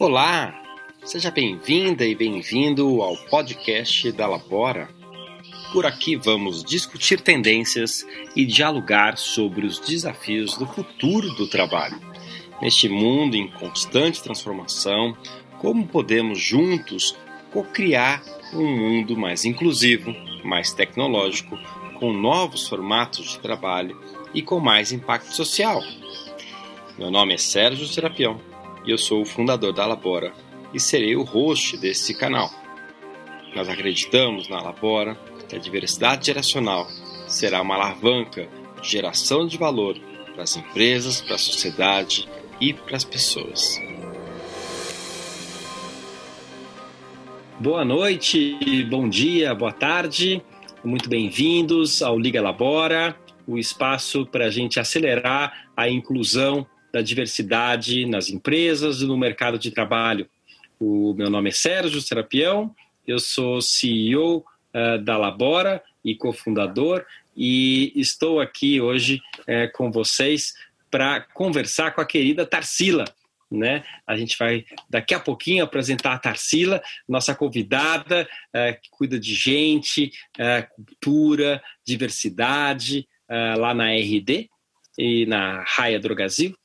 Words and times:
Olá, 0.00 0.62
seja 1.04 1.28
bem-vinda 1.28 2.06
e 2.06 2.14
bem-vindo 2.14 3.02
ao 3.02 3.16
podcast 3.16 4.12
da 4.12 4.28
Labora. 4.28 4.88
Por 5.72 5.84
aqui 5.84 6.14
vamos 6.14 6.62
discutir 6.62 7.20
tendências 7.20 8.06
e 8.36 8.46
dialogar 8.46 9.18
sobre 9.18 9.66
os 9.66 9.80
desafios 9.80 10.56
do 10.56 10.68
futuro 10.68 11.28
do 11.34 11.48
trabalho. 11.48 12.00
Neste 12.62 12.88
mundo 12.88 13.34
em 13.34 13.48
constante 13.48 14.22
transformação, 14.22 15.16
como 15.58 15.84
podemos 15.84 16.38
juntos 16.38 17.16
co-criar 17.50 18.22
um 18.54 18.76
mundo 18.76 19.16
mais 19.16 19.44
inclusivo, 19.44 20.14
mais 20.44 20.72
tecnológico, 20.72 21.58
com 21.98 22.12
novos 22.12 22.68
formatos 22.68 23.32
de 23.32 23.40
trabalho 23.40 24.00
e 24.32 24.42
com 24.42 24.60
mais 24.60 24.92
impacto 24.92 25.34
social. 25.34 25.82
Meu 26.96 27.10
nome 27.10 27.34
é 27.34 27.38
Sérgio 27.38 27.88
Serapião 27.88 28.40
e 28.84 28.90
eu 28.90 28.98
sou 28.98 29.22
o 29.22 29.26
fundador 29.26 29.72
da 29.72 29.86
Labora 29.86 30.32
e 30.72 30.80
serei 30.80 31.16
o 31.16 31.22
host 31.22 31.76
desse 31.76 32.14
canal. 32.14 32.50
Nós 33.54 33.68
acreditamos 33.68 34.48
na 34.48 34.60
Labora 34.60 35.14
que 35.48 35.56
a 35.56 35.58
diversidade 35.58 36.26
geracional 36.26 36.86
será 37.26 37.62
uma 37.62 37.74
alavanca 37.74 38.48
de 38.80 38.88
geração 38.88 39.46
de 39.46 39.56
valor 39.56 39.98
para 40.32 40.42
as 40.42 40.56
empresas, 40.56 41.20
para 41.20 41.34
a 41.34 41.38
sociedade 41.38 42.28
e 42.60 42.72
para 42.72 42.96
as 42.96 43.04
pessoas. 43.04 43.80
Boa 47.58 47.84
noite, 47.84 48.84
bom 48.88 49.08
dia, 49.08 49.52
boa 49.52 49.72
tarde, 49.72 50.40
muito 50.84 51.08
bem-vindos 51.08 52.02
ao 52.02 52.16
Liga 52.16 52.40
Labora, 52.40 53.18
o 53.48 53.58
espaço 53.58 54.24
para 54.26 54.46
a 54.46 54.50
gente 54.50 54.78
acelerar 54.78 55.68
a 55.76 55.88
inclusão 55.88 56.64
da 56.92 57.02
diversidade 57.02 58.06
nas 58.06 58.28
empresas 58.28 59.00
e 59.00 59.06
no 59.06 59.16
mercado 59.16 59.58
de 59.58 59.70
trabalho. 59.70 60.28
O 60.80 61.12
meu 61.14 61.28
nome 61.28 61.48
é 61.48 61.52
Sérgio 61.52 62.00
Serapião, 62.00 62.74
eu 63.06 63.18
sou 63.18 63.60
CEO 63.60 64.38
uh, 64.38 64.44
eh, 64.72 64.98
da 64.98 65.16
Labora 65.16 65.82
e 66.04 66.14
cofundador, 66.14 67.04
e 67.36 67.92
estou 67.96 68.40
aqui 68.40 68.80
hoje 68.80 69.20
uh, 69.40 69.72
com 69.72 69.90
vocês 69.90 70.54
para 70.90 71.20
conversar 71.20 71.94
com 71.94 72.00
a 72.00 72.06
querida 72.06 72.46
Tarsila. 72.46 73.04
Né? 73.50 73.82
A 74.06 74.14
gente 74.14 74.36
vai 74.38 74.66
daqui 74.90 75.14
a 75.14 75.20
pouquinho 75.20 75.64
apresentar 75.64 76.12
a 76.12 76.18
Tarsila, 76.18 76.82
nossa 77.08 77.34
convidada, 77.34 78.28
uh, 78.54 78.80
que 78.80 78.90
cuida 78.90 79.18
de 79.18 79.34
gente, 79.34 80.12
cultura, 80.74 81.62
diversidade, 81.84 83.08
lá 83.58 83.74
na 83.74 83.92
RD 83.92 84.48
e 84.96 85.26
na 85.26 85.62
Raia 85.66 86.00
Drogazil. 86.00 86.56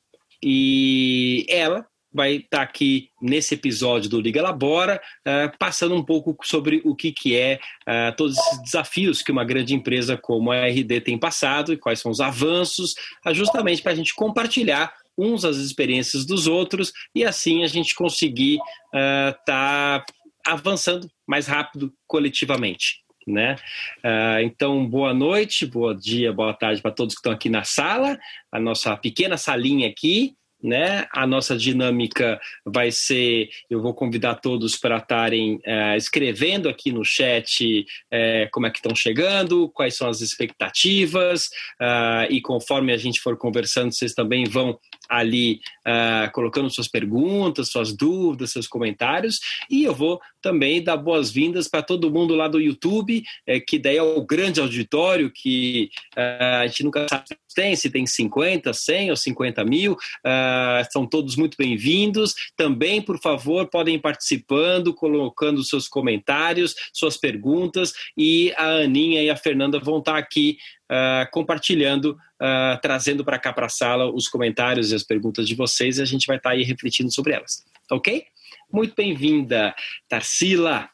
E 0.45 1.45
ela 1.47 1.85
vai 2.13 2.35
estar 2.35 2.57
tá 2.57 2.63
aqui 2.63 3.09
nesse 3.21 3.55
episódio 3.55 4.09
do 4.09 4.21
Liga 4.21 4.41
Labora, 4.41 5.01
uh, 5.27 5.57
passando 5.57 5.95
um 5.95 6.03
pouco 6.03 6.37
sobre 6.43 6.81
o 6.85 6.95
que, 6.95 7.11
que 7.11 7.35
é 7.35 7.59
uh, 7.87 8.15
todos 8.15 8.37
esses 8.37 8.61
desafios 8.61 9.21
que 9.21 9.31
uma 9.31 9.43
grande 9.43 9.73
empresa 9.73 10.15
como 10.15 10.51
a 10.51 10.67
RD 10.67 11.01
tem 11.01 11.17
passado 11.17 11.73
e 11.73 11.77
quais 11.77 11.99
são 11.99 12.11
os 12.11 12.19
avanços, 12.19 12.93
uh, 13.25 13.33
justamente 13.33 13.81
para 13.81 13.93
a 13.93 13.95
gente 13.95 14.13
compartilhar 14.13 14.93
uns 15.17 15.45
as 15.45 15.57
experiências 15.57 16.25
dos 16.25 16.47
outros 16.47 16.91
e 17.15 17.23
assim 17.23 17.63
a 17.63 17.67
gente 17.67 17.93
conseguir 17.93 18.57
estar 18.91 19.35
tá 19.45 20.05
avançando 20.45 21.07
mais 21.27 21.45
rápido 21.45 21.93
coletivamente. 22.07 23.02
Né? 23.27 23.55
Uh, 24.03 24.41
então, 24.43 24.85
boa 24.85 25.13
noite, 25.13 25.65
bom 25.65 25.93
dia, 25.93 26.33
boa 26.33 26.53
tarde 26.53 26.81
para 26.81 26.91
todos 26.91 27.13
que 27.15 27.19
estão 27.19 27.31
aqui 27.31 27.49
na 27.49 27.63
sala, 27.63 28.19
a 28.51 28.59
nossa 28.59 28.95
pequena 28.97 29.37
salinha 29.37 29.87
aqui. 29.87 30.35
Né? 30.63 31.05
A 31.11 31.27
nossa 31.27 31.57
dinâmica 31.57 32.39
vai 32.65 32.89
ser: 32.89 33.49
eu 33.69 33.81
vou 33.81 33.93
convidar 33.93 34.35
todos 34.35 34.77
para 34.77 34.97
estarem 34.97 35.55
uh, 35.55 35.97
escrevendo 35.97 36.69
aqui 36.69 36.91
no 36.91 37.03
chat 37.03 37.81
uh, 37.81 38.49
como 38.51 38.67
é 38.67 38.71
que 38.71 38.77
estão 38.77 38.95
chegando, 38.95 39.69
quais 39.69 39.97
são 39.97 40.07
as 40.07 40.21
expectativas, 40.21 41.47
uh, 41.81 42.29
e 42.29 42.41
conforme 42.41 42.93
a 42.93 42.97
gente 42.97 43.19
for 43.19 43.37
conversando, 43.37 43.91
vocês 43.91 44.13
também 44.13 44.45
vão 44.45 44.79
ali 45.09 45.59
uh, 45.85 46.31
colocando 46.31 46.69
suas 46.69 46.87
perguntas, 46.87 47.69
suas 47.69 47.95
dúvidas, 47.95 48.51
seus 48.51 48.67
comentários. 48.67 49.39
E 49.69 49.83
eu 49.83 49.93
vou 49.93 50.19
também 50.41 50.83
dar 50.83 50.97
boas-vindas 50.97 51.67
para 51.67 51.81
todo 51.81 52.11
mundo 52.11 52.35
lá 52.35 52.47
do 52.47 52.59
YouTube, 52.59 53.23
é, 53.47 53.59
que 53.59 53.77
daí 53.79 53.97
é 53.97 54.03
o 54.03 54.25
grande 54.25 54.59
auditório 54.59 55.31
que 55.33 55.89
uh, 56.17 56.61
a 56.61 56.67
gente 56.67 56.83
nunca 56.83 57.05
sabe 57.09 57.25
tem, 57.53 57.75
se 57.75 57.89
tem 57.89 58.05
50, 58.05 58.73
100 58.73 59.11
ou 59.11 59.15
50 59.15 59.63
mil. 59.63 59.93
Uh, 59.93 60.91
são 60.91 61.05
todos 61.05 61.35
muito 61.35 61.55
bem-vindos. 61.57 62.33
Também, 62.57 63.01
por 63.01 63.19
favor, 63.19 63.67
podem 63.67 63.95
ir 63.95 63.99
participando, 63.99 64.93
colocando 64.93 65.63
seus 65.63 65.87
comentários, 65.87 66.75
suas 66.91 67.17
perguntas. 67.17 67.93
E 68.17 68.53
a 68.57 68.83
Aninha 68.83 69.21
e 69.21 69.29
a 69.29 69.35
Fernanda 69.35 69.79
vão 69.79 69.99
estar 69.99 70.17
aqui 70.17 70.57
uh, 70.93 71.29
compartilhando, 71.31 72.17
uh, 72.41 72.79
trazendo 72.81 73.23
para 73.23 73.39
cá 73.39 73.51
para 73.53 73.65
a 73.65 73.69
sala 73.69 74.11
os 74.11 74.27
comentários 74.27 74.91
e 74.91 74.95
as 74.95 75.03
perguntas 75.03 75.47
de 75.47 75.55
vocês 75.55 75.97
e 75.97 76.01
a 76.01 76.05
gente 76.05 76.27
vai 76.27 76.37
estar 76.37 76.51
aí 76.51 76.63
refletindo 76.63 77.11
sobre 77.11 77.33
elas, 77.33 77.63
ok? 77.91 78.25
Muito 78.71 78.95
bem-vinda, 78.95 79.75
Tarsila. 80.07 80.89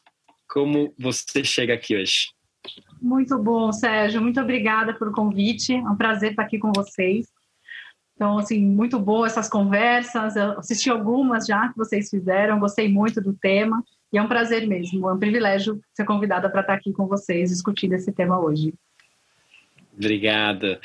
Como 0.48 0.92
você 0.98 1.44
chega 1.44 1.74
aqui 1.74 1.96
hoje? 1.96 2.39
Muito 3.00 3.38
bom, 3.38 3.72
Sérgio. 3.72 4.20
Muito 4.20 4.40
obrigada 4.40 4.92
pelo 4.94 5.12
convite. 5.12 5.74
É 5.74 5.82
um 5.82 5.96
prazer 5.96 6.30
estar 6.30 6.42
aqui 6.42 6.58
com 6.58 6.72
vocês. 6.74 7.26
Então, 8.14 8.38
assim, 8.38 8.62
muito 8.62 8.98
boa 8.98 9.26
essas 9.26 9.48
conversas. 9.48 10.36
Eu 10.36 10.58
assisti 10.58 10.90
algumas 10.90 11.46
já 11.46 11.68
que 11.68 11.76
vocês 11.78 12.10
fizeram, 12.10 12.60
gostei 12.60 12.88
muito 12.88 13.20
do 13.20 13.32
tema. 13.32 13.82
E 14.12 14.18
é 14.18 14.22
um 14.22 14.28
prazer 14.28 14.66
mesmo, 14.66 15.08
é 15.08 15.12
um 15.12 15.18
privilégio 15.18 15.80
ser 15.94 16.04
convidada 16.04 16.50
para 16.50 16.62
estar 16.62 16.74
aqui 16.74 16.92
com 16.92 17.06
vocês 17.06 17.50
discutindo 17.50 17.94
esse 17.94 18.12
tema 18.12 18.38
hoje. 18.38 18.74
Obrigada. 19.96 20.80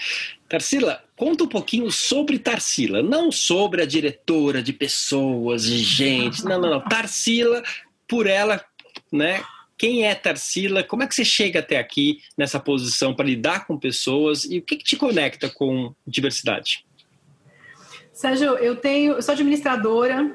Tarsila, 0.47 1.03
conta 1.15 1.43
um 1.43 1.47
pouquinho 1.47 1.89
sobre 1.89 2.37
Tarsila, 2.37 3.01
não 3.01 3.31
sobre 3.31 3.81
a 3.81 3.85
diretora 3.85 4.61
de 4.61 4.73
pessoas, 4.73 5.63
de 5.63 5.77
gente, 5.77 6.43
não, 6.45 6.59
não, 6.59 6.69
não. 6.69 6.81
Tarsila, 6.81 7.63
por 8.07 8.27
ela, 8.27 8.63
né? 9.11 9.41
Quem 9.78 10.06
é 10.06 10.16
Tarsila? 10.16 10.84
Como 10.84 11.03
é 11.03 11.08
que 11.08 11.16
você 11.16 11.25
chega 11.25 11.59
até 11.59 11.78
aqui 11.78 12.22
nessa 12.38 12.59
posição 12.59 13.13
para 13.13 13.25
lidar 13.25 13.68
com 13.68 13.78
pessoas 13.78 14.46
e 14.46 14.59
o 14.59 14.62
que, 14.62 14.78
que 14.78 14.84
te 14.84 14.96
conecta 14.96 15.50
com 15.50 15.94
diversidade? 16.08 16.86
Sérgio, 18.13 18.58
eu 18.58 18.78
tenho, 18.78 19.13
eu 19.13 19.22
sou 19.22 19.34
administradora, 19.34 20.34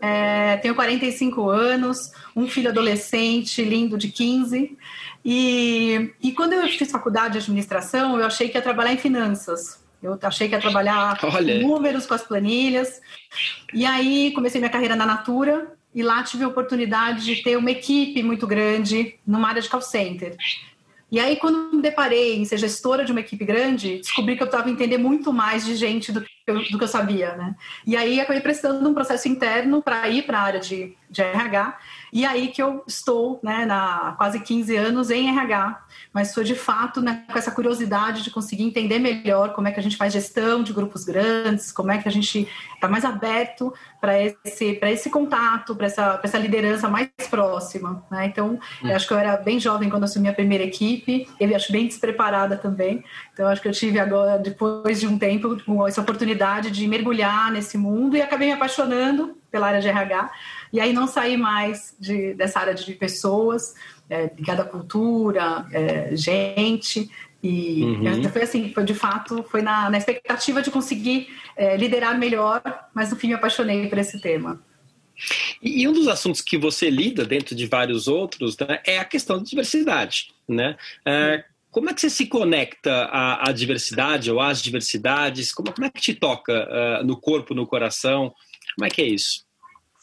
é, 0.00 0.56
tenho 0.58 0.76
45 0.76 1.50
anos, 1.50 2.12
um 2.36 2.46
filho 2.46 2.70
adolescente 2.70 3.64
lindo 3.64 3.98
de 3.98 4.08
15. 4.08 4.76
E, 5.24 6.12
e 6.22 6.32
quando 6.32 6.52
eu 6.52 6.68
fiz 6.68 6.90
faculdade 6.90 7.32
de 7.32 7.38
administração, 7.38 8.16
eu 8.16 8.24
achei 8.24 8.48
que 8.48 8.56
ia 8.56 8.62
trabalhar 8.62 8.92
em 8.92 8.98
finanças. 8.98 9.84
Eu 10.00 10.16
achei 10.22 10.48
que 10.48 10.54
ia 10.54 10.60
trabalhar 10.60 11.18
Olha. 11.24 11.60
com 11.60 11.66
números, 11.66 12.06
com 12.06 12.14
as 12.14 12.22
planilhas. 12.22 13.00
E 13.74 13.84
aí 13.84 14.30
comecei 14.32 14.60
minha 14.60 14.70
carreira 14.70 14.94
na 14.94 15.04
Natura 15.04 15.76
e 15.96 16.02
lá 16.02 16.22
tive 16.22 16.44
a 16.44 16.48
oportunidade 16.48 17.24
de 17.24 17.42
ter 17.42 17.56
uma 17.56 17.70
equipe 17.70 18.22
muito 18.22 18.46
grande 18.46 19.18
numa 19.26 19.48
área 19.48 19.62
de 19.62 19.68
call 19.70 19.80
center. 19.80 20.36
E 21.10 21.18
aí, 21.18 21.36
quando 21.36 21.74
me 21.74 21.80
deparei 21.80 22.36
em 22.36 22.44
ser 22.44 22.58
gestora 22.58 23.02
de 23.04 23.12
uma 23.12 23.20
equipe 23.20 23.44
grande, 23.44 23.98
descobri 23.98 24.36
que 24.36 24.42
eu 24.42 24.46
estava 24.46 24.68
entender 24.68 24.98
muito 24.98 25.32
mais 25.32 25.64
de 25.64 25.74
gente 25.74 26.12
do 26.12 26.20
que, 26.20 26.28
eu, 26.46 26.58
do 26.70 26.78
que 26.78 26.84
eu 26.84 26.88
sabia, 26.88 27.34
né? 27.36 27.54
E 27.86 27.96
aí, 27.96 28.20
acabei 28.20 28.42
prestando 28.42 28.86
um 28.86 28.92
processo 28.92 29.26
interno 29.26 29.80
para 29.80 30.06
ir 30.08 30.26
para 30.26 30.38
a 30.38 30.42
área 30.42 30.60
de, 30.60 30.94
de 31.08 31.22
RH 31.22 31.78
e 32.12 32.24
aí 32.24 32.48
que 32.48 32.62
eu 32.62 32.82
estou, 32.86 33.38
né, 33.42 33.66
na 33.66 34.14
quase 34.16 34.40
15 34.40 34.74
anos 34.74 35.10
em 35.10 35.28
RH, 35.28 35.85
mas 36.16 36.32
foi 36.32 36.44
de 36.44 36.54
fato 36.54 37.02
né, 37.02 37.24
com 37.30 37.38
essa 37.38 37.50
curiosidade 37.50 38.22
de 38.22 38.30
conseguir 38.30 38.62
entender 38.62 38.98
melhor 38.98 39.52
como 39.52 39.68
é 39.68 39.70
que 39.70 39.78
a 39.78 39.82
gente 39.82 39.98
faz 39.98 40.14
gestão 40.14 40.62
de 40.62 40.72
grupos 40.72 41.04
grandes, 41.04 41.70
como 41.70 41.92
é 41.92 41.98
que 41.98 42.08
a 42.08 42.10
gente 42.10 42.48
está 42.74 42.88
mais 42.88 43.04
aberto 43.04 43.70
para 44.00 44.18
esse, 44.22 44.78
esse 44.80 45.10
contato, 45.10 45.76
para 45.76 45.84
essa, 45.84 46.18
essa 46.22 46.38
liderança 46.38 46.88
mais 46.88 47.10
próxima. 47.28 48.02
Né? 48.10 48.24
Então, 48.28 48.58
hum. 48.82 48.94
acho 48.94 49.06
que 49.06 49.12
eu 49.12 49.18
era 49.18 49.36
bem 49.36 49.60
jovem 49.60 49.90
quando 49.90 50.04
assumi 50.04 50.26
a 50.26 50.32
primeira 50.32 50.64
equipe, 50.64 51.28
eu 51.38 51.54
acho 51.54 51.70
bem 51.70 51.86
despreparada 51.86 52.56
também. 52.56 53.04
Então, 53.34 53.46
acho 53.48 53.60
que 53.60 53.68
eu 53.68 53.72
tive 53.72 53.98
agora, 53.98 54.38
depois 54.38 54.98
de 54.98 55.06
um 55.06 55.18
tempo, 55.18 55.58
essa 55.86 56.00
oportunidade 56.00 56.70
de 56.70 56.88
mergulhar 56.88 57.52
nesse 57.52 57.76
mundo 57.76 58.16
e 58.16 58.22
acabei 58.22 58.48
me 58.48 58.54
apaixonando 58.54 59.36
pela 59.50 59.66
área 59.66 59.82
de 59.82 59.88
RH. 59.88 60.30
E 60.72 60.80
aí 60.80 60.92
não 60.92 61.06
saí 61.06 61.36
mais 61.36 61.94
de, 61.98 62.32
dessa 62.34 62.60
área 62.60 62.74
de 62.74 62.92
pessoas, 62.94 63.74
é, 64.08 64.30
ligada 64.36 64.62
à 64.62 64.64
cultura, 64.64 65.66
é, 65.72 66.14
gente. 66.16 67.10
E 67.42 67.84
uhum. 67.84 68.28
foi 68.30 68.42
assim, 68.42 68.72
foi 68.72 68.84
de 68.84 68.94
fato, 68.94 69.44
foi 69.44 69.62
na, 69.62 69.88
na 69.90 69.98
expectativa 69.98 70.62
de 70.62 70.70
conseguir 70.70 71.28
é, 71.56 71.76
liderar 71.76 72.18
melhor, 72.18 72.62
mas 72.94 73.10
no 73.10 73.16
fim 73.16 73.28
me 73.28 73.34
apaixonei 73.34 73.86
por 73.88 73.98
esse 73.98 74.20
tema. 74.20 74.60
E, 75.62 75.82
e 75.82 75.88
um 75.88 75.92
dos 75.92 76.08
assuntos 76.08 76.40
que 76.40 76.58
você 76.58 76.90
lida 76.90 77.24
dentro 77.24 77.54
de 77.54 77.66
vários 77.66 78.08
outros 78.08 78.56
né, 78.58 78.80
é 78.84 78.98
a 78.98 79.04
questão 79.04 79.38
da 79.38 79.44
diversidade, 79.44 80.34
né? 80.48 80.76
É, 81.04 81.44
como 81.70 81.90
é 81.90 81.94
que 81.94 82.00
você 82.00 82.08
se 82.08 82.26
conecta 82.26 83.04
à, 83.04 83.50
à, 83.50 83.52
diversidade 83.52 84.30
ou 84.30 84.40
às 84.40 84.62
diversidades? 84.62 85.52
Como, 85.52 85.72
como 85.72 85.86
é 85.86 85.90
que 85.90 86.00
te 86.00 86.14
toca 86.14 86.52
uh, 86.52 87.04
no 87.04 87.20
corpo, 87.20 87.54
no 87.54 87.66
coração? 87.66 88.34
Como 88.74 88.86
é 88.86 88.88
que 88.88 89.02
é 89.02 89.06
isso? 89.06 89.45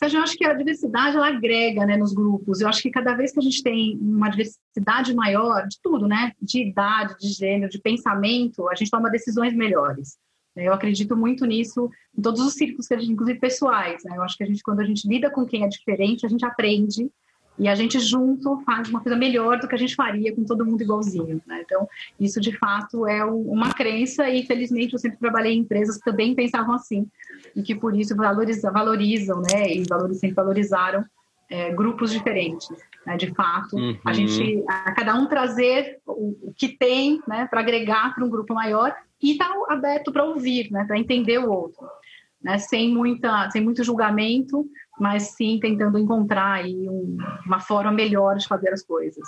Sérgio, 0.03 0.19
eu 0.19 0.23
acho 0.23 0.37
que 0.37 0.45
a 0.45 0.53
diversidade 0.53 1.15
ela 1.15 1.27
agrega 1.27 1.85
né, 1.85 1.95
nos 1.95 2.13
grupos. 2.13 2.59
Eu 2.59 2.67
acho 2.67 2.81
que 2.81 2.89
cada 2.89 3.15
vez 3.15 3.31
que 3.31 3.39
a 3.39 3.41
gente 3.41 3.63
tem 3.63 3.97
uma 4.01 4.29
diversidade 4.29 5.13
maior 5.13 5.65
de 5.67 5.77
tudo, 5.81 6.07
né? 6.07 6.33
De 6.41 6.61
idade, 6.61 7.15
de 7.19 7.29
gênero, 7.29 7.71
de 7.71 7.79
pensamento, 7.79 8.67
a 8.67 8.75
gente 8.75 8.91
toma 8.91 9.09
decisões 9.09 9.55
melhores. 9.55 10.17
Eu 10.55 10.73
acredito 10.73 11.15
muito 11.15 11.45
nisso 11.45 11.89
em 12.17 12.21
todos 12.21 12.41
os 12.41 12.53
círculos 12.53 12.87
que 12.87 12.93
a 12.93 12.99
gente, 12.99 13.13
inclusive 13.13 13.39
pessoais. 13.39 14.03
Né? 14.03 14.17
Eu 14.17 14.23
acho 14.23 14.37
que 14.37 14.43
a 14.43 14.47
gente, 14.47 14.61
quando 14.61 14.81
a 14.81 14.85
gente 14.85 15.07
lida 15.07 15.31
com 15.31 15.45
quem 15.45 15.63
é 15.63 15.67
diferente, 15.67 16.25
a 16.25 16.29
gente 16.29 16.45
aprende 16.45 17.09
e 17.57 17.67
a 17.67 17.75
gente 17.75 17.99
junto 17.99 18.61
faz 18.65 18.89
uma 18.89 18.99
coisa 18.99 19.17
melhor 19.17 19.59
do 19.59 19.67
que 19.67 19.75
a 19.75 19.77
gente 19.77 19.95
faria 19.95 20.33
com 20.33 20.43
todo 20.43 20.65
mundo 20.65 20.81
igualzinho. 20.81 21.41
Né? 21.45 21.61
Então, 21.63 21.87
isso 22.19 22.41
de 22.41 22.57
fato 22.57 23.07
é 23.07 23.23
uma 23.23 23.71
crença 23.73 24.27
e 24.29 24.45
felizmente 24.45 24.93
eu 24.93 24.99
sempre 24.99 25.19
trabalhei 25.19 25.53
em 25.53 25.59
empresas 25.59 25.97
que 25.97 26.03
também 26.03 26.33
pensavam 26.33 26.73
assim 26.73 27.07
e 27.55 27.61
que 27.61 27.75
por 27.75 27.95
isso 27.95 28.15
valorizam, 28.15 28.73
valorizam 28.73 29.41
né? 29.41 29.71
E 29.71 29.85
sempre 30.15 30.33
valorizaram 30.35 31.05
é, 31.49 31.71
grupos 31.71 32.11
diferentes. 32.11 32.67
Né? 33.05 33.17
De 33.17 33.33
fato, 33.33 33.75
uhum. 33.75 33.97
a 34.03 34.13
gente, 34.13 34.63
a 34.67 34.91
cada 34.91 35.13
um 35.13 35.27
trazer 35.27 35.99
o, 36.07 36.49
o 36.49 36.53
que 36.57 36.69
tem, 36.69 37.21
né? 37.27 37.45
Para 37.45 37.59
agregar 37.59 38.15
para 38.15 38.25
um 38.25 38.29
grupo 38.29 38.53
maior 38.53 38.95
e 39.21 39.33
estar 39.33 39.49
tá 39.49 39.73
aberto 39.73 40.11
para 40.11 40.23
ouvir, 40.23 40.71
né? 40.71 40.85
Para 40.85 40.97
entender 40.97 41.37
o 41.37 41.51
outro, 41.51 41.87
né? 42.41 42.57
Sem 42.57 42.91
muita, 42.91 43.49
sem 43.51 43.61
muito 43.61 43.83
julgamento 43.83 44.67
mas 44.99 45.31
sim 45.35 45.59
tentando 45.59 45.97
encontrar 45.97 46.53
aí 46.53 46.87
um, 46.89 47.17
uma 47.45 47.59
forma 47.59 47.91
melhor 47.91 48.37
de 48.37 48.47
fazer 48.47 48.69
as 48.69 48.83
coisas. 48.83 49.27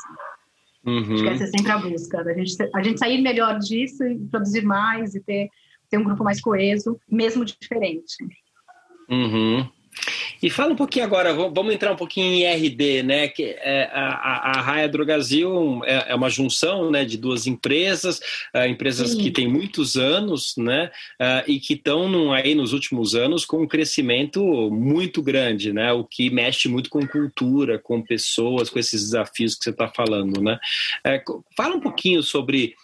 Uhum. 0.86 1.14
Acho 1.14 1.24
que 1.24 1.30
essa 1.30 1.44
é 1.46 1.48
sempre 1.48 1.72
a 1.72 1.78
busca, 1.80 2.22
a 2.22 2.34
gente, 2.34 2.70
a 2.74 2.84
gente 2.84 3.00
sair 3.00 3.22
melhor 3.22 3.58
disso 3.58 4.04
e 4.04 4.20
produzir 4.28 4.64
mais 4.64 5.16
e 5.16 5.20
ter, 5.20 5.50
ter 5.90 5.98
um 5.98 6.04
grupo 6.04 6.24
mais 6.24 6.40
coeso, 6.40 7.00
mesmo 7.10 7.44
diferente. 7.44 8.16
Uhum. 9.10 9.68
E 10.42 10.50
fala 10.50 10.74
um 10.74 10.76
pouquinho 10.76 11.06
agora, 11.06 11.34
vamos 11.34 11.74
entrar 11.74 11.92
um 11.92 11.96
pouquinho 11.96 12.34
em 12.34 12.46
RD, 12.46 13.04
né? 13.04 13.28
Que 13.28 13.56
é, 13.60 13.90
a, 13.92 14.58
a 14.58 14.62
Raia 14.62 14.88
Drogazil 14.88 15.82
é, 15.86 16.12
é, 16.12 16.16
uma 16.16 16.30
junção 16.30 16.92
né, 16.92 17.06
de 17.06 17.18
duas 17.18 17.48
empresas, 17.48 18.20
uh, 18.54 18.66
empresas 18.68 19.12
Sim. 19.12 19.18
que 19.18 19.32
têm 19.32 19.48
muitos 19.48 19.96
anos, 19.96 20.56
né? 20.58 20.92
Uh, 21.20 21.52
e 21.52 21.60
que 21.60 21.74
estão 21.74 22.34
aí 22.34 22.54
nos 22.54 22.74
últimos 22.74 23.16
anos 23.16 23.46
com 23.46 23.64
um 23.64 23.68
crescimento 23.68 24.70
muito 24.72 25.22
grande, 25.22 25.72
né? 25.74 25.92
O 25.94 26.04
que 26.04 26.30
mexe 26.30 26.68
muito 26.68 26.90
com 26.90 27.08
cultura, 27.08 27.80
com 27.80 28.02
pessoas, 28.02 28.70
com 28.70 28.80
esses 28.80 29.02
desafios 29.02 29.56
que 29.56 29.64
você 29.64 29.70
está 29.70 29.88
falando, 29.88 30.42
né? 30.42 30.60
Uh, 31.08 31.44
fala 31.56 31.76
um 31.76 31.82
pouquinho 31.82 32.22
sobre 32.22 32.76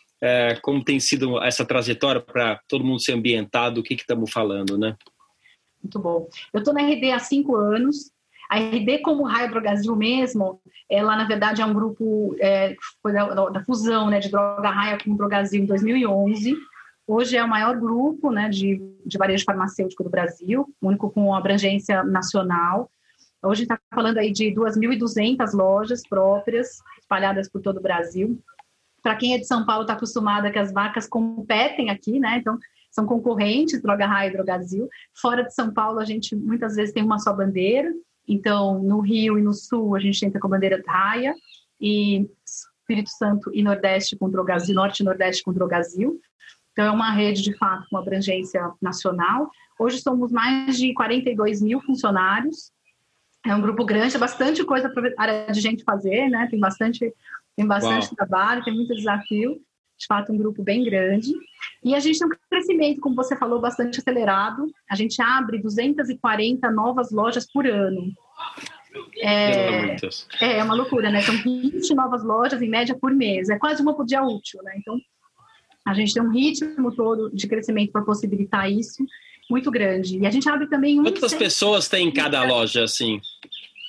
como 0.61 0.83
tem 0.83 0.99
sido 0.99 1.41
essa 1.41 1.65
trajetória 1.65 2.21
para 2.21 2.61
todo 2.67 2.83
mundo 2.83 3.01
ser 3.01 3.13
ambientado, 3.13 3.81
o 3.81 3.83
que 3.83 3.95
estamos 3.95 4.31
falando, 4.31 4.77
né? 4.77 4.95
Muito 5.83 5.99
bom. 5.99 6.27
Eu 6.53 6.59
estou 6.59 6.73
na 6.73 6.81
RD 6.81 7.11
há 7.11 7.19
cinco 7.19 7.55
anos. 7.55 8.11
A 8.49 8.57
RD, 8.59 8.99
como 8.99 9.23
Raio 9.23 9.49
Brasil 9.51 9.95
mesmo, 9.95 10.61
ela, 10.89 11.15
na 11.15 11.25
verdade, 11.25 11.61
é 11.61 11.65
um 11.65 11.73
grupo 11.73 12.35
é, 12.39 12.75
foi 13.01 13.13
da, 13.13 13.49
da, 13.49 13.63
fusão 13.63 14.09
né, 14.09 14.19
de 14.19 14.29
Droga 14.29 14.69
Raia 14.69 14.97
com 15.01 15.15
Drogazil 15.15 15.63
em 15.63 15.65
2011. 15.65 16.53
Hoje 17.07 17.37
é 17.37 17.43
o 17.43 17.47
maior 17.47 17.77
grupo 17.79 18.29
né, 18.29 18.49
de, 18.49 18.81
de 19.05 19.17
varejo 19.17 19.45
farmacêutico 19.45 20.03
do 20.03 20.09
Brasil, 20.09 20.67
único 20.81 21.09
com 21.09 21.33
abrangência 21.33 22.03
nacional. 22.03 22.91
Hoje 23.41 23.63
está 23.63 23.79
falando 23.93 24.17
aí 24.17 24.31
de 24.31 24.53
2.200 24.53 25.53
lojas 25.53 26.03
próprias, 26.07 26.81
espalhadas 26.99 27.49
por 27.49 27.61
todo 27.61 27.77
o 27.77 27.81
Brasil. 27.81 28.37
Para 29.01 29.15
quem 29.15 29.33
é 29.33 29.37
de 29.37 29.47
São 29.47 29.65
Paulo, 29.65 29.81
está 29.81 29.93
acostumada 29.93 30.51
que 30.51 30.59
as 30.59 30.71
marcas 30.71 31.07
competem 31.07 31.89
aqui, 31.89 32.19
né? 32.19 32.37
Então, 32.37 32.59
são 32.91 33.05
concorrentes, 33.05 33.81
Droga 33.81 34.05
Raia 34.05 34.29
e 34.29 34.33
Drogazil. 34.33 34.89
Fora 35.13 35.43
de 35.43 35.53
São 35.53 35.73
Paulo, 35.73 35.99
a 35.99 36.05
gente 36.05 36.35
muitas 36.35 36.75
vezes 36.75 36.93
tem 36.93 37.03
uma 37.03 37.17
só 37.17 37.33
bandeira. 37.33 37.89
Então, 38.27 38.83
no 38.83 38.99
Rio 38.99 39.39
e 39.39 39.41
no 39.41 39.53
Sul, 39.53 39.95
a 39.95 39.99
gente 39.99 40.23
entra 40.25 40.39
com 40.39 40.47
a 40.47 40.51
bandeira 40.51 40.83
Raia. 40.85 41.33
E 41.79 42.29
Espírito 42.45 43.09
Santo 43.09 43.49
e 43.53 43.63
Nordeste 43.63 44.17
com 44.17 44.29
Drogazil, 44.29 44.75
Norte 44.75 44.99
e 44.99 45.05
Nordeste 45.05 45.41
com 45.41 45.53
Drogazil. 45.53 46.19
Então, 46.73 46.85
é 46.85 46.91
uma 46.91 47.11
rede, 47.11 47.41
de 47.41 47.57
fato, 47.57 47.87
com 47.89 47.97
abrangência 47.97 48.69
nacional. 48.81 49.49
Hoje 49.79 49.99
somos 49.99 50.31
mais 50.31 50.77
de 50.77 50.93
42 50.93 51.61
mil 51.61 51.81
funcionários. 51.81 52.71
É 53.45 53.55
um 53.55 53.61
grupo 53.61 53.85
grande, 53.85 54.15
é 54.15 54.19
bastante 54.19 54.63
coisa 54.63 54.89
para 54.89 55.13
a 55.17 55.21
área 55.21 55.51
de 55.51 55.59
gente 55.59 55.83
fazer, 55.83 56.29
né? 56.29 56.47
Tem 56.51 56.59
bastante, 56.59 57.11
tem 57.55 57.65
bastante 57.65 58.13
trabalho, 58.15 58.63
tem 58.63 58.75
muito 58.75 58.93
desafio 58.93 59.59
de 60.01 60.07
fato 60.07 60.33
um 60.33 60.37
grupo 60.37 60.63
bem 60.63 60.83
grande. 60.83 61.31
E 61.83 61.93
a 61.93 61.99
gente 61.99 62.17
tem 62.17 62.27
um 62.27 62.31
crescimento, 62.49 62.99
como 62.99 63.15
você 63.15 63.35
falou, 63.35 63.61
bastante 63.61 63.99
acelerado. 63.99 64.67
A 64.89 64.95
gente 64.95 65.21
abre 65.21 65.61
240 65.61 66.69
novas 66.71 67.11
lojas 67.11 67.47
por 67.51 67.67
ano. 67.67 68.11
É, 69.19 69.95
é, 70.41 70.57
é 70.57 70.63
uma 70.63 70.73
loucura, 70.73 71.09
né? 71.09 71.21
São 71.21 71.35
20 71.35 71.93
novas 71.93 72.23
lojas 72.23 72.61
em 72.61 72.69
média 72.69 72.97
por 72.99 73.13
mês. 73.13 73.49
É 73.49 73.57
quase 73.57 73.81
uma 73.81 73.95
por 73.95 74.05
dia 74.05 74.23
útil, 74.23 74.61
né? 74.63 74.73
Então, 74.77 74.99
a 75.85 75.93
gente 75.93 76.13
tem 76.13 76.23
um 76.23 76.31
ritmo 76.31 76.93
todo 76.93 77.29
de 77.33 77.47
crescimento 77.47 77.91
para 77.91 78.01
possibilitar 78.01 78.69
isso 78.69 79.05
muito 79.49 79.69
grande. 79.69 80.17
E 80.17 80.25
a 80.25 80.31
gente 80.31 80.49
abre 80.49 80.67
também 80.67 80.99
um. 80.99 81.03
Quantas 81.03 81.33
pessoas 81.33 81.87
tem 81.87 82.07
em 82.07 82.11
cada 82.11 82.43
loja, 82.43 82.83
assim? 82.83 83.21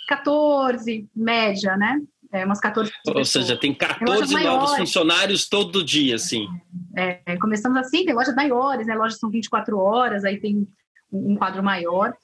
14, 0.08 1.08
média, 1.16 1.76
né? 1.76 2.00
É, 2.32 2.46
umas 2.46 2.60
14 2.60 2.90
Ou 3.06 3.14
pessoas. 3.14 3.28
seja, 3.46 3.60
tem 3.60 3.74
14 3.74 4.34
tem 4.34 4.44
novos 4.44 4.74
funcionários 4.74 5.46
todo 5.46 5.84
dia, 5.84 6.16
assim. 6.16 6.48
É, 6.96 7.36
começamos 7.36 7.76
assim, 7.78 8.06
tem 8.06 8.14
lojas 8.14 8.34
maiores, 8.34 8.86
né? 8.86 8.94
Lojas 8.94 9.18
são 9.18 9.28
24 9.28 9.78
horas, 9.78 10.24
aí 10.24 10.40
tem 10.40 10.66
um 11.12 11.36
quadro 11.36 11.62
maior. 11.62 12.14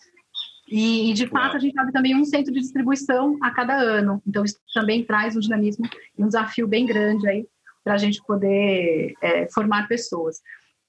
E, 0.71 1.13
de 1.13 1.27
fato, 1.27 1.49
Uau. 1.49 1.57
a 1.57 1.59
gente 1.59 1.79
abre 1.79 1.93
também 1.93 2.17
um 2.17 2.25
centro 2.25 2.53
de 2.53 2.61
distribuição 2.61 3.37
a 3.43 3.51
cada 3.51 3.75
ano. 3.75 4.23
Então, 4.27 4.45
isso 4.45 4.59
também 4.75 5.05
traz 5.05 5.37
um 5.37 5.41
dinamismo 5.41 5.87
e 6.17 6.23
um 6.23 6.27
desafio 6.27 6.67
bem 6.67 6.87
grande 6.87 7.29
aí 7.29 7.47
para 7.85 7.95
a 7.95 7.99
gente 7.99 8.23
poder 8.27 9.15
é, 9.21 9.49
formar 9.51 9.89
pessoas. 9.89 10.41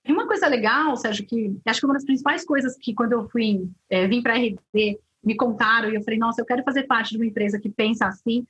E 0.05 0.11
uma 0.11 0.27
coisa 0.27 0.47
legal, 0.47 0.95
Sérgio, 0.95 1.25
que 1.25 1.57
acho 1.65 1.79
que 1.79 1.85
uma 1.85 1.93
das 1.93 2.05
principais 2.05 2.45
coisas 2.45 2.77
que 2.77 2.93
quando 2.93 3.13
eu 3.13 3.29
fui 3.29 3.69
é, 3.89 4.07
vim 4.07 4.21
para 4.21 4.33
a 4.33 4.37
RD 4.37 4.99
me 5.23 5.35
contaram 5.35 5.89
e 5.89 5.95
eu 5.95 6.03
falei, 6.03 6.19
nossa, 6.19 6.41
eu 6.41 6.45
quero 6.45 6.63
fazer 6.63 6.83
parte 6.83 7.11
de 7.11 7.17
uma 7.17 7.25
empresa 7.25 7.59
que 7.59 7.69
pensa 7.69 8.05
assim, 8.05 8.45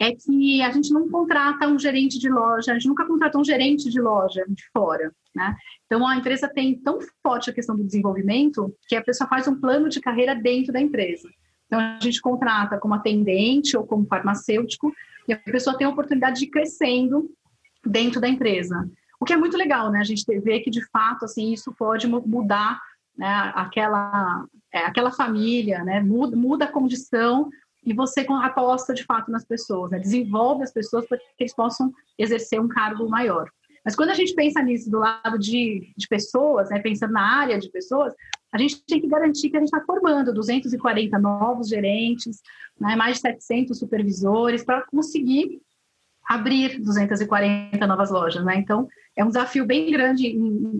é 0.00 0.12
que 0.12 0.62
a 0.62 0.70
gente 0.70 0.90
não 0.94 1.10
contrata 1.10 1.68
um 1.68 1.78
gerente 1.78 2.18
de 2.18 2.30
loja, 2.30 2.72
a 2.72 2.74
gente 2.74 2.88
nunca 2.88 3.06
contratou 3.06 3.42
um 3.42 3.44
gerente 3.44 3.90
de 3.90 4.00
loja 4.00 4.42
de 4.48 4.64
fora, 4.72 5.12
né? 5.36 5.54
Então 5.84 6.06
a 6.06 6.16
empresa 6.16 6.48
tem 6.48 6.74
tão 6.80 6.98
forte 7.22 7.50
a 7.50 7.52
questão 7.52 7.76
do 7.76 7.84
desenvolvimento 7.84 8.74
que 8.88 8.96
a 8.96 9.04
pessoa 9.04 9.28
faz 9.28 9.46
um 9.46 9.60
plano 9.60 9.90
de 9.90 10.00
carreira 10.00 10.34
dentro 10.34 10.72
da 10.72 10.80
empresa. 10.80 11.28
Então 11.66 11.78
a 11.78 11.98
gente 12.00 12.18
contrata 12.22 12.78
como 12.78 12.94
atendente 12.94 13.76
ou 13.76 13.86
como 13.86 14.06
farmacêutico 14.06 14.90
e 15.28 15.34
a 15.34 15.38
pessoa 15.38 15.76
tem 15.76 15.86
a 15.86 15.90
oportunidade 15.90 16.38
de 16.38 16.46
ir 16.46 16.50
crescendo 16.50 17.30
dentro 17.84 18.22
da 18.22 18.28
empresa. 18.28 18.88
O 19.20 19.26
que 19.26 19.34
é 19.34 19.36
muito 19.36 19.58
legal, 19.58 19.90
né? 19.90 20.00
A 20.00 20.04
gente 20.04 20.24
vê 20.40 20.60
que 20.60 20.70
de 20.70 20.82
fato 20.90 21.26
assim 21.26 21.52
isso 21.52 21.74
pode 21.78 22.08
mudar 22.08 22.80
né, 23.18 23.52
aquela 23.54 24.46
é, 24.72 24.78
aquela 24.78 25.10
família, 25.10 25.84
né? 25.84 26.00
Muda, 26.00 26.34
muda 26.34 26.64
a 26.64 26.72
condição 26.72 27.50
e 27.84 27.92
você 27.94 28.26
aposta 28.28 28.92
de 28.92 29.04
fato 29.04 29.30
nas 29.30 29.44
pessoas, 29.44 29.90
né? 29.90 29.98
desenvolve 29.98 30.62
as 30.62 30.72
pessoas 30.72 31.06
para 31.06 31.18
que 31.18 31.24
eles 31.40 31.54
possam 31.54 31.92
exercer 32.18 32.60
um 32.60 32.68
cargo 32.68 33.08
maior. 33.08 33.50
Mas 33.84 33.96
quando 33.96 34.10
a 34.10 34.14
gente 34.14 34.34
pensa 34.34 34.62
nisso 34.62 34.90
do 34.90 34.98
lado 34.98 35.38
de, 35.38 35.92
de 35.96 36.06
pessoas, 36.06 36.68
né, 36.68 36.80
pensando 36.80 37.12
na 37.12 37.38
área 37.38 37.58
de 37.58 37.70
pessoas, 37.70 38.12
a 38.52 38.58
gente 38.58 38.84
tem 38.84 39.00
que 39.00 39.06
garantir 39.06 39.48
que 39.48 39.56
a 39.56 39.60
gente 39.60 39.72
está 39.72 39.80
formando 39.84 40.34
240 40.34 41.18
novos 41.18 41.68
gerentes, 41.68 42.42
né, 42.78 42.94
mais 42.96 43.16
de 43.16 43.22
700 43.22 43.78
supervisores, 43.78 44.62
para 44.62 44.82
conseguir 44.82 45.62
abrir 46.28 46.78
240 46.80 47.86
novas 47.86 48.10
lojas. 48.10 48.44
Né? 48.44 48.56
Então, 48.56 48.86
é 49.16 49.24
um 49.24 49.28
desafio 49.28 49.64
bem 49.64 49.90
grande 49.90 50.32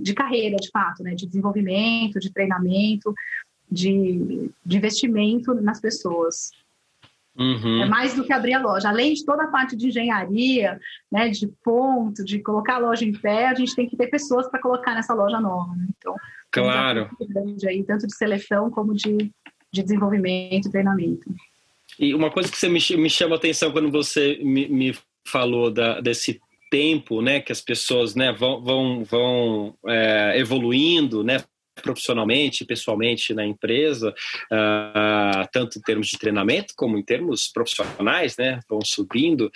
de 0.03 0.15
carreira, 0.15 0.57
de 0.57 0.69
fato, 0.71 1.03
né, 1.03 1.15
de 1.15 1.27
desenvolvimento, 1.27 2.21
de 2.21 2.33
treinamento, 2.33 3.15
de, 3.71 4.51
de 4.65 4.77
investimento 4.77 5.55
nas 5.55 5.81
pessoas. 5.81 6.51
Uhum. 7.41 7.83
É 7.83 7.87
mais 7.87 8.15
do 8.15 8.23
que 8.23 8.33
abrir 8.35 8.53
a 8.53 8.61
loja. 8.61 8.91
Além 8.91 9.15
de 9.15 9.25
toda 9.25 9.45
a 9.45 9.49
parte 9.49 9.75
de 9.75 9.89
engenharia, 9.89 10.79
né, 11.11 11.31
de 11.31 11.49
ponto, 11.65 12.23
de 12.23 12.39
colocar 12.41 12.75
a 12.75 12.79
loja 12.79 13.05
em 13.05 13.13
pé, 13.13 13.49
a 13.49 13.55
gente 13.55 13.75
tem 13.75 13.89
que 13.89 13.97
ter 13.97 14.09
pessoas 14.09 14.47
para 14.51 14.61
colocar 14.61 14.95
nessa 14.95 15.15
loja 15.15 15.41
nova. 15.41 15.75
Né? 15.75 15.87
Então, 15.97 16.15
claro. 16.51 17.09
É 17.19 17.25
um 17.25 17.27
grande 17.27 17.67
aí, 17.67 17.83
tanto 17.83 18.07
de 18.07 18.15
seleção 18.15 18.71
como 18.71 18.93
de, 18.93 19.33
de 19.73 19.83
desenvolvimento 19.83 20.69
e 20.69 20.71
treinamento. 20.71 21.35
E 21.99 22.15
uma 22.15 22.31
coisa 22.31 22.51
que 22.51 22.59
você 22.59 22.69
me, 22.69 22.81
me 22.99 23.09
chama 23.09 23.37
a 23.37 23.39
atenção 23.39 23.73
quando 23.73 23.91
você 23.91 24.39
me, 24.43 24.69
me 24.69 24.99
falou 25.27 25.71
da, 25.71 25.99
desse 26.01 26.39
tempo, 26.71 27.23
né, 27.23 27.41
que 27.41 27.53
as 27.53 27.61
pessoas, 27.63 28.15
né, 28.15 28.33
vão, 28.33 28.63
vão, 28.63 29.05
vão 29.05 29.75
é, 29.87 30.39
evoluindo, 30.39 31.25
né, 31.25 31.39
profissionalmente, 31.81 32.65
pessoalmente 32.65 33.35
na 33.35 33.45
empresa, 33.45 34.15
uh, 34.53 35.49
tanto 35.53 35.79
em 35.79 35.83
termos 35.83 36.09
de 36.09 36.19
treinamento 36.19 36.75
como 36.77 36.99
em 36.99 37.03
termos 37.03 37.49
profissionais, 37.49 38.37
né? 38.37 38.61
Vão 38.69 38.81
subindo. 38.85 39.51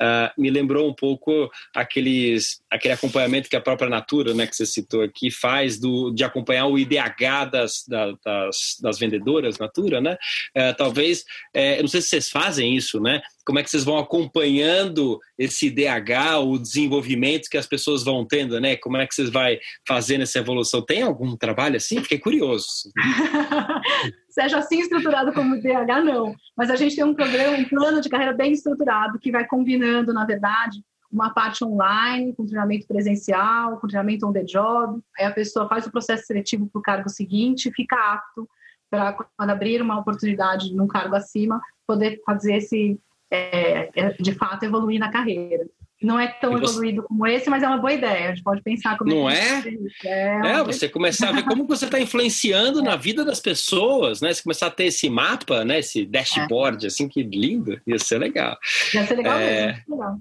Uh, 0.00 0.40
me 0.40 0.50
lembrou 0.50 0.88
um 0.88 0.94
pouco 0.94 1.50
aqueles, 1.74 2.60
aquele 2.70 2.94
acompanhamento 2.94 3.48
que 3.48 3.56
a 3.56 3.60
própria 3.60 3.88
Natura, 3.88 4.34
né, 4.34 4.46
que 4.46 4.56
você 4.56 4.66
citou 4.66 5.02
aqui, 5.02 5.30
faz 5.30 5.78
do, 5.78 6.10
de 6.10 6.24
acompanhar 6.24 6.66
o 6.66 6.78
IDH 6.78 7.50
das, 7.50 7.84
das, 7.88 8.76
das 8.80 8.98
vendedoras 8.98 9.58
Natura, 9.58 10.00
né? 10.00 10.16
Uh, 10.56 10.76
talvez, 10.76 11.24
é, 11.54 11.80
não 11.80 11.88
sei 11.88 12.00
se 12.00 12.08
vocês 12.08 12.30
fazem 12.30 12.76
isso, 12.76 13.00
né? 13.00 13.20
Como 13.46 13.60
é 13.60 13.62
que 13.62 13.70
vocês 13.70 13.84
vão 13.84 13.96
acompanhando 13.96 15.20
esse 15.38 15.70
DH, 15.70 16.40
o 16.44 16.58
desenvolvimento 16.58 17.48
que 17.48 17.56
as 17.56 17.66
pessoas 17.66 18.02
vão 18.02 18.26
tendo, 18.26 18.60
né? 18.60 18.76
Como 18.76 18.96
é 18.96 19.06
que 19.06 19.14
vocês 19.14 19.30
vai 19.30 19.60
fazendo 19.86 20.22
essa 20.22 20.40
evolução? 20.40 20.84
Tem 20.84 21.02
algum 21.02 21.36
trabalho 21.36 21.76
assim? 21.76 22.02
Fiquei 22.02 22.18
curioso. 22.18 22.66
Seja 24.28 24.58
assim 24.58 24.80
estruturado 24.80 25.32
como 25.32 25.60
DH, 25.60 26.04
não. 26.04 26.34
Mas 26.56 26.70
a 26.70 26.76
gente 26.76 26.96
tem 26.96 27.04
um 27.04 27.14
programa, 27.14 27.56
um 27.56 27.64
plano 27.64 28.00
de 28.00 28.08
carreira 28.08 28.32
bem 28.32 28.52
estruturado 28.52 29.18
que 29.20 29.30
vai 29.30 29.46
combinando, 29.46 30.12
na 30.12 30.26
verdade, 30.26 30.82
uma 31.10 31.30
parte 31.30 31.64
online, 31.64 32.34
com 32.34 32.44
treinamento 32.44 32.86
presencial, 32.88 33.78
com 33.78 33.86
treinamento 33.86 34.26
on 34.26 34.32
the 34.32 34.42
job. 34.42 35.00
Aí 35.16 35.24
a 35.24 35.30
pessoa 35.30 35.68
faz 35.68 35.86
o 35.86 35.92
processo 35.92 36.26
seletivo 36.26 36.66
para 36.66 36.78
o 36.80 36.82
cargo 36.82 37.08
seguinte 37.08 37.70
fica 37.70 37.96
apto 37.96 38.48
para, 38.90 39.12
quando 39.36 39.50
abrir 39.50 39.80
uma 39.80 39.98
oportunidade 39.98 40.74
num 40.74 40.86
cargo 40.86 41.14
acima, 41.14 41.60
poder 41.86 42.20
fazer 42.24 42.56
esse 42.56 42.98
é, 43.30 43.90
é, 43.94 44.12
de 44.18 44.32
fato 44.32 44.64
evoluir 44.64 44.98
na 44.98 45.10
carreira. 45.10 45.66
Não 46.02 46.20
é 46.20 46.28
tão 46.28 46.52
você... 46.52 46.64
evoluído 46.64 47.02
como 47.02 47.26
esse, 47.26 47.48
mas 47.48 47.62
é 47.62 47.66
uma 47.66 47.78
boa 47.78 47.92
ideia. 47.92 48.26
A 48.26 48.34
gente 48.34 48.44
pode 48.44 48.62
pensar 48.62 48.98
como 48.98 49.10
Não 49.10 49.30
é? 49.30 49.64
É, 50.04 50.40
é 50.44 50.62
você 50.62 50.88
começar 50.88 51.30
a 51.30 51.32
ver 51.32 51.44
como 51.44 51.66
você 51.66 51.86
está 51.86 51.98
influenciando 51.98 52.80
é. 52.80 52.82
na 52.82 52.96
vida 52.96 53.24
das 53.24 53.40
pessoas, 53.40 54.20
né? 54.20 54.32
Você 54.32 54.42
começar 54.42 54.66
a 54.66 54.70
ter 54.70 54.84
esse 54.84 55.08
mapa, 55.08 55.64
né? 55.64 55.78
Esse 55.78 56.04
dashboard, 56.04 56.84
é. 56.84 56.88
assim, 56.88 57.08
que 57.08 57.22
lindo. 57.22 57.80
Ia 57.86 57.98
ser 57.98 58.18
legal. 58.18 58.58
Ia 58.92 59.06
ser 59.06 59.14
legal 59.16 59.38
é... 59.38 59.66
mesmo. 59.66 59.96
Legal. 59.96 60.18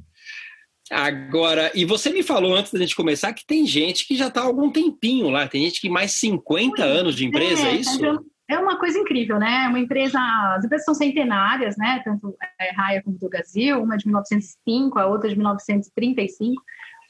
Agora, 0.92 1.72
e 1.74 1.84
você 1.84 2.12
me 2.12 2.22
falou 2.22 2.56
antes 2.56 2.72
da 2.72 2.80
gente 2.80 2.96
começar 2.96 3.34
que 3.34 3.46
tem 3.46 3.66
gente 3.66 4.08
que 4.08 4.16
já 4.16 4.28
está 4.28 4.42
há 4.42 4.44
algum 4.44 4.70
tempinho 4.70 5.30
lá, 5.30 5.48
tem 5.48 5.64
gente 5.64 5.82
que 5.82 5.90
mais 5.90 6.12
50 6.12 6.84
anos 6.84 7.16
de 7.16 7.26
empresa, 7.26 7.68
é, 7.68 7.72
é 7.72 7.76
isso? 7.76 8.00
É 8.48 8.60
uma 8.60 8.78
coisa 8.78 9.00
incrível, 9.00 9.40
né? 9.40 9.68
Uma 9.68 9.80
empresa, 9.80 10.20
as 10.56 10.64
empresas 10.64 10.86
são 10.86 10.94
centenárias, 10.94 11.76
né? 11.78 12.02
Tanto 12.04 12.36
é, 12.60 12.72
Raia 12.74 13.02
como 13.04 13.18
do 13.18 13.30
Brasil, 13.30 13.82
uma 13.82 13.98
de 13.98 14.06
1905, 14.06 15.00
a 15.00 15.08
outra 15.08 15.30
de 15.30 15.36
1935. 15.36 16.62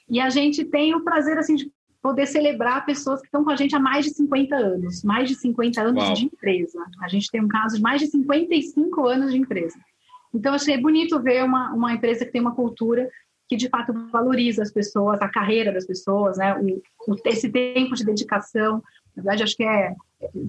E 0.09 0.19
a 0.19 0.29
gente 0.29 0.63
tem 0.63 0.95
o 0.95 1.03
prazer, 1.03 1.37
assim, 1.37 1.55
de 1.55 1.69
poder 2.01 2.27
celebrar 2.27 2.85
pessoas 2.85 3.19
que 3.19 3.27
estão 3.27 3.43
com 3.43 3.49
a 3.49 3.55
gente 3.55 3.75
há 3.75 3.79
mais 3.79 4.05
de 4.05 4.13
50 4.13 4.55
anos, 4.55 5.03
mais 5.03 5.27
de 5.27 5.35
50 5.35 5.81
anos 5.81 6.03
Uau. 6.03 6.13
de 6.13 6.25
empresa. 6.25 6.79
A 7.01 7.07
gente 7.07 7.29
tem 7.31 7.43
um 7.43 7.47
caso 7.47 7.77
de 7.77 7.81
mais 7.81 7.99
de 7.99 8.07
55 8.07 9.07
anos 9.07 9.31
de 9.31 9.39
empresa. 9.39 9.77
Então, 10.33 10.53
achei 10.53 10.79
bonito 10.79 11.21
ver 11.21 11.43
uma, 11.43 11.73
uma 11.73 11.93
empresa 11.93 12.25
que 12.25 12.31
tem 12.31 12.41
uma 12.41 12.55
cultura 12.55 13.09
que 13.47 13.55
de 13.55 13.69
fato 13.69 13.93
valoriza 14.11 14.61
as 14.61 14.71
pessoas, 14.71 15.21
a 15.21 15.29
carreira 15.29 15.71
das 15.71 15.85
pessoas, 15.85 16.37
né? 16.37 16.55
O, 17.07 17.15
esse 17.25 17.49
tempo 17.49 17.95
de 17.95 18.05
dedicação. 18.05 18.81
Na 19.15 19.23
verdade, 19.23 19.43
acho 19.43 19.55
que 19.55 19.63
é 19.63 19.93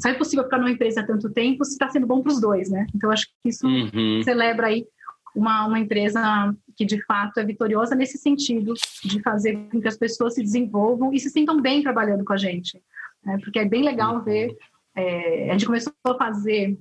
só 0.00 0.08
é 0.08 0.14
possível 0.14 0.44
ficar 0.44 0.58
numa 0.58 0.70
empresa 0.70 1.00
há 1.00 1.06
tanto 1.06 1.30
tempo 1.30 1.64
se 1.64 1.72
está 1.72 1.88
sendo 1.88 2.06
bom 2.06 2.22
para 2.22 2.32
os 2.32 2.40
dois, 2.40 2.70
né? 2.70 2.86
Então 2.94 3.10
acho 3.10 3.26
que 3.26 3.48
isso 3.48 3.66
uhum. 3.66 4.22
celebra 4.22 4.68
aí 4.68 4.86
uma, 5.34 5.66
uma 5.66 5.78
empresa 5.78 6.54
que 6.76 6.84
de 6.84 7.02
fato 7.04 7.38
é 7.38 7.44
vitoriosa 7.44 7.94
nesse 7.94 8.16
sentido 8.18 8.72
de 9.04 9.20
fazer 9.22 9.56
com 9.70 9.80
que 9.80 9.88
as 9.88 9.96
pessoas 9.96 10.34
se 10.34 10.42
desenvolvam 10.42 11.12
e 11.12 11.20
se 11.20 11.30
sintam 11.30 11.60
bem 11.60 11.82
trabalhando 11.82 12.24
com 12.24 12.32
a 12.32 12.36
gente, 12.36 12.80
né? 13.24 13.38
Porque 13.42 13.58
é 13.58 13.64
bem 13.64 13.82
legal 13.82 14.16
uhum. 14.16 14.24
ver. 14.24 14.56
É, 14.94 15.50
a 15.50 15.52
gente 15.52 15.66
começou 15.66 15.92
a 16.04 16.14
fazer 16.14 16.78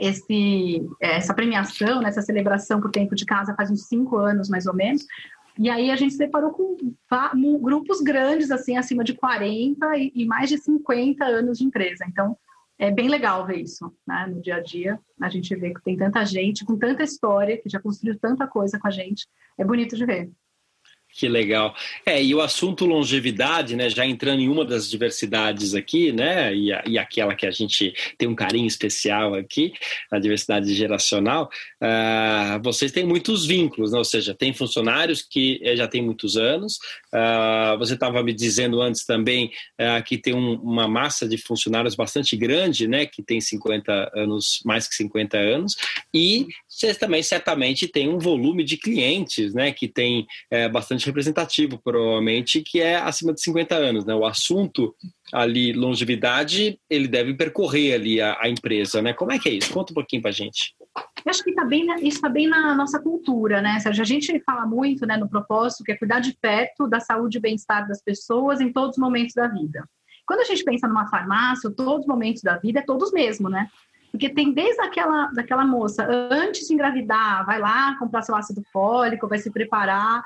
esse, 0.00 0.84
essa 1.00 1.32
premiação, 1.32 2.00
né, 2.00 2.08
essa 2.08 2.22
celebração 2.22 2.80
por 2.80 2.90
tempo 2.90 3.14
de 3.14 3.24
casa 3.24 3.54
faz 3.54 3.70
uns 3.70 3.86
cinco 3.86 4.16
anos 4.16 4.48
mais 4.48 4.66
ou 4.66 4.74
menos, 4.74 5.06
e 5.58 5.70
aí 5.70 5.90
a 5.90 5.96
gente 5.96 6.14
separou 6.14 6.50
com 6.50 6.76
grupos 7.60 8.00
grandes, 8.00 8.50
assim, 8.50 8.76
acima 8.76 9.04
de 9.04 9.14
40 9.14 9.96
e, 9.96 10.12
e 10.14 10.24
mais 10.26 10.48
de 10.48 10.58
50 10.58 11.24
anos 11.24 11.58
de 11.58 11.64
empresa. 11.64 12.04
Então, 12.08 12.36
é 12.78 12.90
bem 12.90 13.08
legal 13.08 13.46
ver 13.46 13.60
isso, 13.60 13.92
né? 14.06 14.26
No 14.26 14.40
dia 14.40 14.56
a 14.56 14.60
dia, 14.60 14.98
a 15.20 15.28
gente 15.28 15.54
vê 15.54 15.72
que 15.72 15.82
tem 15.82 15.96
tanta 15.96 16.24
gente 16.24 16.64
com 16.64 16.76
tanta 16.76 17.04
história, 17.04 17.56
que 17.56 17.68
já 17.68 17.80
construiu 17.80 18.18
tanta 18.18 18.46
coisa 18.48 18.78
com 18.78 18.88
a 18.88 18.90
gente. 18.90 19.28
É 19.56 19.64
bonito 19.64 19.96
de 19.96 20.04
ver. 20.04 20.30
Que 21.16 21.28
legal. 21.28 21.76
É, 22.04 22.20
e 22.20 22.34
o 22.34 22.40
assunto 22.40 22.84
longevidade, 22.84 23.76
né, 23.76 23.88
já 23.88 24.04
entrando 24.04 24.40
em 24.40 24.48
uma 24.48 24.64
das 24.64 24.90
diversidades 24.90 25.72
aqui, 25.72 26.10
né, 26.10 26.52
e, 26.52 26.72
a, 26.72 26.82
e 26.84 26.98
aquela 26.98 27.36
que 27.36 27.46
a 27.46 27.52
gente 27.52 27.94
tem 28.18 28.26
um 28.26 28.34
carinho 28.34 28.66
especial 28.66 29.32
aqui, 29.34 29.72
a 30.10 30.18
diversidade 30.18 30.74
geracional, 30.74 31.48
uh, 31.80 32.60
vocês 32.64 32.90
têm 32.90 33.06
muitos 33.06 33.46
vínculos, 33.46 33.92
né, 33.92 33.98
ou 33.98 34.04
seja, 34.04 34.34
tem 34.34 34.52
funcionários 34.52 35.22
que 35.22 35.60
eh, 35.62 35.76
já 35.76 35.86
têm 35.86 36.02
muitos 36.02 36.36
anos, 36.36 36.78
uh, 37.14 37.78
você 37.78 37.94
estava 37.94 38.20
me 38.20 38.32
dizendo 38.32 38.82
antes 38.82 39.04
também 39.04 39.52
uh, 39.80 40.02
que 40.02 40.18
tem 40.18 40.34
um, 40.34 40.54
uma 40.54 40.88
massa 40.88 41.28
de 41.28 41.38
funcionários 41.38 41.94
bastante 41.94 42.36
grande, 42.36 42.88
né, 42.88 43.06
que 43.06 43.22
tem 43.22 43.40
50 43.40 44.10
anos, 44.16 44.60
mais 44.64 44.88
que 44.88 44.96
50 44.96 45.38
anos, 45.38 45.76
e 46.12 46.48
vocês 46.74 46.98
também 46.98 47.22
certamente 47.22 47.86
têm 47.86 48.08
um 48.08 48.18
volume 48.18 48.64
de 48.64 48.76
clientes, 48.76 49.54
né, 49.54 49.72
que 49.72 49.86
tem 49.86 50.26
é, 50.50 50.68
bastante 50.68 51.06
representativo, 51.06 51.78
provavelmente, 51.78 52.62
que 52.62 52.80
é 52.80 52.96
acima 52.96 53.32
de 53.32 53.40
50 53.40 53.74
anos, 53.74 54.04
né? 54.04 54.14
O 54.14 54.26
assunto 54.26 54.94
ali, 55.32 55.72
longevidade, 55.72 56.78
ele 56.90 57.06
deve 57.06 57.34
percorrer 57.34 57.94
ali 57.94 58.20
a, 58.20 58.36
a 58.40 58.48
empresa, 58.48 59.00
né? 59.00 59.12
Como 59.12 59.32
é 59.32 59.38
que 59.38 59.48
é 59.48 59.52
isso? 59.52 59.72
Conta 59.72 59.92
um 59.92 59.94
pouquinho 59.94 60.22
pra 60.22 60.32
gente. 60.32 60.74
Eu 61.24 61.30
acho 61.30 61.44
que 61.44 61.54
tá 61.54 61.64
bem, 61.64 61.86
isso 62.06 62.16
está 62.16 62.28
bem 62.28 62.48
na 62.48 62.74
nossa 62.74 63.00
cultura, 63.00 63.62
né, 63.62 63.78
Sérgio? 63.78 64.02
A 64.02 64.06
gente 64.06 64.40
fala 64.40 64.66
muito 64.66 65.06
né, 65.06 65.16
no 65.16 65.28
propósito 65.28 65.84
que 65.84 65.92
é 65.92 65.96
cuidar 65.96 66.20
de 66.20 66.36
perto 66.40 66.88
da 66.88 66.98
saúde 66.98 67.38
e 67.38 67.40
bem-estar 67.40 67.86
das 67.86 68.02
pessoas 68.02 68.60
em 68.60 68.72
todos 68.72 68.96
os 68.96 68.98
momentos 68.98 69.34
da 69.34 69.46
vida. 69.46 69.88
Quando 70.26 70.40
a 70.40 70.44
gente 70.44 70.64
pensa 70.64 70.88
numa 70.88 71.08
farmácia, 71.08 71.70
todos 71.70 72.00
os 72.00 72.06
momentos 72.06 72.42
da 72.42 72.56
vida 72.56 72.80
é 72.80 72.82
todos 72.82 73.12
mesmo, 73.12 73.48
né? 73.48 73.68
Porque 74.14 74.28
tem 74.28 74.52
desde 74.52 74.80
aquela 74.80 75.26
daquela 75.32 75.64
moça, 75.66 76.06
antes 76.30 76.68
de 76.68 76.72
engravidar, 76.72 77.44
vai 77.44 77.58
lá 77.58 77.98
comprar 77.98 78.22
seu 78.22 78.36
ácido 78.36 78.62
fólico, 78.72 79.26
vai 79.26 79.38
se 79.38 79.50
preparar 79.50 80.22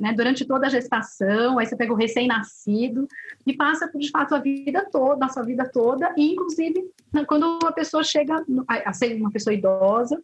né, 0.00 0.14
durante 0.14 0.46
toda 0.46 0.66
a 0.66 0.70
gestação, 0.70 1.58
aí 1.58 1.66
você 1.66 1.76
pega 1.76 1.92
o 1.92 1.96
recém-nascido 1.96 3.06
e 3.46 3.52
passa, 3.54 3.90
de 3.94 4.10
fato, 4.10 4.34
a 4.34 4.38
vida 4.38 4.88
toda, 4.90 5.26
a 5.26 5.28
sua 5.28 5.42
vida 5.42 5.70
toda, 5.70 6.14
e 6.16 6.32
inclusive 6.32 6.90
né, 7.12 7.26
quando 7.26 7.58
uma 7.62 7.72
pessoa 7.72 8.02
chega 8.02 8.42
a 8.66 8.92
ser 8.94 9.20
uma 9.20 9.30
pessoa 9.30 9.52
idosa, 9.52 10.18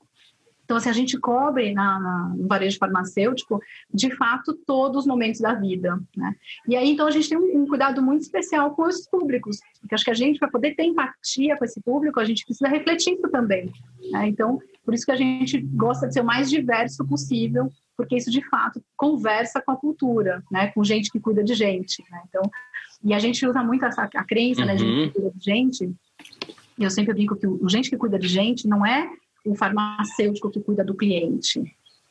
então, 0.64 0.76
assim, 0.76 0.88
a 0.88 0.92
gente 0.92 1.19
cobre 1.19 1.73
na, 1.75 1.99
na, 1.99 2.35
no 2.37 2.47
varejo 2.47 2.78
farmacêutico, 2.78 3.61
de 3.92 4.14
fato, 4.16 4.54
todos 4.66 5.00
os 5.00 5.07
momentos 5.07 5.40
da 5.40 5.54
vida, 5.54 6.00
né? 6.16 6.35
E 6.66 6.76
aí, 6.76 6.90
então, 6.90 7.07
a 7.07 7.11
gente 7.11 7.28
tem 7.28 7.37
um, 7.37 7.62
um 7.62 7.66
cuidado 7.66 8.02
muito 8.02 8.23
especial 8.23 8.71
com 8.75 8.83
os 8.83 9.07
públicos, 9.07 9.59
porque 9.81 9.95
acho 9.95 10.04
que 10.04 10.11
a 10.11 10.14
gente, 10.14 10.38
para 10.38 10.49
poder 10.49 10.75
ter 10.75 10.85
empatia 10.85 11.57
com 11.57 11.64
esse 11.64 11.81
público, 11.81 12.21
a 12.21 12.25
gente 12.25 12.45
precisa 12.45 12.69
refletir 12.69 13.14
isso 13.14 13.28
também, 13.28 13.73
né? 14.11 14.28
Então, 14.28 14.61
por 14.85 14.95
isso 14.95 15.04
que 15.04 15.12
a 15.12 15.16
gente 15.16 15.61
gosta 15.61 16.07
de 16.07 16.14
ser 16.14 16.21
o 16.21 16.25
mais 16.25 16.49
diverso 16.49 17.04
possível, 17.04 17.71
porque 17.97 18.16
isso, 18.16 18.31
de 18.31 18.42
fato, 18.49 18.83
conversa 18.97 19.61
com 19.61 19.73
a 19.73 19.76
cultura, 19.76 20.42
né? 20.50 20.69
Com 20.69 20.83
gente 20.85 21.11
que 21.11 21.21
cuida 21.21 21.42
de 21.42 21.54
gente, 21.54 22.02
né? 22.11 22.23
Então, 22.28 22.42
e 23.04 23.12
a 23.12 23.19
gente 23.19 23.45
usa 23.47 23.62
muito 23.62 23.85
essa, 23.85 24.04
a 24.04 24.25
crença, 24.25 24.61
uhum. 24.61 24.66
né? 24.69 24.76
De 24.76 24.85
gente 24.85 25.09
que 25.09 25.14
cuida 25.14 25.33
de 25.37 25.45
gente, 25.45 25.95
eu 26.78 26.90
sempre 26.90 27.12
brinco 27.12 27.37
que 27.37 27.47
o 27.47 27.69
gente 27.69 27.90
que 27.90 27.97
cuida 27.97 28.19
de 28.19 28.28
gente 28.28 28.66
não 28.66 28.87
é 28.87 29.11
o 29.44 29.54
farmacêutico 29.54 30.50
que 30.50 30.61
cuida 30.61 30.84
do 30.84 30.94
cliente. 30.94 31.62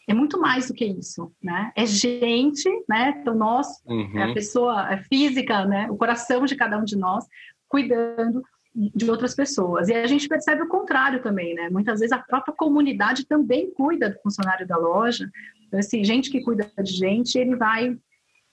É 0.08 0.14
muito 0.14 0.40
mais 0.40 0.68
do 0.68 0.74
que 0.74 0.86
isso, 0.86 1.32
né? 1.42 1.72
É 1.76 1.86
gente, 1.86 2.70
né? 2.90 3.18
Então 3.22 3.36
nós, 3.36 3.68
uhum. 3.86 4.18
é 4.18 4.32
a 4.32 4.34
pessoa 4.34 4.98
física, 5.10 5.66
né? 5.66 5.90
O 5.90 5.96
coração 5.96 6.46
de 6.46 6.56
cada 6.56 6.78
um 6.78 6.84
de 6.84 6.98
nós 6.98 7.26
cuidando 7.68 8.44
de 8.74 9.10
outras 9.10 9.36
pessoas. 9.36 9.90
E 9.90 9.94
a 9.94 10.08
gente 10.08 10.28
percebe 10.28 10.64
o 10.64 10.68
contrário 10.68 11.22
também, 11.22 11.54
né? 11.54 11.70
Muitas 11.70 12.00
vezes 12.00 12.12
a 12.12 12.20
própria 12.20 12.54
comunidade 12.54 13.26
também 13.26 13.72
cuida 13.72 14.10
do 14.10 14.20
funcionário 14.22 14.68
da 14.68 14.78
loja. 14.78 15.30
Então, 15.68 15.80
assim, 15.80 16.04
gente 16.04 16.30
que 16.30 16.42
cuida 16.42 16.72
de 16.82 16.92
gente, 16.92 17.38
ele 17.38 17.56
vai 17.56 17.98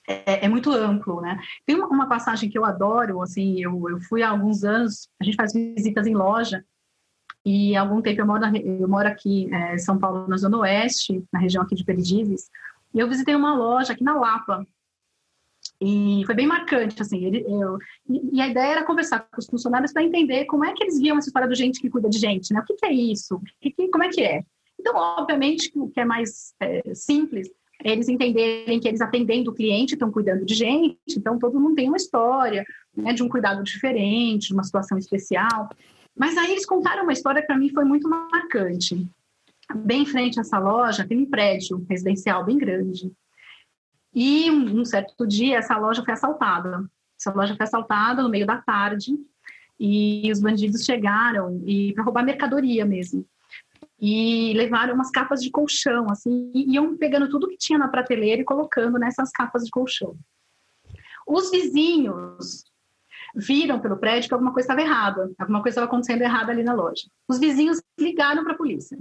é, 0.06 0.44
é, 0.46 0.48
muito 0.48 0.70
amplo, 0.70 1.20
né? 1.20 1.38
Tem 1.64 1.76
uma, 1.76 1.86
uma, 1.86 2.08
passagem 2.08 2.48
que 2.48 2.58
eu 2.58 2.64
adoro, 2.64 3.22
assim, 3.22 3.60
eu, 3.62 3.88
eu 3.88 4.00
fui 4.00 4.22
há 4.22 4.30
alguns 4.30 4.64
anos, 4.64 5.08
a 5.20 5.24
gente 5.24 5.36
faz 5.36 5.52
visitas 5.52 6.06
em 6.06 6.14
loja 6.14 6.64
e 7.44 7.76
há 7.76 7.80
algum 7.80 8.02
tempo 8.02 8.20
eu 8.20 8.26
moro, 8.26 8.44
eu 8.56 8.88
moro 8.88 9.08
aqui 9.08 9.52
é, 9.52 9.74
em 9.74 9.78
São 9.78 9.98
Paulo, 9.98 10.26
na 10.28 10.36
Zona 10.36 10.58
Oeste, 10.58 11.24
na 11.32 11.38
região 11.38 11.62
aqui 11.62 11.74
de 11.74 11.84
Perdizes, 11.84 12.50
e 12.94 12.98
eu 12.98 13.08
visitei 13.08 13.34
uma 13.34 13.54
loja 13.54 13.92
aqui 13.92 14.02
na 14.02 14.18
Lapa. 14.18 14.66
E 15.80 16.22
foi 16.26 16.34
bem 16.34 16.46
marcante, 16.46 17.00
assim. 17.00 17.24
Ele, 17.24 17.44
eu, 17.46 17.78
e, 18.08 18.36
e, 18.36 18.40
a 18.40 18.48
ideia 18.48 18.72
era 18.72 18.84
conversar 18.84 19.20
com 19.30 19.38
os 19.38 19.46
funcionários 19.46 19.92
para 19.92 20.02
entender 20.02 20.44
como 20.46 20.64
é 20.64 20.72
que 20.72 20.82
eles 20.82 20.98
viam 20.98 21.16
essa 21.16 21.28
história 21.28 21.48
do 21.48 21.54
gente 21.54 21.80
que 21.80 21.88
cuida 21.88 22.08
de 22.08 22.18
gente, 22.18 22.52
né? 22.52 22.60
O 22.60 22.64
que, 22.64 22.74
que 22.74 22.86
é 22.86 22.92
isso? 22.92 23.40
Que, 23.60 23.70
que, 23.70 23.88
como 23.88 24.02
é 24.02 24.08
que 24.08 24.20
é? 24.20 24.42
Então, 24.78 24.96
obviamente, 24.96 25.70
o 25.76 25.88
que 25.88 26.00
é 26.00 26.04
mais 26.04 26.52
é, 26.60 26.94
simples 26.94 27.48
eles 27.84 28.08
entenderem 28.08 28.80
que 28.80 28.88
eles 28.88 29.00
atendendo 29.00 29.50
o 29.50 29.54
cliente 29.54 29.94
estão 29.94 30.10
cuidando 30.10 30.44
de 30.44 30.54
gente, 30.54 30.98
então 31.16 31.38
todo 31.38 31.60
mundo 31.60 31.76
tem 31.76 31.88
uma 31.88 31.96
história 31.96 32.64
né, 32.96 33.12
de 33.12 33.22
um 33.22 33.28
cuidado 33.28 33.62
diferente, 33.62 34.48
de 34.48 34.54
uma 34.54 34.64
situação 34.64 34.98
especial. 34.98 35.68
Mas 36.18 36.36
aí 36.36 36.50
eles 36.50 36.66
contaram 36.66 37.04
uma 37.04 37.12
história 37.12 37.40
que 37.40 37.46
para 37.46 37.56
mim 37.56 37.70
foi 37.70 37.84
muito 37.84 38.08
marcante. 38.08 39.06
Bem 39.74 40.02
em 40.02 40.06
frente 40.06 40.38
a 40.38 40.42
essa 40.42 40.58
loja 40.58 41.06
tem 41.06 41.18
um 41.18 41.30
prédio 41.30 41.84
residencial 41.88 42.44
bem 42.44 42.58
grande. 42.58 43.12
E 44.14 44.50
um, 44.50 44.84
certo 44.84 45.26
dia 45.26 45.58
essa 45.58 45.76
loja 45.76 46.02
foi 46.02 46.14
assaltada. 46.14 46.84
Essa 47.18 47.32
loja 47.32 47.54
foi 47.54 47.64
assaltada 47.64 48.22
no 48.22 48.28
meio 48.28 48.46
da 48.46 48.56
tarde 48.58 49.14
e 49.78 50.30
os 50.32 50.40
bandidos 50.40 50.84
chegaram 50.84 51.62
e 51.64 51.92
para 51.92 52.02
roubar 52.02 52.24
mercadoria 52.24 52.84
mesmo 52.84 53.24
e 54.00 54.52
levaram 54.54 54.94
umas 54.94 55.10
capas 55.10 55.42
de 55.42 55.50
colchão, 55.50 56.08
assim, 56.10 56.50
e 56.54 56.74
iam 56.74 56.96
pegando 56.96 57.28
tudo 57.28 57.48
que 57.48 57.56
tinha 57.56 57.78
na 57.78 57.88
prateleira 57.88 58.42
e 58.42 58.44
colocando 58.44 58.98
nessas 58.98 59.30
capas 59.30 59.64
de 59.64 59.70
colchão. 59.70 60.16
Os 61.26 61.50
vizinhos 61.50 62.64
viram 63.38 63.78
pelo 63.78 63.96
prédio 63.96 64.28
que 64.28 64.34
alguma 64.34 64.52
coisa 64.52 64.66
estava 64.66 64.82
errada, 64.82 65.30
alguma 65.38 65.62
coisa 65.62 65.74
estava 65.74 65.86
acontecendo 65.86 66.22
errada 66.22 66.50
ali 66.50 66.64
na 66.64 66.74
loja. 66.74 67.02
Os 67.28 67.38
vizinhos 67.38 67.80
ligaram 67.98 68.42
para 68.42 68.54
a 68.54 68.56
polícia. 68.56 68.98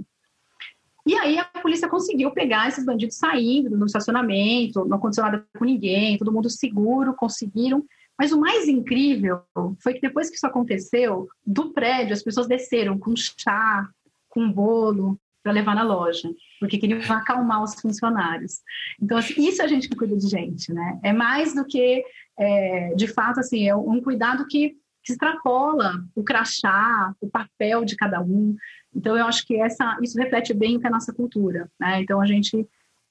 E 1.04 1.14
aí 1.14 1.38
a 1.38 1.44
polícia 1.44 1.88
conseguiu 1.88 2.30
pegar 2.30 2.68
esses 2.68 2.84
bandidos 2.84 3.16
saindo 3.16 3.76
no 3.76 3.86
estacionamento, 3.86 4.84
não 4.84 4.98
aconteceu 4.98 5.24
nada 5.24 5.44
com 5.58 5.64
ninguém, 5.64 6.18
todo 6.18 6.32
mundo 6.32 6.48
seguro, 6.48 7.14
conseguiram. 7.14 7.84
Mas 8.16 8.30
o 8.30 8.38
mais 8.38 8.68
incrível 8.68 9.40
foi 9.82 9.94
que 9.94 10.00
depois 10.00 10.28
que 10.28 10.36
isso 10.36 10.46
aconteceu, 10.46 11.28
do 11.46 11.72
prédio 11.72 12.12
as 12.12 12.22
pessoas 12.22 12.46
desceram 12.46 12.98
com 12.98 13.14
chá, 13.16 13.88
com 14.28 14.52
bolo 14.52 15.18
para 15.42 15.52
levar 15.52 15.74
na 15.74 15.82
loja, 15.82 16.30
porque 16.60 16.78
queriam 16.78 17.00
acalmar 17.10 17.62
os 17.62 17.74
funcionários. 17.80 18.60
Então, 19.00 19.16
assim, 19.16 19.48
isso 19.48 19.62
é 19.62 19.64
a 19.64 19.68
gente 19.68 19.88
que 19.88 19.96
cuida 19.96 20.16
de 20.16 20.28
gente, 20.28 20.72
né? 20.72 20.98
É 21.02 21.12
mais 21.12 21.54
do 21.54 21.64
que, 21.64 22.04
é, 22.38 22.94
de 22.94 23.08
fato, 23.08 23.40
assim, 23.40 23.68
é 23.68 23.74
um 23.74 24.00
cuidado 24.00 24.46
que, 24.46 24.76
que 25.02 25.12
extrapola 25.12 26.04
o 26.14 26.22
crachá, 26.22 27.14
o 27.20 27.28
papel 27.28 27.84
de 27.84 27.96
cada 27.96 28.20
um. 28.20 28.56
Então, 28.94 29.16
eu 29.16 29.26
acho 29.26 29.46
que 29.46 29.60
essa, 29.60 29.98
isso 30.02 30.18
reflete 30.18 30.54
bem 30.54 30.80
com 30.80 30.86
a 30.86 30.90
nossa 30.90 31.12
cultura, 31.12 31.68
né? 31.78 32.00
Então, 32.00 32.20
a 32.20 32.26
gente 32.26 32.66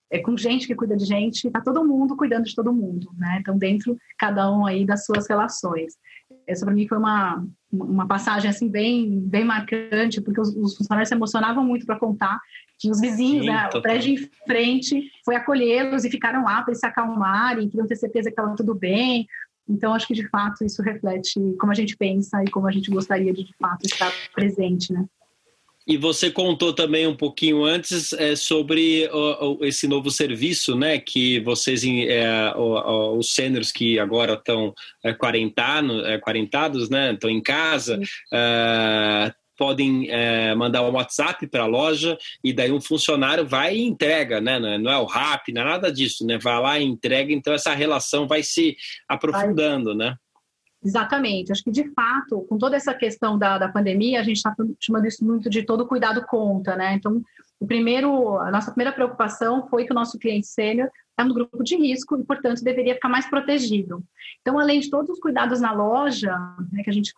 é 0.09 0.19
com 0.19 0.37
gente 0.37 0.65
que 0.65 0.75
cuida 0.75 0.95
de 0.95 1.03
gente, 1.03 1.47
está 1.47 1.59
todo 1.59 1.83
mundo 1.83 2.15
cuidando 2.15 2.45
de 2.45 2.55
todo 2.55 2.73
mundo, 2.73 3.11
né? 3.17 3.37
Então, 3.41 3.57
dentro 3.57 3.97
cada 4.17 4.49
um 4.51 4.65
aí 4.65 4.85
das 4.85 5.05
suas 5.05 5.27
relações. 5.27 5.95
Essa 6.45 6.65
para 6.65 6.73
mim 6.73 6.87
foi 6.87 6.97
uma, 6.97 7.45
uma 7.71 8.07
passagem 8.07 8.49
assim 8.49 8.69
bem 8.69 9.19
bem 9.19 9.43
marcante, 9.43 10.21
porque 10.21 10.39
os, 10.39 10.55
os 10.55 10.77
funcionários 10.77 11.09
se 11.09 11.15
emocionavam 11.15 11.63
muito 11.63 11.85
para 11.85 11.99
contar 11.99 12.39
que 12.79 12.91
os 12.91 13.01
vizinhos, 13.01 13.45
Sim, 13.45 13.51
né, 13.51 13.69
o 13.73 13.81
prédio 13.81 14.13
em 14.13 14.29
frente 14.45 15.11
foi 15.25 15.35
acolhê-los 15.35 16.05
e 16.05 16.11
ficaram 16.11 16.43
lá 16.43 16.61
para 16.61 16.71
eles 16.71 16.79
se 16.79 16.85
acalmarem, 16.85 17.69
queriam 17.69 17.87
ter 17.87 17.95
certeza 17.95 18.29
que 18.29 18.33
estava 18.33 18.55
tudo 18.55 18.75
bem. 18.75 19.27
Então, 19.67 19.93
acho 19.93 20.07
que 20.07 20.13
de 20.13 20.27
fato 20.29 20.63
isso 20.63 20.81
reflete 20.81 21.39
como 21.59 21.71
a 21.71 21.75
gente 21.75 21.97
pensa 21.97 22.41
e 22.43 22.49
como 22.49 22.67
a 22.67 22.71
gente 22.71 22.89
gostaria 22.89 23.33
de 23.33 23.43
de 23.43 23.53
fato 23.59 23.85
estar 23.85 24.11
presente, 24.33 24.93
né? 24.93 25.05
E 25.85 25.95
você 25.95 26.29
contou 26.29 26.73
também 26.73 27.07
um 27.07 27.15
pouquinho 27.15 27.63
antes 27.63 28.11
é, 28.11 28.35
sobre 28.35 29.09
o, 29.09 29.57
o, 29.61 29.65
esse 29.65 29.87
novo 29.87 30.11
serviço, 30.11 30.75
né? 30.75 30.99
Que 30.99 31.39
vocês, 31.39 31.81
é, 31.85 32.53
o, 32.57 33.17
os 33.17 33.33
sêniores 33.33 33.71
que 33.71 33.97
agora 33.97 34.33
estão 34.33 34.73
é, 35.01 35.13
quarentano, 35.13 36.05
é, 36.05 36.17
quarentados, 36.17 36.89
né? 36.89 37.13
Estão 37.13 37.29
em 37.29 37.41
casa, 37.41 37.97
podem 39.57 40.09
é, 40.09 40.53
mandar 40.55 40.83
um 40.83 40.93
WhatsApp 40.93 41.47
para 41.47 41.63
a 41.63 41.67
loja 41.67 42.17
e 42.43 42.53
daí 42.53 42.71
um 42.71 42.79
funcionário 42.79 43.45
vai 43.45 43.75
e 43.75 43.83
entrega, 43.83 44.39
né? 44.39 44.59
Não 44.59 44.91
é 44.91 44.97
o 44.97 45.05
RAP, 45.05 45.49
não 45.49 45.61
é 45.61 45.65
nada 45.65 45.91
disso, 45.91 46.25
né? 46.25 46.37
Vai 46.37 46.61
lá 46.61 46.79
e 46.79 46.83
entrega, 46.83 47.33
então 47.33 47.53
essa 47.53 47.73
relação 47.73 48.27
vai 48.27 48.43
se 48.43 48.75
aprofundando, 49.09 49.97
vai. 49.97 50.09
né? 50.09 50.15
Exatamente. 50.83 51.51
Acho 51.51 51.63
que, 51.63 51.71
de 51.71 51.91
fato, 51.93 52.45
com 52.47 52.57
toda 52.57 52.75
essa 52.75 52.93
questão 52.93 53.37
da, 53.37 53.57
da 53.57 53.67
pandemia, 53.67 54.19
a 54.19 54.23
gente 54.23 54.37
está 54.37 54.55
chamando 54.79 55.05
isso 55.05 55.25
muito 55.25 55.49
de 55.49 55.63
todo 55.63 55.87
cuidado 55.87 56.25
conta, 56.25 56.75
né? 56.75 56.93
Então, 56.93 57.21
o 57.59 57.65
primeiro, 57.65 58.37
a 58.37 58.51
nossa 58.51 58.71
primeira 58.71 58.93
preocupação 58.93 59.67
foi 59.67 59.85
que 59.85 59.91
o 59.91 59.95
nosso 59.95 60.19
cliente 60.19 60.47
sênior 60.47 60.89
está 61.17 61.25
no 61.25 61.33
grupo 61.33 61.63
de 61.63 61.75
risco 61.75 62.15
e, 62.15 62.23
portanto, 62.23 62.63
deveria 62.63 62.93
ficar 62.93 63.09
mais 63.09 63.27
protegido. 63.27 64.03
Então, 64.39 64.59
além 64.59 64.79
de 64.79 64.89
todos 64.89 65.09
os 65.09 65.19
cuidados 65.19 65.59
na 65.59 65.71
loja, 65.71 66.31
né, 66.71 66.83
que 66.83 66.89
a 66.91 66.93
gente 66.93 67.11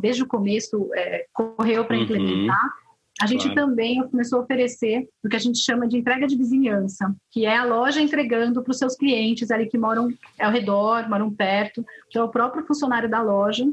desde 0.00 0.22
o 0.22 0.26
começo 0.26 0.90
é, 0.94 1.26
correu 1.30 1.84
para 1.84 1.96
uhum. 1.96 2.04
implementar, 2.04 2.72
a 3.20 3.26
gente 3.26 3.44
claro. 3.44 3.68
também 3.68 4.02
começou 4.08 4.40
a 4.40 4.42
oferecer 4.42 5.06
o 5.22 5.28
que 5.28 5.36
a 5.36 5.38
gente 5.38 5.58
chama 5.58 5.86
de 5.86 5.98
entrega 5.98 6.26
de 6.26 6.36
vizinhança, 6.36 7.14
que 7.30 7.44
é 7.44 7.56
a 7.56 7.64
loja 7.64 8.00
entregando 8.00 8.62
para 8.62 8.72
os 8.72 8.78
seus 8.78 8.96
clientes 8.96 9.50
ali 9.50 9.66
que 9.66 9.78
moram 9.78 10.08
ao 10.40 10.50
redor, 10.50 11.08
moram 11.08 11.30
perto. 11.30 11.84
Então, 12.08 12.22
é 12.22 12.24
o 12.24 12.30
próprio 12.30 12.66
funcionário 12.66 13.08
da 13.08 13.20
loja 13.20 13.64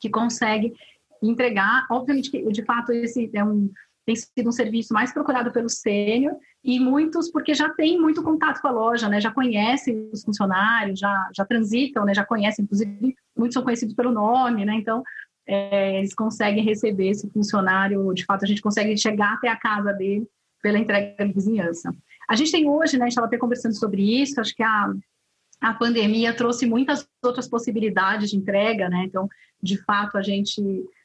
que 0.00 0.08
consegue 0.08 0.72
entregar. 1.22 1.86
Obviamente 1.90 2.30
que, 2.30 2.42
de 2.50 2.64
fato, 2.64 2.90
esse 2.90 3.30
é 3.34 3.44
um, 3.44 3.70
tem 4.06 4.14
sido 4.14 4.48
um 4.48 4.52
serviço 4.52 4.92
mais 4.92 5.12
procurado 5.12 5.50
pelo 5.50 5.68
sênior 5.68 6.36
e 6.62 6.78
muitos 6.78 7.30
porque 7.30 7.54
já 7.54 7.70
tem 7.70 7.98
muito 7.98 8.22
contato 8.22 8.60
com 8.60 8.68
a 8.68 8.70
loja, 8.70 9.08
né? 9.08 9.20
Já 9.20 9.30
conhecem 9.30 10.10
os 10.12 10.22
funcionários, 10.22 10.98
já, 10.98 11.30
já 11.34 11.44
transitam, 11.44 12.04
né? 12.04 12.14
Já 12.14 12.24
conhecem, 12.24 12.64
inclusive 12.64 13.14
muitos 13.36 13.54
são 13.54 13.62
conhecidos 13.62 13.94
pelo 13.94 14.12
nome, 14.12 14.64
né? 14.64 14.74
Então 14.74 15.02
é, 15.46 15.98
eles 15.98 16.14
conseguem 16.14 16.64
receber 16.64 17.08
esse 17.08 17.28
funcionário, 17.30 18.12
de 18.14 18.24
fato, 18.24 18.44
a 18.44 18.48
gente 18.48 18.62
consegue 18.62 18.96
chegar 18.96 19.34
até 19.34 19.48
a 19.48 19.56
casa 19.56 19.92
dele 19.92 20.26
pela 20.62 20.78
entrega 20.78 21.26
de 21.26 21.32
vizinhança. 21.32 21.94
A 22.28 22.34
gente 22.34 22.50
tem 22.50 22.68
hoje, 22.68 22.96
né, 22.96 23.04
a 23.04 23.06
gente 23.06 23.12
estava 23.12 23.26
até 23.26 23.36
conversando 23.36 23.74
sobre 23.74 24.22
isso, 24.22 24.40
acho 24.40 24.54
que 24.54 24.62
a, 24.62 24.92
a 25.60 25.74
pandemia 25.74 26.32
trouxe 26.34 26.66
muitas 26.66 27.06
outras 27.22 27.46
possibilidades 27.46 28.30
de 28.30 28.36
entrega, 28.36 28.88
né? 28.88 29.04
Então, 29.04 29.28
de 29.62 29.76
fato, 29.84 30.16
a 30.16 30.22
gente 30.22 30.62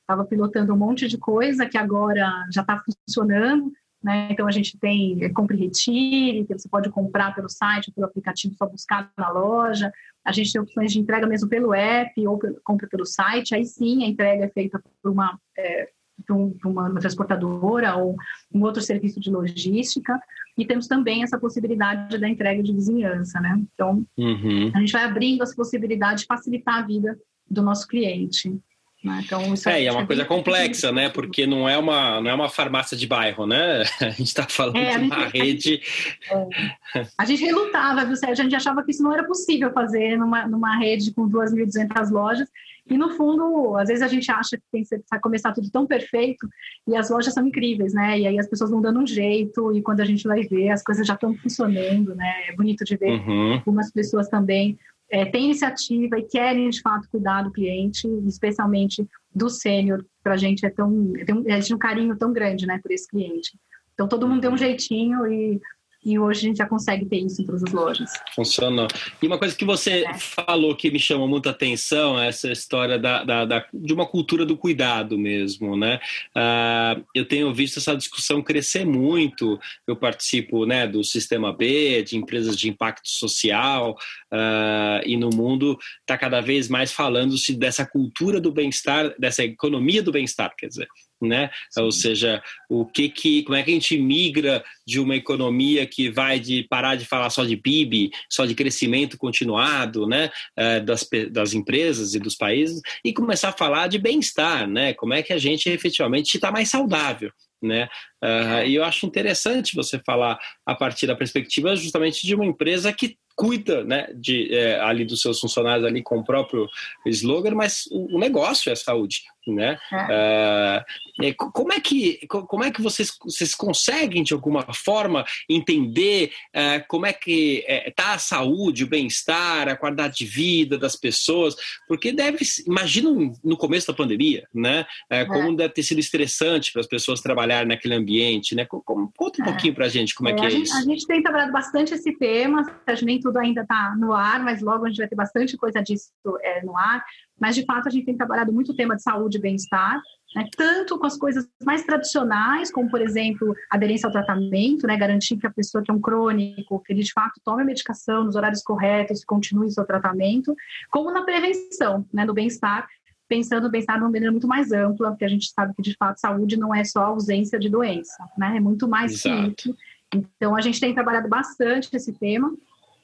estava 0.10 0.26
pilotando 0.26 0.74
um 0.74 0.78
monte 0.78 1.08
de 1.08 1.20
coisa 1.20 1.68
que 1.68 1.78
agora 1.78 2.28
já 2.52 2.62
está 2.62 2.82
funcionando, 2.84 3.72
né? 4.04 4.30
Então, 4.32 4.48
a 4.48 4.52
gente 4.52 4.78
tem 4.80 5.24
é, 5.24 5.30
compre 5.30 5.56
e 5.56 5.60
retire, 5.60 6.46
que 6.46 6.58
você 6.58 6.68
pode 6.68 6.90
comprar 6.90 7.36
pelo 7.36 7.48
site, 7.48 7.92
pelo 7.92 8.08
aplicativo, 8.08 8.56
só 8.56 8.66
buscar 8.66 9.12
na 9.16 9.30
loja. 9.30 9.92
A 10.26 10.32
gente 10.32 10.52
tem 10.52 10.62
opções 10.62 10.92
de 10.92 11.00
entrega 11.00 11.28
mesmo 11.28 11.48
pelo 11.48 11.74
app 11.76 12.28
ou 12.28 12.40
compra 12.64 12.88
pelo 12.88 13.06
site. 13.06 13.54
Aí 13.54 13.66
sim, 13.66 14.04
a 14.04 14.08
entrega 14.08 14.46
é 14.46 14.50
feita 14.50 14.82
por 15.02 15.12
uma, 15.12 15.38
é, 15.56 15.90
por 16.26 16.56
uma, 16.66 16.90
uma 16.90 17.00
transportadora 17.00 17.96
ou 17.96 18.16
um 18.52 18.64
outro 18.64 18.82
serviço 18.82 19.20
de 19.20 19.30
logística. 19.30 20.20
E 20.58 20.66
temos 20.66 20.88
também 20.88 21.22
essa 21.22 21.38
possibilidade 21.38 22.18
da 22.18 22.28
entrega 22.28 22.64
de 22.64 22.74
vizinhança, 22.74 23.40
né? 23.40 23.62
Então, 23.74 24.04
uhum. 24.18 24.72
a 24.74 24.80
gente 24.80 24.92
vai 24.92 25.04
abrindo 25.04 25.44
as 25.44 25.54
possibilidades 25.54 26.22
de 26.22 26.28
facilitar 26.28 26.80
a 26.80 26.82
vida 26.86 27.20
do 27.50 27.62
nosso 27.62 27.88
cliente. 27.88 28.60
Né? 29.04 29.22
Então, 29.24 29.54
isso 29.54 29.70
é, 29.70 29.84
é, 29.84 29.86
é 29.86 29.92
uma 29.92 30.06
coisa 30.06 30.26
complexa, 30.26 30.92
né? 30.92 31.10
Porque 31.10 31.48
não 31.48 31.70
é 31.70 31.78
uma, 31.78 32.20
não 32.20 32.30
é 32.30 32.34
uma 32.34 32.50
farmácia 32.50 32.98
de 32.98 33.08
bairro, 33.08 33.46
né? 33.46 33.84
A 34.02 34.10
gente 34.10 34.24
está 34.24 34.44
falando 34.44 34.78
é, 34.78 34.98
de 34.98 35.06
uma 35.06 35.26
rede. 35.28 35.82
É. 36.30 37.06
A 37.18 37.24
gente 37.24 37.44
relutava, 37.44 38.04
viu, 38.04 38.18
Sérgio? 38.18 38.42
A 38.42 38.44
gente 38.44 38.56
achava 38.56 38.84
que 38.84 38.92
isso 38.92 39.02
não 39.02 39.14
era 39.14 39.24
possível 39.24 39.72
fazer 39.72 40.18
numa, 40.18 40.46
numa 40.48 40.78
rede 40.78 41.14
com 41.14 41.30
2.200 41.30 42.12
lojas. 42.12 42.50
E 42.90 42.98
no 42.98 43.12
fundo, 43.12 43.78
às 43.78 43.88
vezes 43.88 44.02
a 44.02 44.08
gente 44.08 44.30
acha 44.32 44.58
que 44.58 44.64
tem 44.72 44.84
que 44.84 45.20
começar 45.22 45.54
tudo 45.54 45.70
tão 45.70 45.86
perfeito 45.86 46.50
e 46.88 46.96
as 46.96 47.10
lojas 47.10 47.34
são 47.34 47.46
incríveis, 47.46 47.94
né? 47.94 48.20
E 48.20 48.28
aí 48.28 48.40
as 48.40 48.48
pessoas 48.48 48.72
vão 48.72 48.82
dando 48.82 49.00
um 49.00 49.06
jeito 49.06 49.72
e 49.76 49.82
quando 49.82 50.02
a 50.02 50.06
gente 50.06 50.28
vai 50.28 50.42
ver, 50.42 50.72
as 50.72 50.82
coisas 50.82 51.06
já 51.06 51.14
estão 51.14 51.36
funcionando, 51.36 52.16
né? 52.16 52.48
É 52.48 52.56
bonito 52.56 52.84
de 52.84 52.98
ver 52.98 53.12
uhum. 53.12 53.62
como 53.64 53.80
as 53.80 53.92
pessoas 53.92 54.28
também 54.28 54.78
é, 55.10 55.26
têm 55.26 55.46
iniciativa 55.46 56.20
e 56.20 56.24
querem 56.24 56.70
de 56.70 56.82
fato 56.82 57.10
cuidar 57.10 57.44
do 57.44 57.52
cliente, 57.52 58.08
especialmente 58.28 59.06
do 59.34 59.50
sênior, 59.50 60.06
para 60.24 60.34
a 60.34 60.38
gente 60.38 60.66
é 60.66 60.70
tão 60.70 61.14
tem 61.26 61.36
um, 61.36 61.44
é 61.48 61.60
um 61.74 61.78
carinho 61.78 62.18
tão 62.18 62.32
grande, 62.32 62.66
né, 62.66 62.80
por 62.82 62.92
esse 62.92 63.08
cliente. 63.08 63.58
Então 63.94 64.08
todo 64.08 64.28
mundo 64.28 64.42
tem 64.42 64.50
um 64.50 64.58
jeitinho 64.58 65.26
e 65.28 65.60
e 66.04 66.18
hoje 66.18 66.40
a 66.40 66.44
gente 66.44 66.58
já 66.58 66.66
consegue 66.66 67.06
ter 67.06 67.18
isso 67.18 67.42
em 67.42 67.46
todas 67.46 67.64
as 67.64 67.72
lojas. 67.74 68.10
Funciona. 68.34 68.88
E 69.22 69.28
uma 69.28 69.38
coisa 69.38 69.56
que 69.56 69.66
você 69.66 70.06
é. 70.06 70.14
falou 70.18 70.76
que 70.76 70.90
me 70.90 71.00
chamou 71.00 71.28
muita 71.28 71.50
atenção 71.50 72.20
é 72.20 72.28
essa 72.28 72.52
história 72.52 72.98
da, 72.98 73.24
da, 73.24 73.46
da, 73.46 73.66
de 73.74 73.94
uma 73.94 74.06
cultura 74.06 74.46
do 74.46 74.58
cuidado 74.58 75.18
mesmo, 75.18 75.76
né? 75.76 76.00
Uh, 76.36 77.04
eu 77.14 77.26
tenho 77.26 77.54
visto 77.54 77.80
essa 77.80 77.96
discussão 77.96 78.42
crescer 78.42 78.86
muito. 78.86 79.60
Eu 79.86 79.96
participo 79.96 80.66
né, 80.66 80.88
do 80.88 81.04
Sistema 81.04 81.52
B, 81.52 82.02
de 82.04 82.16
empresas 82.16 82.56
de 82.56 82.70
impacto 82.70 83.10
social, 83.10 83.98
uh, 84.32 85.06
e 85.06 85.18
no 85.18 85.30
mundo 85.30 85.78
está 86.00 86.18
cada 86.18 86.40
vez 86.40 86.70
mais 86.70 86.92
falando-se 86.92 87.54
dessa 87.54 87.86
cultura 87.86 88.40
do 88.40 88.52
bem-estar, 88.52 89.14
dessa 89.20 89.44
economia 89.44 90.02
do 90.02 90.12
bem-estar, 90.12 90.56
quer 90.58 90.68
dizer 90.68 90.88
né? 91.22 91.50
Sim. 91.70 91.82
Ou 91.82 91.92
seja, 91.92 92.42
o 92.70 92.86
que 92.86 93.10
que, 93.10 93.44
como 93.44 93.58
é 93.58 93.64
que 93.64 93.72
a 93.72 93.74
gente 93.74 93.98
migra 93.98 94.64
de 94.86 95.00
uma 95.00 95.16
economia 95.16 95.86
que 95.86 96.10
vai 96.10 96.40
de 96.40 96.64
parar 96.64 96.96
de 96.96 97.06
falar 97.06 97.30
só 97.30 97.44
de 97.44 97.58
PIB, 97.58 98.12
só 98.30 98.46
de 98.46 98.56
crescimento 98.56 99.18
continuado, 99.18 100.08
né? 100.08 100.30
Eh, 100.58 100.80
das, 100.80 101.08
das 101.32 101.54
empresas 101.54 102.14
e 102.14 102.20
dos 102.20 102.36
países 102.36 102.82
e 103.04 103.14
começar 103.14 103.50
a 103.50 103.58
falar 103.58 103.88
de 103.88 103.98
bem-estar, 103.98 104.68
né? 104.68 104.94
Como 104.94 105.14
é 105.14 105.22
que 105.22 105.34
a 105.34 105.38
gente 105.38 105.70
efetivamente 105.70 106.36
está 106.36 106.52
mais 106.52 106.70
saudável, 106.70 107.32
né? 107.62 107.90
Uh, 108.24 108.66
e 108.66 108.76
eu 108.76 108.84
acho 108.84 109.06
interessante 109.06 109.76
você 109.76 110.00
falar 110.00 110.38
a 110.66 110.76
partir 110.76 111.08
da 111.08 111.16
perspectiva 111.16 111.76
justamente 111.76 112.26
de 112.26 112.36
uma 112.36 112.46
empresa 112.46 112.92
que 112.92 113.18
cuida 113.40 113.86
né, 113.86 114.10
de, 114.14 114.54
é, 114.54 114.82
ali 114.82 115.06
dos 115.06 115.22
seus 115.22 115.40
funcionários 115.40 115.86
ali 115.86 116.04
com 116.04 116.18
o 116.18 116.26
próprio 116.26 116.68
slogan, 117.06 117.56
mas 117.56 117.86
o, 117.90 118.18
o 118.18 118.20
negócio 118.20 118.70
é 118.70 118.76
saúde. 118.76 119.22
Né? 119.48 119.80
Uh, 119.92 121.36
como 121.54 121.74
é 121.74 121.80
que 121.80 122.20
como 122.28 122.64
é 122.64 122.70
que 122.70 122.84
vocês, 122.84 123.12
vocês 123.24 123.56
conseguem 123.56 124.22
de 124.22 124.34
alguma 124.34 124.72
forma 124.74 125.26
entender 125.50 126.32
uh, 126.56 126.86
como 126.88 127.08
é 127.08 127.14
que 127.14 127.66
está 127.68 128.12
uh, 128.12 128.16
a 128.16 128.20
saúde, 128.20 128.84
o 128.84 128.88
bem-estar, 128.88 129.68
a 129.68 129.76
qualidade 129.76 130.18
de 130.18 130.26
vida 130.26 130.78
das 130.78 130.96
pessoas? 130.96 131.56
Porque 131.88 132.12
deve, 132.12 132.46
imagino 132.68 133.34
no 133.44 133.58
começo 133.58 133.88
da 133.88 133.94
pandemia, 133.94 134.48
né? 134.54 134.86
Como 135.28 135.56
deve 135.56 135.74
ter 135.74 135.84
sido 135.84 136.00
estressante 136.00 136.72
para 136.72 136.82
as 136.82 136.88
pessoas 136.88 137.22
trabalharem 137.22 137.70
naquele 137.70 137.96
ambiente, 137.96 138.09
né? 138.56 138.66
Conta 138.66 139.42
um 139.42 139.46
é. 139.46 139.46
pouquinho 139.46 139.76
para 139.76 139.86
a 139.86 139.90
gente 139.90 140.16
como 140.16 140.30
é, 140.30 140.34
que 140.34 140.46
é 140.46 140.50
gente, 140.50 140.64
isso. 140.64 140.78
A 140.78 140.82
gente 140.82 141.06
tem 141.06 141.22
trabalhado 141.22 141.52
bastante 141.52 141.94
esse 141.94 142.12
tema, 142.18 142.66
nem 143.04 143.20
tudo 143.20 143.38
ainda 143.38 143.62
está 143.62 143.96
no 143.98 144.14
ar, 144.14 144.44
mas 144.44 144.62
logo 144.62 144.86
a 144.86 144.90
gente 144.90 144.98
vai 144.98 145.08
ter 145.08 145.16
bastante 145.16 145.56
coisa 145.58 145.82
disso 145.82 146.12
é, 146.42 146.64
no 146.64 146.76
ar. 146.76 147.04
Mas, 147.40 147.56
de 147.56 147.64
fato, 147.66 147.88
a 147.88 147.92
gente 147.92 148.06
tem 148.06 148.18
trabalhado 148.18 148.52
muito 148.52 148.72
o 148.72 148.76
tema 148.76 148.96
de 148.96 149.02
saúde 149.02 149.38
e 149.38 149.42
bem-estar, 149.42 150.02
né? 150.36 150.46
tanto 150.56 151.00
com 151.00 151.06
as 151.06 151.18
coisas 151.18 151.48
mais 151.64 151.84
tradicionais, 151.84 152.72
como, 152.72 152.90
por 152.90 153.02
exemplo, 153.02 153.56
aderência 153.70 154.08
ao 154.08 154.12
tratamento, 154.12 154.86
né? 154.86 154.98
garantir 154.98 155.38
que 155.38 155.48
a 155.48 155.52
pessoa 155.52 155.84
que 155.84 155.90
é 155.90 155.94
um 155.94 156.02
crônico, 156.02 156.84
que 156.84 156.92
ele, 156.92 157.02
de 157.02 157.14
fato, 157.14 157.40
tome 157.44 157.62
a 157.62 157.66
medicação 157.66 158.26
nos 158.26 158.36
horários 158.36 158.62
corretos, 158.62 159.24
continue 159.24 159.72
seu 159.72 159.86
tratamento, 159.86 160.54
como 160.92 161.12
na 161.12 161.24
prevenção, 161.24 162.06
né? 162.14 162.26
no 162.26 162.34
bem-estar, 162.34 162.88
pensando 163.30 163.64
no 163.64 163.70
bem-estar 163.70 163.96
de 163.98 164.04
uma 164.04 164.10
maneira 164.10 164.32
muito 164.32 164.48
mais 164.48 164.72
ampla, 164.72 165.12
porque 165.12 165.24
a 165.24 165.30
gente 165.30 165.52
sabe 165.52 165.74
que, 165.76 165.82
de 165.84 165.96
fato, 165.96 166.20
saúde 166.20 166.58
não 166.58 166.74
é 166.74 166.84
só 166.84 167.06
ausência 167.06 167.60
de 167.60 167.70
doença, 167.70 168.18
né? 168.38 168.58
é 168.58 168.60
muito 168.60 168.88
mais 168.88 169.22
que 169.22 169.30
isso. 169.30 169.78
Então, 170.14 170.56
a 170.56 170.62
gente 170.62 170.80
tem 170.80 170.94
trabalhado 170.94 171.30
bastante 171.30 171.96
esse 171.96 172.12
tema. 172.12 172.52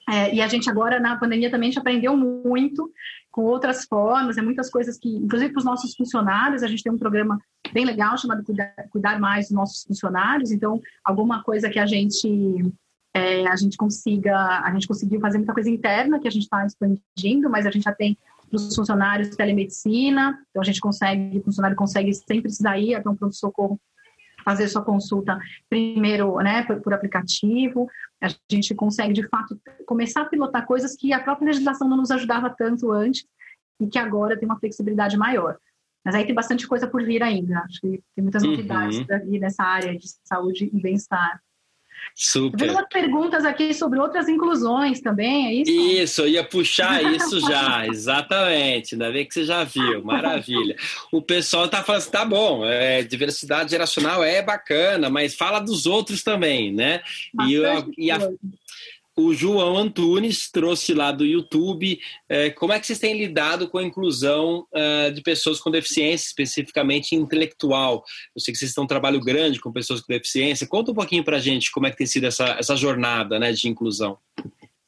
É, 0.09 0.35
e 0.35 0.41
a 0.41 0.47
gente 0.47 0.69
agora, 0.69 0.99
na 0.99 1.17
pandemia, 1.17 1.49
também 1.49 1.71
a 1.75 1.79
aprendeu 1.79 2.17
muito 2.17 2.91
com 3.31 3.43
outras 3.43 3.85
formas, 3.85 4.37
é 4.37 4.41
muitas 4.41 4.69
coisas 4.69 4.97
que, 4.97 5.09
inclusive 5.09 5.51
para 5.51 5.59
os 5.59 5.65
nossos 5.65 5.95
funcionários, 5.95 6.63
a 6.63 6.67
gente 6.67 6.83
tem 6.83 6.91
um 6.91 6.97
programa 6.97 7.39
bem 7.73 7.85
legal 7.85 8.17
chamado 8.17 8.43
Cuidar, 8.43 8.73
Cuidar 8.91 9.19
Mais 9.19 9.47
dos 9.47 9.55
Nossos 9.55 9.83
Funcionários, 9.83 10.51
então, 10.51 10.79
alguma 11.03 11.43
coisa 11.43 11.69
que 11.69 11.79
a 11.79 11.85
gente 11.85 12.63
é, 13.13 13.47
a 13.47 13.55
gente 13.55 13.77
consiga, 13.77 14.61
a 14.61 14.71
gente 14.73 14.87
conseguiu 14.87 15.19
fazer 15.19 15.37
muita 15.37 15.53
coisa 15.53 15.69
interna 15.69 16.19
que 16.19 16.27
a 16.27 16.31
gente 16.31 16.43
está 16.43 16.65
expandindo, 16.65 17.49
mas 17.49 17.65
a 17.65 17.71
gente 17.71 17.83
já 17.83 17.93
tem 17.93 18.17
para 18.49 18.57
os 18.57 18.75
funcionários 18.75 19.35
telemedicina, 19.35 20.39
então 20.49 20.61
a 20.61 20.65
gente 20.65 20.79
consegue, 20.79 21.39
o 21.39 21.43
funcionário 21.43 21.75
consegue 21.75 22.13
sem 22.13 22.41
precisar 22.41 22.77
ir 22.77 22.95
até 22.95 23.09
um 23.09 23.15
pronto-socorro 23.15 23.79
fazer 24.43 24.67
sua 24.67 24.83
consulta 24.83 25.39
primeiro 25.67 26.35
né, 26.37 26.63
por, 26.63 26.79
por, 26.79 26.93
aplicativo. 26.93 27.89
A 28.21 28.27
gente 28.49 28.75
consegue, 28.75 29.11
de 29.11 29.27
fato, 29.27 29.59
começar 29.87 30.21
a 30.21 30.25
pilotar 30.25 30.65
coisas 30.67 30.95
que 30.95 31.11
a 31.11 31.19
própria 31.19 31.47
legislação 31.47 31.89
não 31.89 31.97
nos 31.97 32.11
ajudava 32.11 32.53
tanto 32.55 32.91
antes 32.91 33.25
e 33.81 33.87
que 33.87 33.97
agora 33.97 34.37
tem 34.37 34.47
uma 34.47 34.59
flexibilidade 34.59 35.17
maior. 35.17 35.57
Mas 36.05 36.13
aí 36.13 36.23
tem 36.23 36.35
bastante 36.35 36.67
coisa 36.67 36.87
por 36.87 37.03
vir 37.03 37.23
ainda. 37.23 37.59
Acho 37.61 37.81
que 37.81 38.03
tem 38.15 38.23
muitas 38.23 38.43
uhum. 38.43 38.51
novidades 38.51 39.03
para 39.03 39.17
vir 39.17 39.39
nessa 39.39 39.63
área 39.63 39.97
de 39.97 40.05
saúde 40.23 40.69
e 40.71 40.79
bem-estar. 40.79 41.41
Super. 42.13 42.67
Vendo 42.67 42.71
umas 42.77 42.87
perguntas 42.89 43.45
aqui 43.45 43.73
sobre 43.73 43.99
outras 43.99 44.27
inclusões 44.27 45.01
também, 45.01 45.47
é 45.47 45.53
isso? 45.53 45.71
Isso, 45.71 46.21
eu 46.21 46.27
ia 46.27 46.43
puxar 46.43 47.01
isso 47.15 47.39
já, 47.39 47.85
exatamente. 47.87 48.95
Ainda 48.95 49.11
bem 49.11 49.25
que 49.25 49.33
você 49.33 49.45
já 49.45 49.63
viu, 49.63 50.03
maravilha. 50.03 50.75
O 51.11 51.21
pessoal 51.21 51.67
tá 51.67 51.83
falando 51.83 52.01
assim, 52.01 52.11
tá 52.11 52.25
bom, 52.25 52.65
é, 52.65 53.03
diversidade 53.03 53.71
geracional 53.71 54.23
é 54.23 54.41
bacana, 54.41 55.09
mas 55.09 55.35
fala 55.35 55.59
dos 55.59 55.85
outros 55.85 56.23
também, 56.23 56.71
né? 56.73 57.01
e, 57.47 57.55
e 57.97 58.11
a, 58.11 58.17
o 59.17 59.33
João 59.33 59.77
Antunes 59.77 60.49
trouxe 60.51 60.93
lá 60.93 61.11
do 61.11 61.25
YouTube. 61.25 61.99
É, 62.27 62.49
como 62.49 62.73
é 62.73 62.79
que 62.79 62.85
vocês 62.85 62.99
têm 62.99 63.17
lidado 63.17 63.69
com 63.69 63.77
a 63.77 63.83
inclusão 63.83 64.67
uh, 64.73 65.11
de 65.13 65.21
pessoas 65.21 65.59
com 65.59 65.71
deficiência, 65.71 66.27
especificamente 66.27 67.15
intelectual? 67.15 68.03
Eu 68.35 68.41
sei 68.41 68.51
que 68.51 68.57
vocês 68.57 68.73
têm 68.73 68.83
um 68.83 68.87
trabalho 68.87 69.21
grande 69.21 69.61
com 69.61 69.71
pessoas 69.71 70.01
com 70.01 70.11
deficiência. 70.11 70.67
Conta 70.67 70.91
um 70.91 70.95
pouquinho 70.95 71.23
para 71.23 71.37
a 71.37 71.39
gente 71.39 71.71
como 71.71 71.87
é 71.87 71.91
que 71.91 71.97
tem 71.97 72.07
sido 72.07 72.25
essa, 72.25 72.57
essa 72.59 72.75
jornada 72.75 73.39
né, 73.39 73.53
de 73.53 73.69
inclusão. 73.69 74.17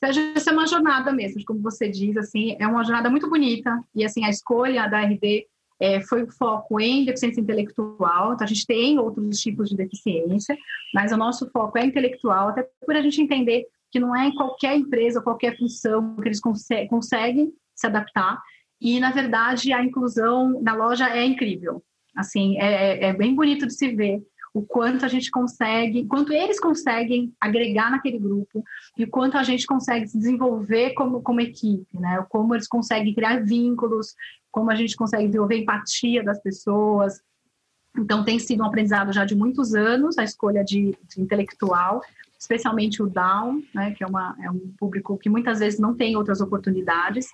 Essa 0.02 0.52
é 0.52 0.54
uma 0.54 0.68
jornada 0.68 1.12
mesmo, 1.12 1.44
como 1.46 1.60
você 1.60 1.90
diz, 1.90 2.16
assim, 2.18 2.56
é 2.60 2.68
uma 2.68 2.84
jornada 2.84 3.10
muito 3.10 3.30
bonita. 3.30 3.82
E 3.96 4.06
assim, 4.06 4.24
a 4.26 4.30
escolha 4.30 4.88
da 4.88 5.02
RD 5.02 5.48
é, 5.80 6.02
foi 6.02 6.24
o 6.24 6.32
foco 6.32 6.80
em 6.80 7.06
deficiência 7.06 7.42
intelectual, 7.42 8.34
então 8.34 8.46
a 8.46 8.48
gente 8.48 8.66
tem 8.66 9.00
outros 9.00 9.40
tipos 9.40 9.70
de 9.70 9.76
deficiência, 9.76 10.58
mas 10.94 11.12
o 11.12 11.18
nosso 11.18 11.50
foco 11.50 11.78
é 11.78 11.86
intelectual, 11.86 12.50
até 12.50 12.68
por 12.86 12.96
a 12.96 13.02
gente 13.02 13.22
entender 13.22 13.66
que 13.91 14.00
não 14.00 14.15
é 14.15 14.28
em 14.28 14.36
qualquer 14.36 14.76
empresa, 14.76 15.21
qualquer 15.21 15.58
função 15.58 16.15
que 16.17 16.28
eles 16.28 16.39
conseguem, 16.39 16.88
conseguem 16.88 17.54
se 17.76 17.88
adaptar. 17.88 18.41
E, 18.80 19.00
na 19.00 19.12
verdade, 19.12 19.73
a 19.73 19.84
inclusão 19.84 20.62
na 20.62 20.73
loja 20.73 21.10
é 21.10 21.26
incrível. 21.26 21.84
Assim, 22.15 22.58
é, 22.60 22.65
é, 22.65 23.04
é 23.06 23.13
bem 23.13 23.36
bonito 23.36 23.65
de 23.65 23.73
se 23.73 23.93
ver 23.95 24.21
o 24.54 24.65
quanto 24.65 25.06
a 25.06 25.08
gente 25.08 25.30
consegue, 25.30 26.06
quanto 26.06 26.34
eles 26.34 26.60
conseguem 26.60 27.32
agregar 27.39 27.91
naquele 27.91 28.17
grupo 28.17 28.63
e 28.97 29.04
o 29.04 29.10
quanto 29.10 29.38
a 29.38 29.43
gente 29.43 29.67
consegue 29.67 30.08
se 30.08 30.17
desenvolver 30.17 30.93
como, 30.93 31.21
como 31.21 31.41
equipe, 31.41 31.88
né? 32.00 32.26
Como 32.30 32.56
eles 32.56 32.67
conseguem 32.67 33.13
criar 33.13 33.43
vínculos, 33.43 34.15
como 34.52 34.71
a 34.71 34.76
gente 34.76 34.95
consegue 34.95 35.28
desenvolver 35.28 35.58
empatia 35.58 36.23
das 36.23 36.41
pessoas. 36.41 37.21
Então, 37.95 38.23
tem 38.23 38.39
sido 38.39 38.63
um 38.63 38.65
aprendizado 38.65 39.13
já 39.13 39.26
de 39.26 39.36
muitos 39.36 39.76
anos 39.76 40.17
a 40.17 40.23
escolha 40.23 40.63
de, 40.63 40.97
de 41.08 41.21
intelectual 41.21 42.02
especialmente 42.39 43.02
o 43.02 43.08
Down, 43.08 43.63
né, 43.73 43.91
que 43.91 44.04
é, 44.04 44.08
uma, 44.08 44.36
é 44.41 44.50
um 44.50 44.73
público 44.78 45.17
que 45.17 45.30
muitas 45.30 45.60
vezes 45.60 45.80
não 45.80 45.95
tem 45.95 46.15
outras 46.15 46.39
oportunidades 46.39 47.28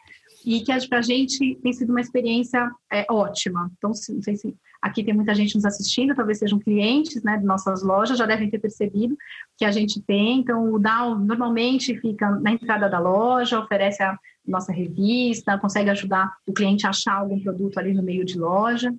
e 0.45 0.61
que 0.61 0.87
para 0.87 0.99
a 0.99 1.01
gente 1.01 1.55
tem 1.61 1.73
sido 1.73 1.89
uma 1.89 2.01
experiência 2.01 2.71
é, 2.91 3.05
ótima. 3.09 3.71
Então, 3.77 3.91
não 3.91 4.21
sei 4.21 4.35
se 4.35 4.55
aqui 4.81 5.03
tem 5.03 5.13
muita 5.13 5.33
gente 5.33 5.55
nos 5.55 5.65
assistindo, 5.65 6.15
talvez 6.15 6.39
sejam 6.39 6.59
clientes 6.59 7.23
né, 7.23 7.37
de 7.37 7.45
nossas 7.45 7.83
lojas, 7.83 8.17
já 8.17 8.25
devem 8.25 8.49
ter 8.49 8.59
percebido 8.59 9.15
que 9.57 9.63
a 9.63 9.71
gente 9.71 10.01
tem. 10.01 10.39
Então, 10.39 10.73
o 10.73 10.79
Down 10.79 11.19
normalmente 11.19 11.97
fica 11.99 12.29
na 12.31 12.51
entrada 12.51 12.89
da 12.89 12.99
loja, 12.99 13.59
oferece 13.59 14.03
a 14.03 14.17
nossa 14.45 14.73
revista, 14.73 15.57
consegue 15.57 15.89
ajudar 15.89 16.33
o 16.45 16.53
cliente 16.53 16.85
a 16.85 16.89
achar 16.89 17.15
algum 17.15 17.39
produto 17.39 17.77
ali 17.77 17.93
no 17.93 18.03
meio 18.03 18.25
de 18.25 18.37
loja. 18.37 18.93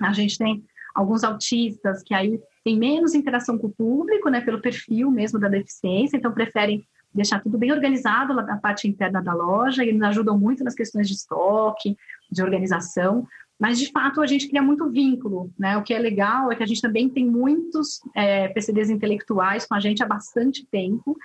A 0.00 0.12
gente 0.12 0.36
tem 0.36 0.62
alguns 0.94 1.24
autistas 1.24 2.02
que 2.02 2.14
aí 2.14 2.38
têm 2.64 2.78
menos 2.78 3.14
interação 3.14 3.58
com 3.58 3.66
o 3.66 3.72
público, 3.72 4.30
né, 4.30 4.40
pelo 4.40 4.60
perfil 4.60 5.10
mesmo 5.10 5.38
da 5.38 5.48
deficiência, 5.48 6.16
então 6.16 6.32
preferem 6.32 6.86
deixar 7.14 7.40
tudo 7.40 7.56
bem 7.56 7.70
organizado 7.70 8.34
na 8.34 8.56
parte 8.56 8.88
interna 8.88 9.22
da 9.22 9.32
loja 9.32 9.84
e 9.84 9.92
nos 9.92 10.08
ajudam 10.08 10.36
muito 10.36 10.64
nas 10.64 10.74
questões 10.74 11.06
de 11.06 11.14
estoque, 11.14 11.96
de 12.30 12.42
organização. 12.42 13.26
Mas, 13.56 13.78
de 13.78 13.92
fato, 13.92 14.20
a 14.20 14.26
gente 14.26 14.48
cria 14.48 14.60
muito 14.60 14.90
vínculo, 14.90 15.52
né? 15.56 15.76
O 15.76 15.82
que 15.84 15.94
é 15.94 15.98
legal 15.98 16.50
é 16.50 16.56
que 16.56 16.62
a 16.64 16.66
gente 16.66 16.82
também 16.82 17.08
tem 17.08 17.24
muitos 17.24 18.00
é, 18.16 18.48
PCDs 18.48 18.90
intelectuais 18.90 19.64
com 19.64 19.74
a 19.74 19.80
gente 19.80 20.02
há 20.02 20.06
bastante 20.06 20.66
tempo. 20.66 21.16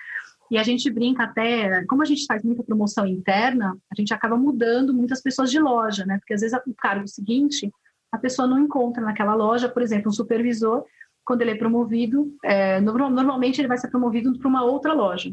E 0.52 0.58
a 0.58 0.64
gente 0.64 0.92
brinca 0.92 1.24
até, 1.24 1.84
como 1.86 2.04
a 2.04 2.06
gente 2.06 2.26
faz 2.28 2.44
muita 2.44 2.64
promoção 2.64 3.06
interna, 3.08 3.76
a 3.92 3.96
gente 3.96 4.14
acaba 4.14 4.38
mudando 4.38 4.94
muitas 4.94 5.22
pessoas 5.22 5.50
de 5.50 5.60
loja, 5.60 6.06
né? 6.06 6.20
Porque 6.20 6.34
às 6.36 6.42
vezes 6.42 6.58
o 6.68 6.74
cargo 6.76 7.08
seguinte 7.08 7.72
a 8.12 8.18
pessoa 8.18 8.48
não 8.48 8.60
encontra 8.60 9.04
naquela 9.04 9.36
loja, 9.36 9.70
por 9.70 9.82
exemplo, 9.82 10.10
um 10.10 10.14
supervisor, 10.14 10.84
quando 11.30 11.44
ele 11.44 11.52
é 11.52 11.56
promovido, 11.56 12.36
é, 12.44 12.82
normalmente 12.82 13.62
ele 13.62 13.68
vai 13.68 13.78
ser 13.78 13.88
promovido 13.88 14.36
para 14.40 14.48
uma 14.48 14.64
outra 14.64 14.94
loja. 14.94 15.32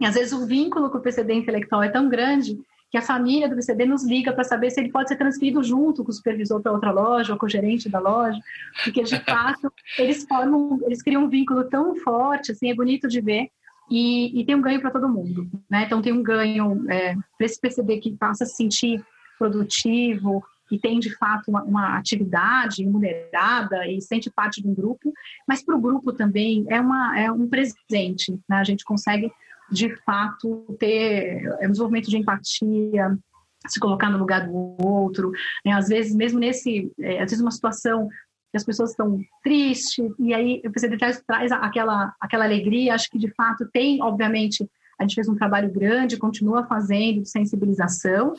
E 0.00 0.04
às 0.04 0.16
vezes 0.16 0.32
o 0.32 0.44
vínculo 0.44 0.90
com 0.90 0.98
o 0.98 1.00
PCD 1.00 1.34
intelectual 1.34 1.84
é 1.84 1.88
tão 1.88 2.08
grande 2.08 2.58
que 2.90 2.98
a 2.98 3.02
família 3.02 3.48
do 3.48 3.54
PCD 3.54 3.86
nos 3.86 4.04
liga 4.04 4.32
para 4.32 4.42
saber 4.42 4.72
se 4.72 4.80
ele 4.80 4.90
pode 4.90 5.08
ser 5.08 5.14
transferido 5.14 5.62
junto 5.62 6.02
com 6.02 6.10
o 6.10 6.12
supervisor 6.12 6.60
para 6.60 6.72
outra 6.72 6.90
loja 6.90 7.32
ou 7.32 7.38
com 7.38 7.46
o 7.46 7.48
gerente 7.48 7.88
da 7.88 8.00
loja, 8.00 8.40
porque 8.82 9.04
de 9.04 9.20
fato 9.20 9.72
eles 9.96 10.26
formam, 10.28 10.80
eles 10.84 11.00
criam 11.00 11.22
um 11.22 11.28
vínculo 11.28 11.62
tão 11.62 11.94
forte, 11.94 12.50
assim, 12.50 12.68
é 12.68 12.74
bonito 12.74 13.06
de 13.06 13.20
ver. 13.20 13.50
E, 13.88 14.40
e 14.40 14.44
tem 14.44 14.56
um 14.56 14.60
ganho 14.60 14.80
para 14.80 14.90
todo 14.90 15.08
mundo, 15.08 15.48
né? 15.70 15.84
Então 15.86 16.02
tem 16.02 16.12
um 16.12 16.24
ganho 16.24 16.84
é, 16.90 17.14
para 17.14 17.46
esse 17.46 17.60
PCD 17.60 17.98
que 17.98 18.16
passa 18.16 18.42
a 18.42 18.46
se 18.48 18.56
sentir 18.56 19.00
produtivo, 19.38 20.42
que 20.70 20.78
tem 20.78 21.00
de 21.00 21.10
fato 21.16 21.48
uma, 21.48 21.64
uma 21.64 21.98
atividade 21.98 22.84
remunerada 22.84 23.88
e 23.88 24.00
sente 24.00 24.30
parte 24.30 24.62
de 24.62 24.68
um 24.68 24.74
grupo, 24.74 25.12
mas 25.46 25.64
para 25.64 25.74
o 25.74 25.80
grupo 25.80 26.12
também 26.12 26.64
é, 26.68 26.80
uma, 26.80 27.18
é 27.18 27.30
um 27.30 27.48
presente. 27.48 28.38
Né? 28.48 28.56
A 28.56 28.62
gente 28.62 28.84
consegue 28.84 29.32
de 29.68 29.94
fato 30.04 30.76
ter 30.78 31.44
é 31.60 31.66
um 31.66 31.72
desenvolvimento 31.72 32.08
de 32.08 32.18
empatia, 32.18 33.18
se 33.66 33.80
colocar 33.80 34.10
no 34.10 34.18
lugar 34.18 34.46
do 34.46 34.76
outro. 34.80 35.32
Né? 35.66 35.72
Às 35.72 35.88
vezes, 35.88 36.14
mesmo 36.14 36.38
nesse, 36.38 36.92
é, 37.00 37.14
às 37.20 37.30
vezes 37.30 37.40
uma 37.40 37.50
situação 37.50 38.08
que 38.52 38.56
as 38.56 38.64
pessoas 38.64 38.90
estão 38.90 39.20
tristes, 39.42 40.08
e 40.20 40.32
aí 40.32 40.62
o 40.64 40.70
PCD 40.70 40.98
traz, 40.98 41.20
traz 41.26 41.50
aquela, 41.50 42.14
aquela 42.20 42.44
alegria, 42.44 42.94
acho 42.94 43.10
que 43.10 43.18
de 43.18 43.32
fato 43.34 43.68
tem, 43.72 44.00
obviamente, 44.00 44.68
a 45.00 45.02
gente 45.02 45.14
fez 45.14 45.28
um 45.28 45.34
trabalho 45.34 45.72
grande, 45.72 46.16
continua 46.16 46.64
fazendo 46.64 47.22
de 47.22 47.28
sensibilização, 47.28 48.34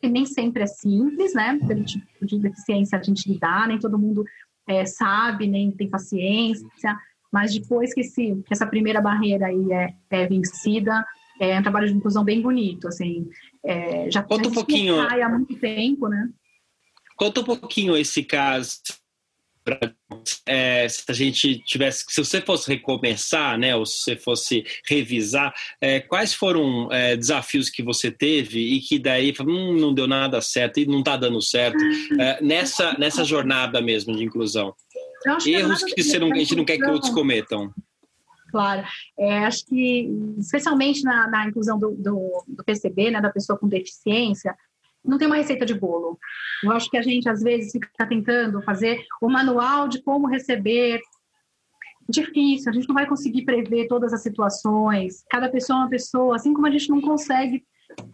que 0.00 0.08
nem 0.08 0.26
sempre 0.26 0.62
é 0.62 0.66
simples, 0.66 1.34
né? 1.34 1.58
Pelo 1.66 1.84
tipo 1.84 2.26
de 2.26 2.38
deficiência 2.38 2.98
a 2.98 3.02
gente 3.02 3.30
lidar, 3.30 3.68
nem 3.68 3.78
todo 3.78 3.98
mundo 3.98 4.24
é, 4.66 4.84
sabe, 4.84 5.46
nem 5.46 5.70
tem 5.70 5.88
paciência, 5.88 6.96
mas 7.32 7.52
depois 7.52 7.92
que, 7.92 8.00
esse, 8.00 8.42
que 8.46 8.52
essa 8.52 8.66
primeira 8.66 9.00
barreira 9.00 9.46
aí 9.46 9.72
é, 9.72 9.94
é 10.10 10.26
vencida, 10.26 11.04
é 11.40 11.58
um 11.58 11.62
trabalho 11.62 11.88
de 11.88 11.94
inclusão 11.94 12.24
bem 12.24 12.40
bonito, 12.40 12.88
assim, 12.88 13.28
é, 13.64 14.10
já 14.10 14.22
Conta 14.22 14.48
um 14.48 14.52
pouquinho 14.52 15.00
há 15.00 15.28
muito 15.28 15.54
tempo, 15.56 16.08
né? 16.08 16.28
Conta 17.16 17.40
um 17.40 17.44
pouquinho 17.44 17.96
esse 17.96 18.22
caso 18.22 18.80
é, 20.46 20.88
se 20.88 21.04
a 21.08 21.12
gente 21.12 21.58
tivesse, 21.64 22.04
se 22.08 22.22
você 22.22 22.40
fosse 22.40 22.68
recomeçar, 22.68 23.58
né, 23.58 23.74
ou 23.74 23.86
se 23.86 24.02
você 24.02 24.16
fosse 24.16 24.64
revisar, 24.88 25.54
é, 25.80 26.00
quais 26.00 26.34
foram 26.34 26.90
é, 26.92 27.16
desafios 27.16 27.70
que 27.70 27.82
você 27.82 28.10
teve 28.10 28.60
e 28.60 28.80
que 28.80 28.98
daí 28.98 29.32
hum, 29.40 29.74
não 29.74 29.94
deu 29.94 30.06
nada 30.06 30.40
certo 30.40 30.80
e 30.80 30.86
não 30.86 31.00
está 31.00 31.16
dando 31.16 31.40
certo 31.40 31.82
é, 32.20 32.42
nessa, 32.42 32.96
nessa 32.98 33.24
jornada 33.24 33.80
mesmo 33.80 34.14
de 34.14 34.24
inclusão? 34.24 34.74
Erros 35.46 35.82
que, 35.82 36.02
você 36.02 36.18
não, 36.18 36.30
a 36.30 36.36
gente 36.36 36.54
não 36.54 36.64
quer 36.64 36.76
que 36.76 36.84
outros 36.84 37.10
cometam. 37.10 37.72
Claro, 38.50 38.86
é, 39.18 39.38
acho 39.38 39.66
que 39.66 40.08
especialmente 40.38 41.02
na, 41.02 41.26
na 41.28 41.48
inclusão 41.48 41.78
do, 41.78 41.90
do, 41.92 42.44
do 42.46 42.64
PCB, 42.64 43.10
né, 43.10 43.20
da 43.20 43.30
pessoa 43.30 43.58
com 43.58 43.66
deficiência, 43.66 44.54
não 45.04 45.18
tem 45.18 45.26
uma 45.26 45.36
receita 45.36 45.66
de 45.66 45.74
bolo. 45.74 46.18
Eu 46.62 46.72
acho 46.72 46.90
que 46.90 46.96
a 46.96 47.02
gente, 47.02 47.28
às 47.28 47.42
vezes, 47.42 47.72
fica 47.72 48.06
tentando 48.06 48.62
fazer 48.62 49.04
o 49.20 49.28
manual 49.28 49.86
de 49.88 50.02
como 50.02 50.26
receber. 50.26 51.00
Difícil, 52.08 52.70
a 52.70 52.74
gente 52.74 52.86
não 52.86 52.94
vai 52.94 53.06
conseguir 53.06 53.44
prever 53.44 53.86
todas 53.86 54.12
as 54.12 54.22
situações. 54.22 55.24
Cada 55.30 55.48
pessoa 55.48 55.78
é 55.78 55.82
uma 55.82 55.90
pessoa, 55.90 56.36
assim 56.36 56.52
como 56.52 56.66
a 56.66 56.70
gente 56.70 56.90
não 56.90 57.00
consegue 57.00 57.64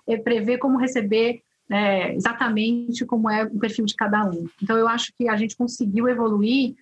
é, 0.08 0.16
prever 0.16 0.58
como 0.58 0.78
receber 0.78 1.42
é, 1.68 2.14
exatamente 2.14 3.04
como 3.06 3.30
é 3.30 3.44
o 3.44 3.58
perfil 3.58 3.84
de 3.84 3.94
cada 3.94 4.24
um. 4.24 4.48
Então, 4.62 4.76
eu 4.76 4.88
acho 4.88 5.12
que 5.16 5.28
a 5.28 5.36
gente 5.36 5.56
conseguiu 5.56 6.08
evoluir 6.08 6.74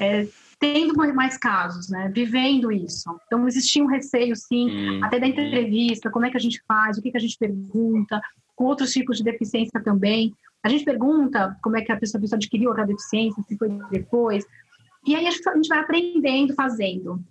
é, 0.00 0.26
tendo 0.58 0.96
mais 1.14 1.36
casos, 1.36 1.88
né? 1.88 2.10
Vivendo 2.12 2.72
isso. 2.72 3.04
Então, 3.26 3.46
existia 3.46 3.82
um 3.82 3.88
receio, 3.88 4.34
sim, 4.36 4.70
hum. 4.70 5.04
até 5.04 5.18
da 5.18 5.26
entrevista, 5.26 6.10
como 6.10 6.26
é 6.26 6.30
que 6.30 6.36
a 6.36 6.40
gente 6.40 6.60
faz, 6.66 6.96
o 6.96 7.02
que, 7.02 7.10
que 7.10 7.16
a 7.16 7.20
gente 7.20 7.36
pergunta, 7.38 8.20
com 8.56 8.64
outros 8.64 8.90
tipos 8.90 9.18
de 9.18 9.24
deficiência 9.24 9.80
também. 9.82 10.34
A 10.64 10.68
gente 10.68 10.84
pergunta 10.84 11.56
como 11.62 11.76
é 11.76 11.82
que 11.82 11.92
a 11.92 11.96
pessoa, 11.96 12.18
a 12.18 12.22
pessoa 12.22 12.38
adquiriu 12.38 12.72
a 12.72 12.84
deficiência, 12.84 13.42
se 13.46 13.56
foi 13.56 13.68
depois. 13.90 14.44
E 15.06 15.14
aí 15.14 15.26
a 15.26 15.30
gente 15.30 15.68
vai 15.68 15.78
aprendendo, 15.78 16.54
fazendo. 16.54 17.22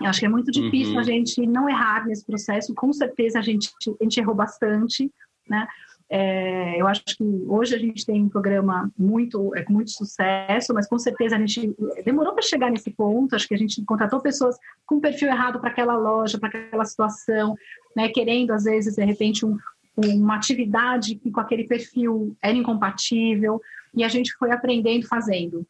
Eu 0.00 0.06
acho 0.06 0.20
que 0.20 0.26
é 0.26 0.28
muito 0.28 0.50
difícil 0.50 0.94
uhum. 0.94 1.00
a 1.00 1.02
gente 1.02 1.44
não 1.46 1.68
errar 1.68 2.06
nesse 2.06 2.24
processo. 2.24 2.74
Com 2.74 2.92
certeza 2.92 3.40
a 3.40 3.42
gente, 3.42 3.70
a 4.00 4.04
gente 4.04 4.20
errou 4.20 4.34
bastante, 4.34 5.12
né? 5.48 5.66
É, 6.10 6.80
eu 6.80 6.86
acho 6.86 7.04
que 7.04 7.22
hoje 7.46 7.74
a 7.74 7.78
gente 7.78 8.06
tem 8.06 8.24
um 8.24 8.30
programa 8.30 8.90
muito 8.96 9.54
é, 9.54 9.62
com 9.62 9.74
muito 9.74 9.90
sucesso, 9.90 10.72
mas 10.72 10.88
com 10.88 10.98
certeza 10.98 11.36
a 11.36 11.38
gente 11.38 11.74
demorou 12.02 12.32
para 12.32 12.42
chegar 12.42 12.70
nesse 12.70 12.90
ponto. 12.90 13.36
Acho 13.36 13.46
que 13.46 13.54
a 13.54 13.58
gente 13.58 13.84
contratou 13.84 14.20
pessoas 14.20 14.56
com 14.86 15.00
perfil 15.00 15.28
errado 15.28 15.60
para 15.60 15.68
aquela 15.68 15.96
loja, 15.96 16.38
para 16.38 16.48
aquela 16.48 16.84
situação, 16.86 17.54
né, 17.94 18.08
querendo 18.08 18.52
às 18.52 18.64
vezes 18.64 18.94
de 18.94 19.04
repente 19.04 19.44
um, 19.44 19.58
uma 20.06 20.36
atividade 20.36 21.16
que 21.16 21.30
com 21.30 21.40
aquele 21.40 21.64
perfil 21.64 22.36
era 22.42 22.56
incompatível, 22.56 23.60
e 23.94 24.04
a 24.04 24.08
gente 24.08 24.32
foi 24.34 24.50
aprendendo 24.50 25.06
fazendo. 25.06 25.66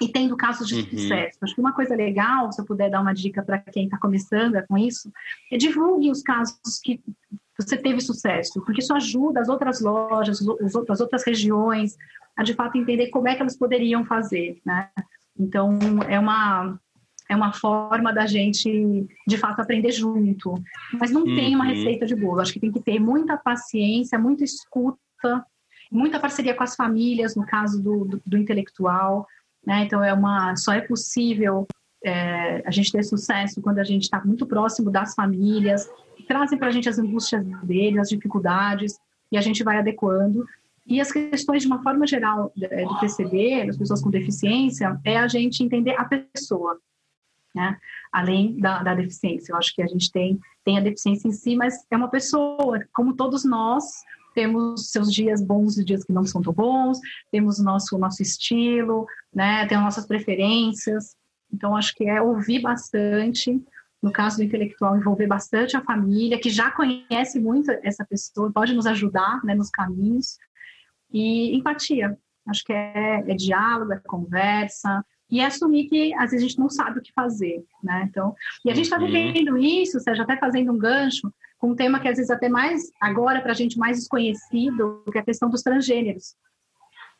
E 0.00 0.06
tendo 0.06 0.36
casos 0.36 0.68
de 0.68 0.76
uhum. 0.76 0.90
sucesso. 0.90 1.38
Acho 1.42 1.54
que 1.54 1.60
uma 1.60 1.72
coisa 1.72 1.96
legal, 1.96 2.52
se 2.52 2.60
eu 2.60 2.64
puder 2.64 2.88
dar 2.88 3.00
uma 3.00 3.12
dica 3.12 3.42
para 3.42 3.58
quem 3.58 3.86
está 3.86 3.98
começando 3.98 4.62
com 4.68 4.78
isso, 4.78 5.10
é 5.50 5.56
divulgue 5.56 6.10
os 6.10 6.22
casos 6.22 6.60
que 6.82 7.00
você 7.58 7.76
teve 7.76 8.00
sucesso, 8.00 8.62
porque 8.64 8.80
isso 8.80 8.94
ajuda 8.94 9.40
as 9.40 9.48
outras 9.48 9.80
lojas, 9.80 10.38
as 10.88 11.00
outras 11.00 11.24
regiões 11.24 11.96
a 12.38 12.44
de 12.44 12.54
fato 12.54 12.78
entender 12.78 13.08
como 13.08 13.26
é 13.26 13.34
que 13.34 13.42
elas 13.42 13.56
poderiam 13.56 14.04
fazer, 14.04 14.60
né? 14.64 14.88
Então, 15.36 15.76
é 16.08 16.20
uma, 16.20 16.78
é 17.28 17.36
uma 17.36 17.52
forma 17.52 18.12
da 18.12 18.26
gente, 18.26 19.06
de 19.26 19.36
fato, 19.36 19.60
aprender 19.60 19.92
junto. 19.92 20.54
Mas 20.98 21.10
não 21.10 21.22
uhum. 21.22 21.36
tem 21.36 21.54
uma 21.54 21.64
uhum. 21.64 21.70
receita 21.70 22.06
de 22.06 22.16
bolo. 22.16 22.40
Acho 22.40 22.52
que 22.52 22.60
tem 22.60 22.72
que 22.72 22.80
ter 22.80 22.98
muita 22.98 23.36
paciência, 23.36 24.18
muita 24.18 24.44
escuta, 24.44 25.44
muita 25.92 26.18
parceria 26.18 26.54
com 26.54 26.62
as 26.62 26.74
famílias, 26.74 27.36
no 27.36 27.44
caso 27.44 27.82
do, 27.82 28.04
do, 28.04 28.22
do 28.24 28.36
intelectual. 28.38 29.26
Né? 29.64 29.84
Então, 29.84 30.02
é 30.02 30.12
uma, 30.14 30.56
só 30.56 30.72
é 30.72 30.80
possível 30.80 31.66
é, 32.02 32.62
a 32.64 32.70
gente 32.70 32.90
ter 32.90 33.02
sucesso 33.02 33.60
quando 33.60 33.78
a 33.78 33.84
gente 33.84 34.04
está 34.04 34.24
muito 34.24 34.46
próximo 34.46 34.90
das 34.90 35.14
famílias, 35.14 35.86
trazem 36.26 36.58
para 36.58 36.68
a 36.68 36.70
gente 36.70 36.88
as 36.88 36.98
angústias 36.98 37.44
deles, 37.62 38.00
as 38.00 38.08
dificuldades, 38.08 38.98
e 39.30 39.36
a 39.36 39.40
gente 39.42 39.62
vai 39.62 39.78
adequando. 39.78 40.46
E 40.86 41.02
as 41.02 41.12
questões, 41.12 41.62
de 41.62 41.68
uma 41.68 41.82
forma 41.82 42.06
geral, 42.06 42.50
do 42.56 43.00
PCD, 43.00 43.66
das 43.66 43.76
pessoas 43.76 44.00
com 44.00 44.08
deficiência, 44.08 44.98
é 45.04 45.18
a 45.18 45.28
gente 45.28 45.62
entender 45.62 45.94
a 45.98 46.04
pessoa 46.04 46.78
né? 47.58 47.76
Além 48.12 48.56
da, 48.58 48.82
da, 48.84 48.94
deficiência. 48.94 49.52
Eu 49.52 49.56
acho 49.56 49.74
que 49.74 49.82
a 49.82 49.86
gente 49.86 50.12
tem, 50.12 50.38
tem 50.64 50.78
a 50.78 50.80
deficiência 50.80 51.26
em 51.26 51.32
si, 51.32 51.56
mas 51.56 51.74
é 51.90 51.96
uma 51.96 52.08
pessoa, 52.08 52.80
como 52.92 53.16
todos 53.16 53.44
nós, 53.44 53.84
temos 54.32 54.92
seus 54.92 55.12
dias 55.12 55.42
bons 55.42 55.76
e 55.76 55.84
dias 55.84 56.04
que 56.04 56.12
não 56.12 56.24
são 56.24 56.40
tão 56.40 56.52
bons, 56.52 57.00
temos 57.32 57.58
o 57.58 57.64
nosso, 57.64 57.98
nosso 57.98 58.22
estilo, 58.22 59.06
né? 59.34 59.66
Tem 59.66 59.76
as 59.76 59.82
nossas 59.82 60.06
preferências. 60.06 61.16
Então, 61.52 61.76
acho 61.76 61.92
que 61.96 62.08
é 62.08 62.22
ouvir 62.22 62.60
bastante, 62.60 63.60
no 64.00 64.12
caso 64.12 64.36
do 64.36 64.44
intelectual, 64.44 64.96
envolver 64.96 65.26
bastante 65.26 65.76
a 65.76 65.82
família, 65.82 66.38
que 66.38 66.50
já 66.50 66.70
conhece 66.70 67.40
muito 67.40 67.72
essa 67.82 68.04
pessoa, 68.04 68.52
pode 68.52 68.72
nos 68.72 68.86
ajudar 68.86 69.44
né, 69.44 69.56
nos 69.56 69.70
caminhos. 69.70 70.38
E 71.10 71.56
empatia. 71.56 72.16
Acho 72.46 72.62
que 72.64 72.72
é, 72.72 73.24
é 73.26 73.34
diálogo, 73.34 73.92
é 73.92 74.00
conversa, 74.06 75.04
e 75.30 75.40
assumir 75.40 75.88
que 75.88 76.14
às 76.14 76.30
vezes 76.30 76.44
a 76.44 76.48
gente 76.48 76.58
não 76.58 76.70
sabe 76.70 76.98
o 76.98 77.02
que 77.02 77.12
fazer, 77.12 77.64
né? 77.82 78.06
Então, 78.08 78.34
e 78.64 78.70
a 78.70 78.74
gente 78.74 78.86
está 78.86 78.98
uhum. 78.98 79.06
vivendo 79.06 79.56
isso, 79.58 80.00
seja 80.00 80.22
até 80.22 80.36
fazendo 80.36 80.72
um 80.72 80.78
gancho 80.78 81.32
com 81.58 81.70
um 81.70 81.74
tema 81.74 82.00
que 82.00 82.08
às 82.08 82.16
vezes 82.16 82.30
até 82.30 82.48
mais 82.48 82.90
agora 83.00 83.40
para 83.40 83.52
a 83.52 83.54
gente 83.54 83.78
mais 83.78 83.98
desconhecido, 83.98 85.02
que 85.10 85.18
é 85.18 85.20
a 85.20 85.24
questão 85.24 85.50
dos 85.50 85.62
transgêneros. 85.62 86.34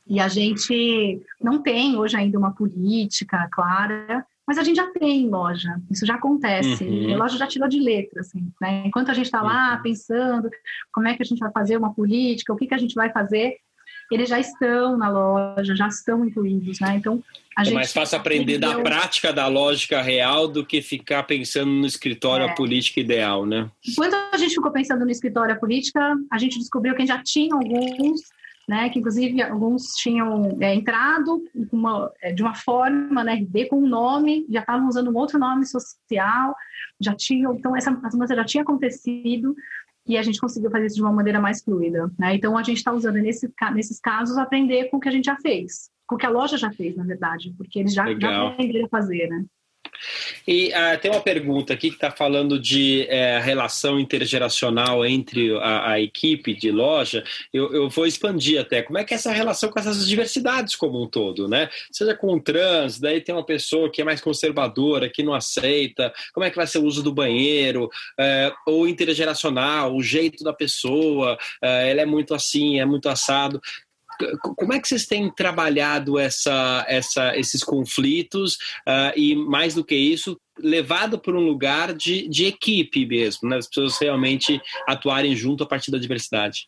E 0.07 0.21
a 0.21 0.29
gente 0.29 1.21
não 1.41 1.61
tem 1.61 1.97
hoje 1.97 2.17
ainda 2.17 2.39
uma 2.39 2.55
política 2.55 3.47
clara, 3.53 4.25
mas 4.47 4.57
a 4.57 4.63
gente 4.63 4.77
já 4.77 4.91
tem 4.93 5.29
loja, 5.29 5.79
isso 5.91 6.07
já 6.07 6.15
acontece. 6.15 6.83
Uhum. 6.83 7.15
A 7.15 7.19
loja 7.19 7.37
já 7.37 7.47
tirou 7.47 7.69
de 7.69 7.79
letra, 7.79 8.23
assim, 8.23 8.51
né? 8.59 8.85
Enquanto 8.87 9.11
a 9.11 9.15
gente 9.15 9.27
está 9.27 9.43
lá 9.43 9.77
uhum. 9.77 9.83
pensando 9.83 10.49
como 10.91 11.07
é 11.07 11.15
que 11.15 11.23
a 11.23 11.27
gente 11.27 11.41
vai 11.41 11.53
fazer 11.53 11.77
uma 11.77 11.93
política, 11.93 12.53
o 12.53 12.57
que, 12.57 12.67
que 12.67 12.75
a 12.75 12.79
gente 12.79 12.95
vai 12.95 13.13
fazer, 13.13 13.59
eles 14.15 14.29
já 14.29 14.41
estão 14.41 14.97
na 14.97 15.11
loja, 15.11 15.77
já 15.77 15.87
estão 15.87 16.25
incluídos, 16.25 16.81
né? 16.81 16.97
Então, 16.97 17.23
a 17.57 17.63
é 17.63 17.65
gente 17.65 17.75
mais 17.75 17.93
fácil 17.93 18.19
aprender 18.19 18.59
da 18.59 18.81
prática 18.81 19.33
da 19.33 19.47
lógica 19.47 20.01
real 20.01 20.49
do 20.49 20.65
que 20.65 20.81
ficar 20.81 21.25
pensando 21.25 21.71
no 21.71 21.87
escritório 21.87 22.47
é. 22.47 22.51
a 22.51 22.55
política 22.55 23.01
ideal, 23.01 23.45
né? 23.45 23.69
Enquanto 23.87 24.15
a 24.33 24.37
gente 24.37 24.55
ficou 24.55 24.71
pensando 24.71 25.05
no 25.05 25.11
escritório 25.11 25.55
a 25.55 25.59
política, 25.59 26.17
a 26.31 26.39
gente 26.39 26.59
descobriu 26.59 26.95
que 26.95 27.05
já 27.05 27.23
tinha 27.23 27.55
alguns, 27.55 28.21
né? 28.69 28.89
Que 28.89 28.99
inclusive 28.99 29.43
alguns 29.43 29.89
tinham 29.97 30.57
é, 30.61 30.75
entrado 30.75 31.43
uma, 31.73 32.11
é, 32.23 32.33
de 32.33 32.43
uma 32.43 32.55
forma, 32.55 33.23
né? 33.23 33.35
RD 33.35 33.67
com 33.67 33.83
um 33.83 33.89
nome, 33.89 34.47
já 34.49 34.61
estavam 34.61 34.89
usando 34.89 35.11
um 35.11 35.17
outro 35.17 35.39
nome 35.39 35.67
social, 35.67 36.55
já 37.01 37.15
tinham, 37.15 37.55
então 37.55 37.77
essa 37.77 37.91
mudança 37.91 38.35
já 38.35 38.45
tinha 38.45 38.63
acontecido 38.63 39.55
e 40.09 40.17
a 40.17 40.23
gente 40.23 40.41
conseguiu 40.41 40.71
fazer 40.71 40.87
isso 40.87 40.97
de 40.97 41.03
uma 41.03 41.13
maneira 41.13 41.41
mais 41.41 41.63
fluida. 41.63 42.11
Né? 42.19 42.35
Então, 42.35 42.57
a 42.57 42.63
gente 42.63 42.79
está 42.79 42.93
usando 42.93 43.17
nesse, 43.17 43.53
nesses 43.75 44.01
casos 44.01 44.39
aprender 44.39 44.89
com 44.89 44.97
o 44.97 45.01
que 45.01 45.09
a 45.09 45.13
gente 45.13 45.27
já 45.27 45.37
fez, 45.37 45.91
com 46.07 46.15
o 46.15 46.19
que 46.19 46.25
a 46.25 46.31
loja 46.31 46.57
já 46.57 46.71
fez, 46.73 46.97
na 46.97 47.05
verdade, 47.05 47.55
porque 47.57 47.79
eles 47.79 47.93
já, 47.93 48.05
já 48.19 48.49
aprenderam 48.49 48.87
a 48.87 48.89
fazer. 48.89 49.29
Né? 49.29 49.45
E 50.47 50.69
uh, 50.69 50.99
tem 51.01 51.11
uma 51.11 51.21
pergunta 51.21 51.73
aqui 51.73 51.89
que 51.91 51.97
está 51.97 52.11
falando 52.11 52.59
de 52.59 53.07
uh, 53.09 53.43
relação 53.43 53.99
intergeracional 53.99 55.05
entre 55.05 55.57
a, 55.59 55.93
a, 55.93 56.01
equipe 56.01 56.55
de 56.55 56.71
loja. 56.71 57.25
Eu, 57.53 57.73
eu, 57.73 57.89
vou 57.89 58.07
expandir 58.07 58.61
até. 58.61 58.83
Como 58.83 58.99
é 58.99 59.05
que 59.05 59.15
é 59.15 59.17
essa 59.17 59.33
relação 59.33 59.71
com 59.71 59.79
essas 59.79 60.07
diversidades 60.07 60.77
como 60.77 61.03
um 61.03 61.07
todo, 61.07 61.49
né? 61.49 61.69
Seja 61.91 62.15
com 62.15 62.35
o 62.35 62.41
trans, 62.41 62.99
daí 62.99 63.21
tem 63.21 63.35
uma 63.35 63.45
pessoa 63.45 63.91
que 63.91 64.01
é 64.01 64.05
mais 64.05 64.21
conservadora, 64.21 65.09
que 65.09 65.23
não 65.23 65.35
aceita. 65.35 66.13
Como 66.33 66.45
é 66.45 66.51
que 66.51 66.57
vai 66.57 66.67
ser 66.67 66.79
o 66.79 66.85
uso 66.85 67.03
do 67.03 67.13
banheiro? 67.13 67.87
Uh, 68.19 68.55
ou 68.67 68.89
intergeracional, 68.89 69.95
o 69.95 70.03
jeito 70.03 70.43
da 70.45 70.53
pessoa. 70.53 71.37
ela 71.63 72.01
é 72.01 72.07
muito 72.07 72.35
assim, 72.35 72.81
é 72.81 72.85
muito 72.85 73.09
assado 73.09 73.61
como 74.57 74.73
é 74.73 74.81
que 74.81 74.89
vocês 74.89 75.07
têm 75.07 75.31
trabalhado 75.31 76.19
essa, 76.19 76.85
essa, 76.89 77.37
esses 77.37 77.63
conflitos 77.63 78.55
uh, 78.87 79.13
e, 79.17 79.35
mais 79.35 79.75
do 79.75 79.85
que 79.85 79.95
isso, 79.95 80.39
levado 80.59 81.19
para 81.19 81.37
um 81.37 81.45
lugar 81.45 81.93
de, 81.93 82.29
de 82.29 82.47
equipe 82.47 83.07
mesmo, 83.07 83.49
né? 83.49 83.57
as 83.57 83.69
pessoas 83.69 83.99
realmente 83.99 84.61
atuarem 84.87 85.35
junto 85.37 85.63
a 85.63 85.67
partir 85.67 85.91
da 85.91 85.99
diversidade? 85.99 86.67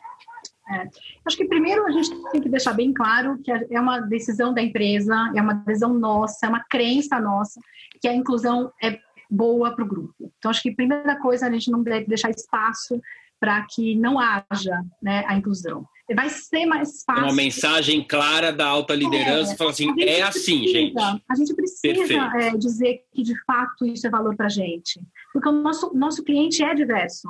É. 0.72 0.86
Acho 1.26 1.36
que 1.36 1.46
primeiro 1.46 1.84
a 1.84 1.90
gente 1.90 2.10
tem 2.30 2.40
que 2.40 2.48
deixar 2.48 2.72
bem 2.72 2.92
claro 2.92 3.38
que 3.42 3.50
é 3.50 3.80
uma 3.80 4.00
decisão 4.00 4.54
da 4.54 4.62
empresa, 4.62 5.32
é 5.34 5.42
uma 5.42 5.54
decisão 5.54 5.92
nossa, 5.92 6.46
é 6.46 6.48
uma 6.48 6.64
crença 6.70 7.18
nossa 7.18 7.60
que 8.00 8.06
a 8.06 8.14
inclusão 8.14 8.72
é 8.82 8.98
boa 9.28 9.74
para 9.74 9.84
o 9.84 9.88
grupo. 9.88 10.32
Então, 10.38 10.50
acho 10.50 10.62
que 10.62 10.70
a 10.70 10.74
primeira 10.74 11.16
coisa 11.20 11.46
a 11.46 11.50
gente 11.50 11.70
não 11.70 11.82
deve 11.82 12.06
deixar 12.06 12.30
espaço 12.30 13.00
para 13.38 13.64
que 13.68 13.94
não 13.96 14.18
haja 14.18 14.82
né, 15.02 15.24
a 15.26 15.34
inclusão 15.34 15.86
vai 16.14 16.28
ser 16.28 16.66
mais 16.66 17.02
fácil. 17.04 17.24
Uma 17.24 17.34
mensagem 17.34 18.06
clara 18.06 18.52
da 18.52 18.66
alta 18.66 18.94
liderança, 18.94 19.52
é, 19.52 19.56
fala 19.56 19.70
assim, 19.70 19.88
é 20.00 20.22
assim, 20.22 20.66
gente. 20.66 20.98
A 20.98 21.34
gente 21.34 21.54
precisa 21.54 22.14
é, 22.40 22.56
dizer 22.56 23.04
que 23.12 23.22
de 23.22 23.34
fato 23.44 23.86
isso 23.86 24.06
é 24.06 24.10
valor 24.10 24.36
para 24.36 24.46
a 24.46 24.50
gente, 24.50 25.00
porque 25.32 25.48
o 25.48 25.52
nosso, 25.52 25.94
nosso 25.94 26.22
cliente 26.24 26.62
é 26.62 26.74
diverso. 26.74 27.28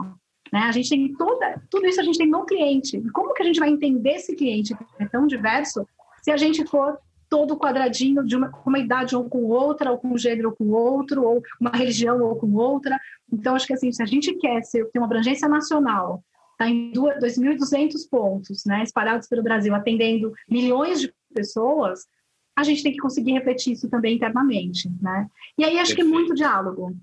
Né? 0.52 0.60
A 0.60 0.72
gente 0.72 0.88
tem 0.88 1.12
toda, 1.14 1.62
tudo 1.70 1.86
isso 1.86 2.00
a 2.00 2.04
gente 2.04 2.18
tem 2.18 2.28
no 2.28 2.44
cliente. 2.44 2.96
E 2.96 3.10
como 3.10 3.34
que 3.34 3.42
a 3.42 3.46
gente 3.46 3.60
vai 3.60 3.70
entender 3.70 4.14
esse 4.14 4.34
cliente 4.34 4.74
que 4.74 5.02
é 5.02 5.06
tão 5.06 5.26
diverso 5.26 5.86
se 6.22 6.30
a 6.30 6.36
gente 6.36 6.66
for 6.66 6.98
todo 7.28 7.56
quadradinho 7.56 8.24
de 8.24 8.36
uma, 8.36 8.52
uma 8.66 8.78
idade 8.78 9.14
ou 9.14 9.28
com 9.30 9.44
outra, 9.44 9.92
ou 9.92 9.98
com 9.98 10.08
um 10.08 10.18
gênero 10.18 10.48
ou 10.50 10.56
com 10.56 10.68
outro, 10.70 11.22
ou 11.22 11.42
uma 11.60 11.70
religião 11.70 12.20
ou 12.20 12.34
com 12.34 12.52
outra. 12.54 12.98
Então, 13.32 13.54
acho 13.54 13.66
que 13.66 13.72
assim, 13.72 13.92
se 13.92 14.02
a 14.02 14.06
gente 14.06 14.34
quer 14.34 14.62
ser, 14.62 14.84
ter 14.90 14.98
uma 14.98 15.06
abrangência 15.06 15.48
nacional, 15.48 16.24
está 16.60 16.68
em 16.68 16.92
2.200 16.92 18.08
pontos, 18.10 18.64
né, 18.66 18.82
espalhados 18.82 19.26
pelo 19.26 19.42
Brasil, 19.42 19.74
atendendo 19.74 20.32
milhões 20.48 21.00
de 21.00 21.12
pessoas, 21.34 22.06
a 22.54 22.62
gente 22.62 22.82
tem 22.82 22.92
que 22.92 22.98
conseguir 22.98 23.32
refletir 23.32 23.72
isso 23.72 23.88
também 23.88 24.16
internamente, 24.16 24.90
né? 25.00 25.26
E 25.56 25.64
aí 25.64 25.78
acho 25.78 25.94
Perfeito. 25.94 25.96
que 25.96 26.02
é 26.02 26.04
muito 26.04 26.34
diálogo. 26.34 26.94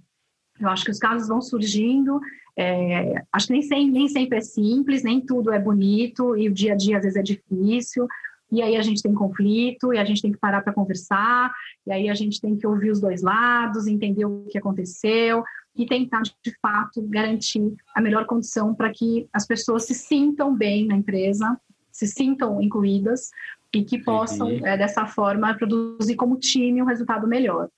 Eu 0.60 0.70
acho 0.70 0.86
que 0.86 0.92
os 0.92 1.00
casos 1.00 1.28
vão 1.28 1.42
surgindo, 1.42 2.20
é, 2.56 3.24
acho 3.32 3.48
que 3.48 3.54
nem 3.54 3.62
sempre, 3.62 3.92
nem 3.92 4.08
sempre 4.08 4.38
é 4.38 4.42
simples, 4.42 5.04
nem 5.04 5.22
tudo 5.22 5.52
é 5.52 5.60
bonito, 5.60 6.36
e 6.36 6.48
o 6.50 6.54
dia 6.54 6.74
a 6.74 6.76
dia 6.76 6.98
às 6.98 7.04
vezes 7.04 7.18
é 7.18 7.24
difícil, 7.24 8.08
e 8.52 8.62
aí 8.62 8.76
a 8.76 8.82
gente 8.82 9.02
tem 9.02 9.14
conflito, 9.14 9.94
e 9.94 9.98
a 9.98 10.06
gente 10.06 10.22
tem 10.22 10.32
que 10.32 10.38
parar 10.38 10.62
para 10.62 10.74
conversar, 10.74 11.54
e 11.86 11.92
aí 11.92 12.10
a 12.10 12.14
gente 12.14 12.40
tem 12.40 12.56
que 12.56 12.66
ouvir 12.66 12.92
os 12.92 13.00
dois 13.00 13.22
lados, 13.22 13.88
entender 13.88 14.26
o 14.26 14.46
que 14.50 14.58
aconteceu, 14.58 15.44
e 15.78 15.86
tentar, 15.86 16.24
de 16.24 16.58
fato, 16.60 17.02
garantir 17.04 17.76
a 17.96 18.02
melhor 18.02 18.26
condição 18.26 18.74
para 18.74 18.92
que 18.92 19.28
as 19.32 19.46
pessoas 19.46 19.86
se 19.86 19.94
sintam 19.94 20.56
bem 20.56 20.88
na 20.88 20.96
empresa, 20.96 21.60
se 21.92 22.08
sintam 22.08 22.62
incluídas 22.62 23.30
e 23.74 23.84
que 23.84 24.00
possam, 24.00 24.48
uhum. 24.48 24.66
é, 24.66 24.78
dessa 24.78 25.06
forma, 25.06 25.54
produzir 25.56 26.16
como 26.16 26.40
time 26.40 26.82
um 26.82 26.86
resultado 26.86 27.28
melhor. 27.28 27.70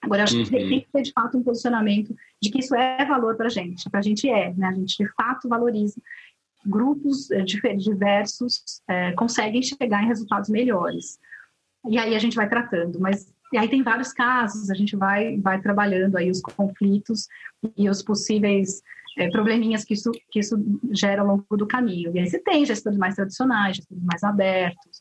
Agora, 0.00 0.24
acho 0.24 0.36
uhum. 0.36 0.44
que 0.44 0.50
tem 0.50 0.80
que 0.80 0.88
ter, 0.92 1.02
de 1.02 1.12
fato, 1.12 1.38
um 1.38 1.42
posicionamento 1.42 2.14
de 2.40 2.50
que 2.50 2.60
isso 2.60 2.74
é 2.74 3.04
valor 3.04 3.36
para 3.36 3.46
a 3.46 3.50
gente, 3.50 3.88
para 3.90 4.00
a 4.00 4.02
gente 4.02 4.28
é, 4.28 4.54
né? 4.54 4.68
A 4.68 4.72
gente, 4.72 4.96
de 4.96 5.08
fato, 5.14 5.48
valoriza. 5.48 6.00
Grupos 6.64 7.30
é, 7.30 7.42
diversos 7.42 8.82
é, 8.88 9.12
conseguem 9.12 9.62
chegar 9.62 10.02
em 10.02 10.06
resultados 10.06 10.50
melhores. 10.50 11.18
E 11.88 11.98
aí 11.98 12.14
a 12.14 12.18
gente 12.18 12.36
vai 12.36 12.48
tratando, 12.48 13.00
mas 13.00 13.32
e 13.52 13.58
aí 13.58 13.68
tem 13.68 13.82
vários 13.82 14.12
casos, 14.12 14.70
a 14.70 14.74
gente 14.74 14.96
vai, 14.96 15.38
vai 15.38 15.60
trabalhando 15.60 16.16
aí 16.16 16.30
os 16.30 16.40
conflitos 16.40 17.26
e 17.76 17.88
os 17.88 18.02
possíveis 18.02 18.82
é, 19.16 19.28
probleminhas 19.30 19.84
que 19.84 19.94
isso, 19.94 20.10
que 20.30 20.40
isso 20.40 20.56
gera 20.92 21.22
ao 21.22 21.28
longo 21.28 21.56
do 21.56 21.66
caminho. 21.66 22.14
E 22.14 22.20
aí 22.20 22.28
você 22.28 22.38
tem 22.38 22.64
gestores 22.64 22.98
mais 22.98 23.14
tradicionais, 23.14 23.76
gestores 23.76 24.04
mais 24.04 24.22
abertos, 24.22 24.98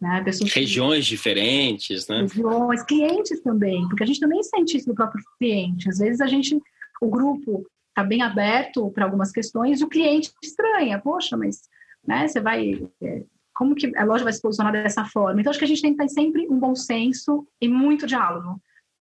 né? 0.00 0.22
Pessoas 0.22 0.52
regiões 0.52 1.04
que... 1.04 1.10
diferentes, 1.10 2.06
né? 2.08 2.22
Regiões, 2.22 2.82
clientes 2.82 3.40
também, 3.40 3.88
porque 3.88 4.02
a 4.02 4.06
gente 4.06 4.20
também 4.20 4.42
sente 4.42 4.76
isso 4.76 4.88
no 4.88 4.94
próprio 4.94 5.22
cliente. 5.38 5.88
Às 5.88 5.98
vezes 5.98 6.20
a 6.20 6.26
gente, 6.26 6.60
o 7.00 7.08
grupo 7.08 7.64
está 7.88 8.02
bem 8.02 8.22
aberto 8.22 8.90
para 8.90 9.04
algumas 9.04 9.30
questões 9.30 9.80
e 9.80 9.84
o 9.84 9.88
cliente 9.88 10.32
estranha, 10.42 10.98
poxa, 10.98 11.36
mas 11.36 11.62
né, 12.06 12.26
você 12.26 12.40
vai 12.40 12.82
é, 13.02 13.22
como 13.54 13.74
que 13.74 13.96
a 13.96 14.04
loja 14.04 14.24
vai 14.24 14.32
se 14.32 14.42
posicionar 14.42 14.72
dessa 14.72 15.04
forma. 15.04 15.40
Então, 15.40 15.50
acho 15.50 15.58
que 15.58 15.64
a 15.64 15.68
gente 15.68 15.80
tem 15.80 15.92
que 15.92 15.98
ter 15.98 16.08
sempre 16.08 16.46
um 16.48 16.58
bom 16.58 16.74
senso 16.74 17.46
e 17.60 17.68
muito 17.68 18.06
diálogo. 18.06 18.60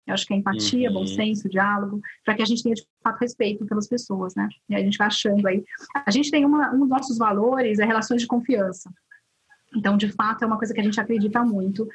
Eu 0.06 0.14
acho 0.14 0.26
que 0.26 0.34
é 0.34 0.36
empatia, 0.36 0.88
uhum. 0.88 0.94
bom 0.94 1.06
senso, 1.06 1.48
diálogo, 1.48 2.00
para 2.24 2.34
que 2.34 2.42
a 2.42 2.44
gente 2.44 2.62
tenha, 2.62 2.74
de 2.74 2.84
fato, 3.02 3.20
respeito 3.20 3.64
pelas 3.64 3.86
pessoas, 3.86 4.34
né? 4.34 4.48
E 4.68 4.74
a 4.74 4.80
gente 4.80 4.98
vai 4.98 5.06
achando 5.06 5.46
aí. 5.46 5.64
A 6.04 6.10
gente 6.10 6.30
tem 6.30 6.44
uma, 6.44 6.74
um 6.74 6.80
dos 6.80 6.88
nossos 6.88 7.16
valores, 7.16 7.78
é 7.78 7.84
relações 7.84 8.20
de 8.20 8.26
confiança. 8.26 8.92
Então, 9.76 9.96
de 9.96 10.10
fato, 10.10 10.42
é 10.42 10.46
uma 10.46 10.58
coisa 10.58 10.74
que 10.74 10.80
a 10.80 10.82
gente 10.82 11.00
acredita 11.00 11.44
muito. 11.44 11.88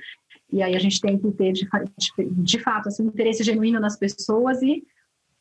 E 0.52 0.64
aí 0.64 0.74
a 0.74 0.80
gente 0.80 1.02
tem 1.02 1.18
que 1.18 1.32
ter, 1.32 1.52
de, 1.52 1.68
de, 1.98 2.30
de 2.30 2.60
fato, 2.60 2.88
assim, 2.88 3.04
um 3.04 3.08
interesse 3.08 3.44
genuíno 3.44 3.80
nas 3.80 3.98
pessoas 3.98 4.62
e 4.62 4.84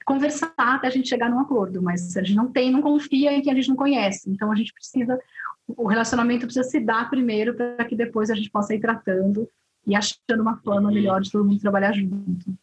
conversar 0.04 0.52
até 0.56 0.88
a 0.88 0.90
gente 0.90 1.08
chegar 1.08 1.30
num 1.30 1.38
acordo. 1.38 1.80
Mas 1.80 2.16
a 2.16 2.22
gente 2.22 2.36
não 2.36 2.50
tem, 2.50 2.72
não 2.72 2.82
confia 2.82 3.32
em 3.32 3.42
quem 3.42 3.52
a 3.52 3.56
gente 3.56 3.68
não 3.68 3.76
conhece. 3.76 4.28
Então, 4.28 4.50
a 4.50 4.56
gente 4.56 4.72
precisa 4.72 5.16
o 5.68 5.86
relacionamento 5.86 6.46
precisa 6.46 6.68
se 6.68 6.80
dar 6.80 7.10
primeiro 7.10 7.54
para 7.54 7.84
que 7.84 7.96
depois 7.96 8.30
a 8.30 8.34
gente 8.34 8.50
possa 8.50 8.74
ir 8.74 8.80
tratando 8.80 9.48
e 9.86 9.94
achando 9.94 10.40
uma 10.40 10.56
forma 10.58 10.90
melhor 10.90 11.20
de 11.20 11.30
todo 11.30 11.44
mundo 11.44 11.60
trabalhar 11.60 11.92
junto. 11.92 12.56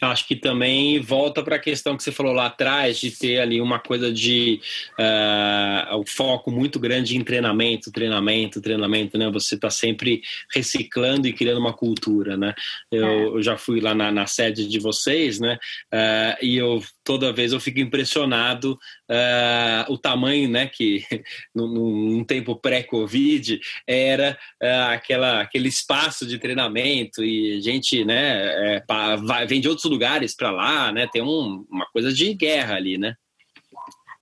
Acho 0.00 0.26
que 0.26 0.34
também 0.34 0.98
volta 1.00 1.42
para 1.42 1.56
a 1.56 1.60
questão 1.60 1.94
que 1.94 2.02
você 2.02 2.10
falou 2.10 2.32
lá 2.32 2.46
atrás, 2.46 2.98
de 2.98 3.10
ter 3.10 3.38
ali 3.38 3.60
uma 3.60 3.78
coisa 3.78 4.10
de 4.10 4.60
uh, 4.98 5.98
um 5.98 6.06
foco 6.06 6.50
muito 6.50 6.80
grande 6.80 7.16
em 7.16 7.22
treinamento, 7.22 7.92
treinamento, 7.92 8.62
treinamento, 8.62 9.18
né? 9.18 9.30
Você 9.30 9.56
está 9.56 9.68
sempre 9.68 10.22
reciclando 10.54 11.28
e 11.28 11.34
criando 11.34 11.60
uma 11.60 11.74
cultura, 11.74 12.36
né? 12.36 12.54
Eu, 12.90 13.06
é. 13.06 13.26
eu 13.26 13.42
já 13.42 13.58
fui 13.58 13.80
lá 13.80 13.94
na, 13.94 14.10
na, 14.10 14.26
sede 14.26 14.66
de 14.66 14.78
vocês, 14.78 15.38
né? 15.38 15.58
Uh, 15.92 16.44
e 16.44 16.56
eu 16.56 16.82
toda 17.04 17.32
vez 17.32 17.52
eu 17.52 17.60
fico 17.60 17.80
impressionado 17.80 18.78
uh, 19.10 19.92
o 19.92 19.98
tamanho, 19.98 20.48
né? 20.48 20.66
Que 20.66 21.04
num, 21.54 22.24
tempo 22.24 22.54
pré-Covid 22.54 23.60
era 23.86 24.38
aquela, 24.92 25.40
aquele 25.40 25.68
espaço 25.68 26.26
de 26.26 26.38
treinamento 26.38 27.24
e 27.24 27.60
gente, 27.60 28.04
né? 28.04 28.76
É, 28.76 28.84
vai, 29.18 29.46
vem 29.46 29.60
de 29.60 29.68
outros 29.68 29.90
lugares 29.90 30.34
para 30.34 30.50
lá, 30.50 30.92
né? 30.92 31.08
Tem 31.12 31.22
um, 31.22 31.66
uma 31.70 31.86
coisa 31.86 32.12
de 32.12 32.32
guerra 32.34 32.76
ali, 32.76 32.96
né? 32.96 33.16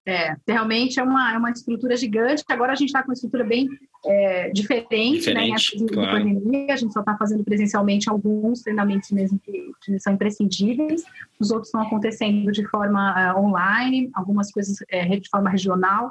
É, 0.09 0.35
realmente 0.49 0.99
é 0.99 1.03
uma, 1.03 1.35
é 1.35 1.37
uma 1.37 1.51
estrutura 1.51 1.94
gigante. 1.94 2.42
Agora 2.49 2.73
a 2.73 2.75
gente 2.75 2.88
está 2.88 3.03
com 3.03 3.11
uma 3.11 3.14
estrutura 3.14 3.44
bem 3.44 3.68
é, 4.07 4.49
diferente, 4.49 5.18
diferente, 5.18 5.79
né? 5.79 5.85
De, 5.85 5.92
claro. 5.92 6.12
pandemia, 6.12 6.73
a 6.73 6.77
gente 6.77 6.94
só 6.94 7.01
está 7.01 7.14
fazendo 7.14 7.44
presencialmente 7.44 8.09
alguns 8.09 8.62
treinamentos 8.62 9.11
mesmo 9.11 9.38
que, 9.38 9.71
que, 9.83 10.01
são 10.01 10.14
imprescindíveis. 10.14 11.05
Os 11.38 11.51
outros 11.51 11.68
estão 11.68 11.83
acontecendo 11.83 12.51
de 12.51 12.66
forma 12.68 13.35
uh, 13.35 13.38
online, 13.38 14.09
algumas 14.14 14.51
coisas 14.51 14.79
é, 14.88 15.05
de 15.05 15.29
forma 15.29 15.51
regional. 15.51 16.11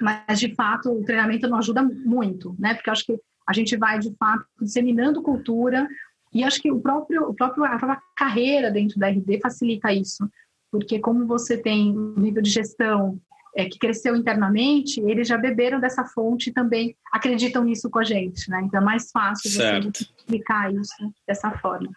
Mas, 0.00 0.40
de 0.40 0.54
fato, 0.54 0.90
o 0.90 1.04
treinamento 1.04 1.46
não 1.46 1.58
ajuda 1.58 1.82
muito, 1.82 2.56
né? 2.58 2.72
Porque 2.72 2.88
acho 2.88 3.04
que 3.04 3.20
a 3.46 3.52
gente 3.52 3.76
vai, 3.76 3.98
de 3.98 4.16
fato, 4.16 4.46
disseminando 4.62 5.22
cultura, 5.22 5.86
e 6.32 6.42
acho 6.42 6.60
que 6.60 6.72
o 6.72 6.80
próprio, 6.80 7.28
o 7.28 7.34
próprio, 7.34 7.64
a 7.64 7.76
própria 7.76 8.00
carreira 8.16 8.70
dentro 8.70 8.98
da 8.98 9.08
RD 9.08 9.40
facilita 9.42 9.92
isso, 9.92 10.26
porque 10.74 10.98
como 10.98 11.24
você 11.24 11.56
tem 11.56 11.96
um 11.96 12.14
nível 12.18 12.42
de 12.42 12.50
gestão 12.50 13.20
é, 13.56 13.64
que 13.66 13.78
cresceu 13.78 14.16
internamente, 14.16 15.00
eles 15.02 15.28
já 15.28 15.38
beberam 15.38 15.78
dessa 15.78 16.04
fonte 16.04 16.50
e 16.50 16.52
também 16.52 16.96
acreditam 17.12 17.62
nisso 17.62 17.88
com 17.88 18.00
a 18.00 18.02
gente, 18.02 18.50
né? 18.50 18.60
Então 18.64 18.80
é 18.80 18.84
mais 18.84 19.12
fácil 19.12 19.52
certo. 19.52 19.96
você 19.96 20.04
explicar 20.18 20.74
isso 20.74 20.92
dessa 21.28 21.52
forma. 21.58 21.92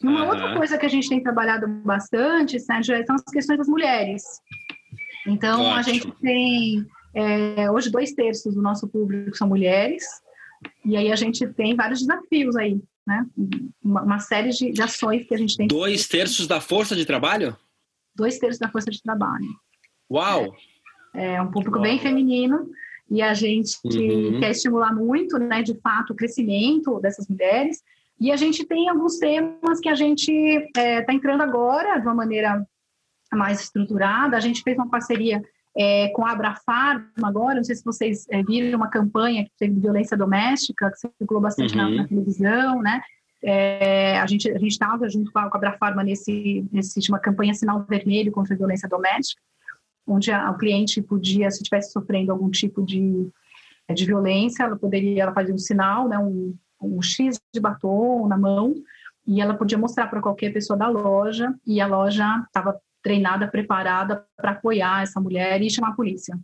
E 0.00 0.06
uma 0.06 0.22
uhum. 0.22 0.28
outra 0.28 0.56
coisa 0.56 0.78
que 0.78 0.86
a 0.86 0.88
gente 0.88 1.08
tem 1.08 1.20
trabalhado 1.20 1.66
bastante, 1.66 2.60
Sérgio, 2.60 2.94
é, 2.94 3.04
são 3.04 3.16
as 3.16 3.22
questões 3.24 3.58
das 3.58 3.68
mulheres. 3.68 4.22
Então, 5.26 5.62
Ótimo. 5.62 5.74
a 5.76 5.82
gente 5.82 6.12
tem, 6.22 6.86
é, 7.12 7.68
hoje, 7.68 7.90
dois 7.90 8.12
terços 8.12 8.54
do 8.54 8.62
nosso 8.62 8.86
público 8.86 9.36
são 9.36 9.48
mulheres, 9.48 10.04
e 10.84 10.96
aí 10.96 11.10
a 11.10 11.16
gente 11.16 11.44
tem 11.54 11.74
vários 11.74 11.98
desafios 11.98 12.54
aí 12.54 12.80
né? 13.06 13.24
Uma, 13.82 14.02
uma 14.02 14.18
série 14.18 14.50
de, 14.50 14.72
de, 14.72 14.82
ações 14.82 15.24
que 15.26 15.34
a 15.34 15.38
gente 15.38 15.56
tem. 15.56 15.68
Dois 15.68 16.08
terços 16.08 16.46
da 16.48 16.60
força 16.60 16.96
de 16.96 17.04
trabalho? 17.04 17.56
Dois 18.16 18.38
terços 18.38 18.58
da 18.58 18.68
força 18.68 18.90
de 18.90 19.02
trabalho. 19.02 19.46
Uau! 20.10 20.54
É, 21.14 21.34
é 21.34 21.42
um 21.42 21.50
público 21.50 21.76
Uau. 21.76 21.82
bem 21.82 21.98
feminino 21.98 22.68
e 23.10 23.22
a 23.22 23.34
gente 23.34 23.76
uhum. 23.84 24.40
quer 24.40 24.50
estimular 24.50 24.94
muito, 24.94 25.38
né, 25.38 25.62
de 25.62 25.78
fato, 25.80 26.12
o 26.12 26.16
crescimento 26.16 26.98
dessas 27.00 27.28
mulheres. 27.28 27.82
E 28.18 28.32
a 28.32 28.36
gente 28.36 28.64
tem 28.64 28.88
alguns 28.88 29.18
temas 29.18 29.78
que 29.80 29.88
a 29.88 29.94
gente 29.94 30.32
está 30.32 30.80
é, 30.80 31.02
tá 31.02 31.12
entrando 31.12 31.42
agora 31.42 31.98
de 31.98 32.06
uma 32.06 32.14
maneira 32.14 32.66
mais 33.32 33.60
estruturada. 33.60 34.36
A 34.36 34.40
gente 34.40 34.62
fez 34.62 34.76
uma 34.76 34.88
parceria 34.88 35.42
é, 35.76 36.08
com 36.08 36.24
a 36.24 36.32
Abrafarma 36.32 37.04
agora, 37.22 37.56
não 37.56 37.64
sei 37.64 37.76
se 37.76 37.84
vocês 37.84 38.26
é, 38.30 38.42
viram 38.42 38.78
uma 38.78 38.88
campanha 38.88 39.44
que 39.44 39.50
teve 39.58 39.78
violência 39.78 40.16
doméstica, 40.16 40.90
que 40.90 40.98
circulou 40.98 41.42
bastante 41.42 41.76
uhum. 41.76 41.90
na, 41.90 42.02
na, 42.02 42.08
televisão, 42.08 42.80
né? 42.80 43.02
É, 43.48 44.18
a 44.18 44.26
gente 44.26 44.50
a 44.50 44.58
gente 44.58 44.72
estava 44.72 45.08
junto 45.08 45.30
com 45.30 45.38
a, 45.38 45.48
com 45.48 45.84
a 45.84 46.04
nesse 46.04 46.68
nesse 46.72 47.08
uma 47.08 47.20
campanha 47.20 47.54
sinal 47.54 47.86
vermelho 47.88 48.32
contra 48.32 48.54
a 48.54 48.56
violência 48.58 48.88
doméstica, 48.88 49.40
onde 50.04 50.32
a, 50.32 50.50
o 50.50 50.58
cliente 50.58 51.00
podia, 51.00 51.48
se 51.52 51.58
estivesse 51.58 51.92
sofrendo 51.92 52.32
algum 52.32 52.50
tipo 52.50 52.84
de, 52.84 53.28
de 53.94 54.04
violência, 54.04 54.64
ela 54.64 54.74
poderia 54.74 55.22
ela 55.22 55.32
fazer 55.32 55.52
um 55.52 55.58
sinal, 55.58 56.08
né, 56.08 56.18
um, 56.18 56.56
um 56.82 57.00
X 57.00 57.40
de 57.54 57.60
batom 57.60 58.26
na 58.26 58.36
mão, 58.36 58.74
e 59.24 59.40
ela 59.40 59.54
podia 59.54 59.78
mostrar 59.78 60.08
para 60.08 60.20
qualquer 60.20 60.52
pessoa 60.52 60.76
da 60.76 60.88
loja, 60.88 61.54
e 61.64 61.80
a 61.80 61.86
loja 61.86 62.42
estava 62.48 62.80
treinada, 63.00 63.46
preparada 63.46 64.26
para 64.36 64.50
apoiar 64.50 65.04
essa 65.04 65.20
mulher 65.20 65.62
e 65.62 65.70
chamar 65.70 65.90
a 65.90 65.96
polícia. 65.96 66.36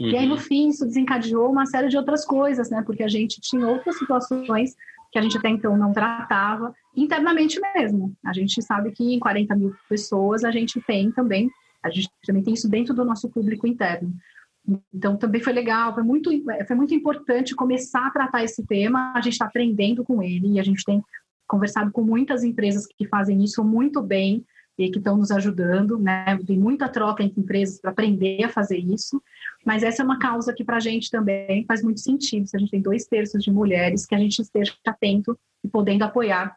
Uhum. 0.00 0.08
E 0.08 0.16
aí, 0.16 0.26
no 0.26 0.36
uhum. 0.36 0.40
fim, 0.40 0.68
isso 0.68 0.86
desencadeou 0.86 1.50
uma 1.50 1.66
série 1.66 1.88
de 1.88 1.96
outras 1.98 2.24
coisas, 2.24 2.70
né? 2.70 2.82
Porque 2.86 3.02
a 3.02 3.08
gente 3.08 3.38
tinha 3.42 3.66
outras 3.66 3.98
situações 3.98 4.74
que 5.12 5.18
a 5.18 5.22
gente 5.22 5.38
até 5.38 5.48
então 5.48 5.76
não 5.76 5.92
tratava 5.92 6.74
internamente 6.96 7.60
mesmo. 7.60 8.14
A 8.24 8.32
gente 8.32 8.60
sabe 8.62 8.92
que 8.92 9.14
em 9.14 9.18
40 9.18 9.54
mil 9.56 9.74
pessoas 9.88 10.44
a 10.44 10.50
gente 10.50 10.80
tem 10.80 11.10
também, 11.10 11.50
a 11.82 11.90
gente 11.90 12.10
também 12.26 12.42
tem 12.42 12.54
isso 12.54 12.68
dentro 12.68 12.94
do 12.94 13.04
nosso 13.04 13.28
público 13.28 13.66
interno. 13.66 14.12
Então 14.92 15.16
também 15.16 15.40
foi 15.40 15.52
legal, 15.52 15.94
foi 15.94 16.02
muito, 16.02 16.30
foi 16.66 16.76
muito 16.76 16.94
importante 16.94 17.54
começar 17.54 18.06
a 18.06 18.10
tratar 18.10 18.42
esse 18.42 18.66
tema. 18.66 19.12
A 19.14 19.20
gente 19.20 19.34
está 19.34 19.46
aprendendo 19.46 20.04
com 20.04 20.22
ele 20.22 20.54
e 20.54 20.60
a 20.60 20.62
gente 20.62 20.84
tem 20.84 21.02
conversado 21.46 21.92
com 21.92 22.02
muitas 22.02 22.42
empresas 22.42 22.86
que 22.86 23.06
fazem 23.06 23.42
isso 23.44 23.62
muito 23.62 24.02
bem 24.02 24.44
e 24.78 24.90
que 24.90 24.98
estão 24.98 25.16
nos 25.16 25.30
ajudando, 25.30 25.98
né? 25.98 26.38
Tem 26.46 26.58
muita 26.58 26.88
troca 26.88 27.22
entre 27.22 27.40
empresas 27.40 27.80
para 27.80 27.92
aprender 27.92 28.44
a 28.44 28.48
fazer 28.48 28.76
isso, 28.76 29.22
mas 29.66 29.82
essa 29.82 30.00
é 30.00 30.04
uma 30.04 30.20
causa 30.20 30.54
que 30.54 30.62
para 30.62 30.76
a 30.76 30.80
gente 30.80 31.10
também 31.10 31.64
faz 31.66 31.82
muito 31.82 31.98
sentido. 31.98 32.46
Se 32.46 32.56
a 32.56 32.60
gente 32.60 32.70
tem 32.70 32.80
dois 32.80 33.04
terços 33.04 33.42
de 33.42 33.50
mulheres, 33.50 34.06
que 34.06 34.14
a 34.14 34.18
gente 34.18 34.40
esteja 34.40 34.72
atento 34.86 35.36
e 35.64 35.68
podendo 35.68 36.04
apoiar 36.04 36.54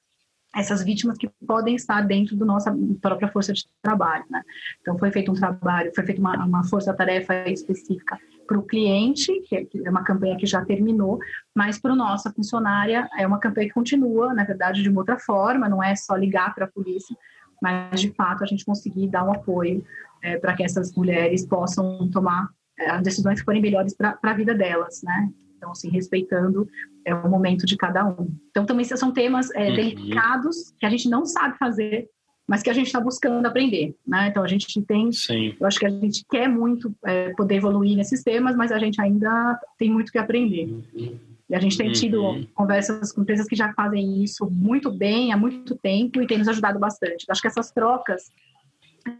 essas 0.55 0.83
vítimas 0.83 1.17
que 1.17 1.27
podem 1.45 1.75
estar 1.75 2.01
dentro 2.01 2.35
da 2.35 2.45
nossa 2.45 2.75
própria 3.01 3.27
força 3.27 3.51
de 3.51 3.65
trabalho, 3.81 4.25
né? 4.29 4.43
Então 4.79 4.97
foi 4.97 5.11
feito 5.11 5.31
um 5.31 5.35
trabalho, 5.35 5.91
foi 5.93 6.05
feita 6.05 6.21
uma, 6.21 6.45
uma 6.45 6.63
força-tarefa 6.63 7.49
específica 7.49 8.19
para 8.47 8.57
o 8.57 8.63
cliente, 8.63 9.31
é, 9.51 9.65
que 9.65 9.85
é 9.85 9.89
uma 9.89 10.03
campanha 10.03 10.37
que 10.37 10.45
já 10.45 10.63
terminou, 10.63 11.19
mas 11.55 11.79
para 11.79 11.95
nossa 11.95 12.31
funcionária 12.31 13.09
é 13.17 13.25
uma 13.25 13.39
campanha 13.39 13.67
que 13.67 13.73
continua, 13.73 14.33
na 14.35 14.43
verdade, 14.43 14.83
de 14.83 14.89
uma 14.89 15.01
outra 15.01 15.17
forma, 15.17 15.67
não 15.67 15.83
é 15.83 15.95
só 15.95 16.15
ligar 16.15 16.53
para 16.53 16.65
a 16.65 16.71
polícia, 16.71 17.15
mas 17.61 17.99
de 18.01 18.11
fato 18.13 18.43
a 18.43 18.47
gente 18.47 18.65
conseguir 18.65 19.07
dar 19.07 19.23
um 19.23 19.33
apoio 19.33 19.83
é, 20.21 20.37
para 20.37 20.55
que 20.55 20.63
essas 20.63 20.93
mulheres 20.93 21.45
possam 21.45 22.09
tomar 22.09 22.49
as 22.87 23.01
decisões 23.03 23.39
que 23.39 23.45
forem 23.45 23.61
melhores 23.61 23.95
para 23.95 24.17
a 24.21 24.33
vida 24.33 24.53
delas, 24.53 25.01
né? 25.03 25.29
Então, 25.57 25.71
assim, 25.71 25.89
respeitando 25.89 26.67
é, 27.03 27.13
o 27.13 27.29
momento 27.29 27.65
de 27.65 27.75
cada 27.75 28.05
um. 28.05 28.29
Então, 28.49 28.65
também 28.65 28.85
são 28.85 29.11
temas 29.11 29.51
é, 29.51 29.69
uhum. 29.69 29.75
delicados 29.75 30.73
que 30.79 30.85
a 30.85 30.89
gente 30.89 31.09
não 31.09 31.25
sabe 31.25 31.57
fazer, 31.57 32.07
mas 32.47 32.63
que 32.63 32.69
a 32.69 32.73
gente 32.73 32.87
está 32.87 32.99
buscando 32.99 33.45
aprender, 33.45 33.95
né? 34.07 34.27
Então, 34.29 34.41
a 34.41 34.47
gente 34.47 34.81
tem, 34.83 35.11
Sim. 35.11 35.55
eu 35.59 35.67
acho 35.67 35.77
que 35.77 35.85
a 35.85 35.89
gente 35.89 36.25
quer 36.29 36.47
muito 36.47 36.95
é, 37.05 37.31
poder 37.33 37.55
evoluir 37.55 37.97
nesses 37.97 38.23
temas, 38.23 38.55
mas 38.55 38.71
a 38.71 38.79
gente 38.79 38.99
ainda 39.01 39.59
tem 39.77 39.91
muito 39.91 40.11
que 40.11 40.17
aprender. 40.17 40.65
Uhum. 40.65 41.19
E 41.49 41.55
a 41.55 41.59
gente 41.59 41.77
tem 41.77 41.91
tido 41.91 42.21
uhum. 42.21 42.47
conversas 42.53 43.11
com 43.11 43.21
empresas 43.21 43.47
que 43.47 43.55
já 43.55 43.73
fazem 43.73 44.23
isso 44.23 44.47
muito 44.49 44.91
bem 44.91 45.33
há 45.33 45.37
muito 45.37 45.75
tempo 45.75 46.21
e 46.21 46.27
tem 46.27 46.37
nos 46.37 46.47
ajudado 46.47 46.77
bastante. 46.77 47.25
Acho 47.27 47.41
que 47.41 47.47
essas 47.47 47.71
trocas 47.71 48.29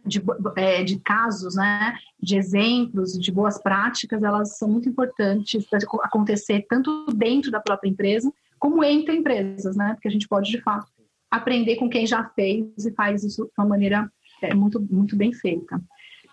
de, 0.06 0.22
é, 0.56 0.84
de 0.84 1.00
casos, 1.00 1.56
né, 1.56 1.96
de 2.22 2.38
exemplos, 2.38 3.14
de 3.14 3.32
boas 3.32 3.62
práticas, 3.62 4.24
elas 4.24 4.58
são 4.58 4.68
muito 4.70 4.90
importantes 4.90 5.66
para 5.68 5.80
acontecer 6.04 6.66
tanto 6.70 7.06
dentro 7.14 7.52
da 7.52 7.60
própria 7.60 7.90
empresa 7.90 8.32
como 8.60 8.84
entre 8.84 9.16
empresas, 9.16 9.76
né? 9.76 9.94
Porque 9.94 10.08
a 10.08 10.12
gente 10.12 10.28
pode 10.28 10.52
de 10.52 10.62
fato 10.62 10.88
aprender 11.32 11.78
com 11.78 11.90
quem 11.90 12.06
já 12.06 12.24
fez 12.36 12.86
e 12.86 12.92
faz 12.92 13.24
isso 13.24 13.46
de 13.46 13.52
uma 13.58 13.68
maneira 13.68 14.12
é, 14.42 14.54
muito 14.54 14.80
muito 14.80 15.16
bem 15.16 15.34
feita. 15.34 15.82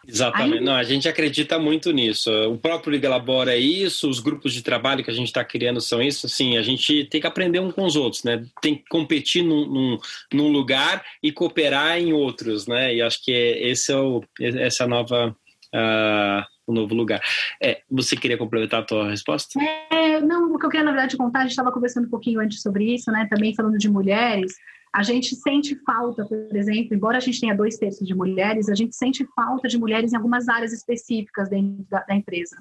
Exatamente. 0.07 0.63
Não, 0.63 0.75
a 0.75 0.85
gente 0.85 1.09
acredita 1.09 1.59
muito 1.59 1.91
nisso. 1.93 2.31
O 2.49 2.57
próprio 2.57 2.93
Liga 2.93 3.09
Labora 3.09 3.55
é 3.55 3.59
isso, 3.59 4.09
os 4.09 4.21
grupos 4.21 4.53
de 4.53 4.63
trabalho 4.63 5.05
que 5.05 5.11
a 5.11 5.15
gente 5.15 5.27
está 5.27 5.45
criando 5.45 5.81
são 5.81 6.01
isso. 6.01 6.27
Assim, 6.27 6.57
a 6.57 6.63
gente 6.63 7.05
tem 7.05 7.21
que 7.21 7.27
aprender 7.27 7.61
um 7.61 7.71
com 7.71 7.85
os 7.85 7.97
outros, 7.97 8.23
né? 8.23 8.45
Tem 8.61 8.77
que 8.77 8.85
competir 8.89 9.43
num, 9.43 9.67
num, 9.67 9.99
num 10.33 10.49
lugar 10.49 11.05
e 11.23 11.33
cooperar 11.33 11.99
em 11.99 12.13
outros, 12.13 12.67
né? 12.67 12.95
E 12.95 13.03
acho 13.03 13.23
que 13.23 13.33
é, 13.33 13.69
esse 13.69 13.93
é 13.93 13.97
o, 13.97 14.23
essa 14.41 14.87
nova. 14.87 15.37
Uh, 15.75 16.57
o 16.67 16.73
novo 16.73 16.95
lugar. 16.95 17.21
É, 17.63 17.81
você 17.89 18.17
queria 18.17 18.37
complementar 18.37 18.81
a 18.81 18.85
tua 18.85 19.09
resposta? 19.09 19.57
É, 19.93 20.21
não, 20.21 20.53
o 20.53 20.59
que 20.59 20.67
eu 20.67 20.71
queria, 20.71 20.85
na 20.85 20.91
verdade, 20.91 21.17
contar, 21.17 21.41
a 21.41 21.43
gente 21.43 21.53
estava 21.53 21.71
conversando 21.71 22.07
um 22.07 22.11
pouquinho 22.11 22.41
antes 22.41 22.61
sobre 22.61 22.93
isso, 22.93 23.11
né? 23.13 23.27
Também 23.31 23.55
falando 23.55 23.79
de 23.79 23.89
mulheres. 23.89 24.55
A 24.97 25.03
gente 25.03 25.36
sente 25.36 25.78
falta, 25.84 26.24
por 26.24 26.57
exemplo, 26.57 26.97
embora 26.97 27.18
a 27.18 27.20
gente 27.20 27.38
tenha 27.38 27.55
dois 27.55 27.76
terços 27.76 28.09
de 28.09 28.14
mulheres, 28.14 28.70
a 28.70 28.74
gente 28.74 28.97
sente 28.97 29.26
falta 29.36 29.68
de 29.68 29.78
mulheres 29.78 30.11
em 30.11 30.16
algumas 30.16 30.49
áreas 30.49 30.72
específicas 30.72 31.51
dentro 31.51 31.84
da, 31.90 32.01
da 32.01 32.14
empresa. 32.14 32.57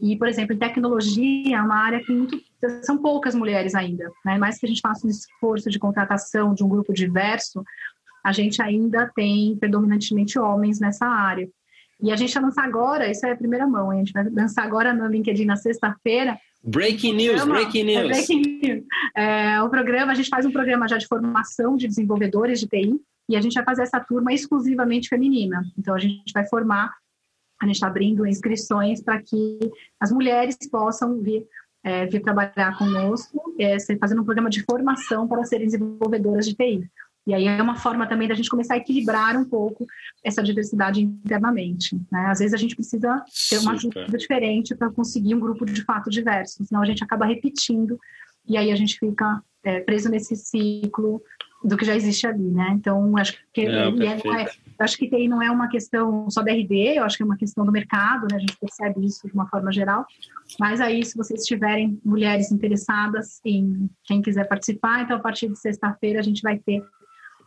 E, 0.00 0.16
por 0.16 0.28
exemplo, 0.28 0.54
em 0.54 0.58
tecnologia 0.58 1.56
é 1.56 1.60
uma 1.60 1.74
área 1.74 1.98
que 1.98 2.12
muito, 2.12 2.40
são 2.82 2.96
poucas 2.98 3.34
mulheres 3.34 3.74
ainda, 3.74 4.08
né? 4.24 4.38
Mais 4.38 4.56
que 4.56 4.66
a 4.66 4.68
gente 4.68 4.80
faça 4.80 5.04
um 5.04 5.10
esforço 5.10 5.68
de 5.68 5.80
contratação 5.80 6.54
de 6.54 6.62
um 6.62 6.68
grupo 6.68 6.92
diverso, 6.92 7.64
a 8.22 8.30
gente 8.30 8.62
ainda 8.62 9.10
tem 9.12 9.56
predominantemente 9.56 10.38
homens 10.38 10.78
nessa 10.78 11.06
área. 11.06 11.48
E 12.00 12.12
a 12.12 12.16
gente 12.16 12.32
vai 12.34 12.44
lançar 12.44 12.64
agora, 12.64 13.10
isso 13.10 13.26
é 13.26 13.32
a 13.32 13.36
primeira 13.36 13.66
mão, 13.66 13.90
a 13.90 13.96
gente 13.96 14.12
vai 14.12 14.22
lançar 14.30 14.62
agora 14.62 14.94
no 14.94 15.08
LinkedIn 15.08 15.44
na 15.44 15.56
sexta-feira 15.56 16.38
Breaking 16.66 17.14
news, 17.14 17.44
breaking 17.44 17.84
news. 17.84 18.04
É, 18.04 18.08
breaking 18.08 18.60
news. 18.62 18.84
É, 19.14 19.62
o 19.62 19.68
programa, 19.68 20.12
a 20.12 20.14
gente 20.14 20.30
faz 20.30 20.46
um 20.46 20.50
programa 20.50 20.88
já 20.88 20.96
de 20.96 21.06
formação 21.06 21.76
de 21.76 21.86
desenvolvedores 21.86 22.58
de 22.58 22.66
TI 22.66 22.98
e 23.28 23.36
a 23.36 23.40
gente 23.40 23.54
vai 23.54 23.64
fazer 23.64 23.82
essa 23.82 24.00
turma 24.00 24.32
exclusivamente 24.32 25.08
feminina. 25.08 25.62
Então, 25.78 25.94
a 25.94 25.98
gente 25.98 26.32
vai 26.32 26.46
formar, 26.46 26.90
a 27.60 27.66
gente 27.66 27.76
está 27.76 27.86
abrindo 27.86 28.26
inscrições 28.26 29.02
para 29.02 29.20
que 29.20 29.58
as 30.00 30.10
mulheres 30.10 30.56
possam 30.70 31.20
vir, 31.20 31.46
é, 31.84 32.06
vir 32.06 32.22
trabalhar 32.22 32.78
conosco, 32.78 33.54
é, 33.58 33.76
fazendo 34.00 34.22
um 34.22 34.24
programa 34.24 34.48
de 34.48 34.62
formação 34.62 35.28
para 35.28 35.44
serem 35.44 35.66
desenvolvedoras 35.66 36.46
de 36.46 36.54
TI. 36.54 36.90
E 37.26 37.32
aí 37.32 37.46
é 37.46 37.62
uma 37.62 37.76
forma 37.76 38.06
também 38.06 38.28
da 38.28 38.34
gente 38.34 38.50
começar 38.50 38.74
a 38.74 38.76
equilibrar 38.76 39.36
um 39.36 39.44
pouco 39.44 39.86
essa 40.22 40.42
diversidade 40.42 41.00
internamente. 41.00 41.96
Né? 42.12 42.26
Às 42.26 42.38
vezes 42.38 42.52
a 42.52 42.58
gente 42.58 42.74
precisa 42.74 43.24
ter 43.48 43.58
uma 43.58 43.72
ajuda 43.72 44.06
diferente 44.06 44.74
para 44.74 44.90
conseguir 44.90 45.34
um 45.34 45.40
grupo 45.40 45.64
de 45.64 45.82
fato 45.84 46.10
diverso, 46.10 46.64
senão 46.64 46.82
a 46.82 46.86
gente 46.86 47.02
acaba 47.02 47.24
repetindo 47.24 47.98
e 48.46 48.56
aí 48.58 48.70
a 48.70 48.76
gente 48.76 48.98
fica 48.98 49.42
é, 49.62 49.80
preso 49.80 50.10
nesse 50.10 50.36
ciclo 50.36 51.22
do 51.64 51.78
que 51.78 51.84
já 51.86 51.96
existe 51.96 52.26
ali, 52.26 52.50
né? 52.50 52.72
Então 52.74 53.16
acho 53.16 53.38
que 53.50 53.62
é, 53.62 53.88
é, 53.88 54.46
acho 54.78 54.98
que 54.98 55.08
TI 55.08 55.26
não 55.26 55.40
é 55.40 55.50
uma 55.50 55.66
questão 55.66 56.28
só 56.28 56.42
da 56.42 56.52
RD, 56.52 56.98
eu 56.98 57.04
acho 57.04 57.16
que 57.16 57.22
é 57.22 57.26
uma 57.26 57.38
questão 57.38 57.64
do 57.64 57.72
mercado, 57.72 58.26
né? 58.30 58.36
A 58.36 58.38
gente 58.38 58.58
percebe 58.58 59.06
isso 59.06 59.26
de 59.26 59.32
uma 59.32 59.48
forma 59.48 59.72
geral. 59.72 60.04
Mas 60.60 60.78
aí, 60.78 61.02
se 61.02 61.16
vocês 61.16 61.44
tiverem 61.44 61.98
mulheres 62.04 62.52
interessadas 62.52 63.40
em 63.42 63.88
quem 64.04 64.20
quiser 64.20 64.46
participar, 64.46 65.02
então 65.02 65.16
a 65.16 65.20
partir 65.20 65.48
de 65.48 65.58
sexta-feira 65.58 66.20
a 66.20 66.22
gente 66.22 66.42
vai 66.42 66.58
ter 66.58 66.84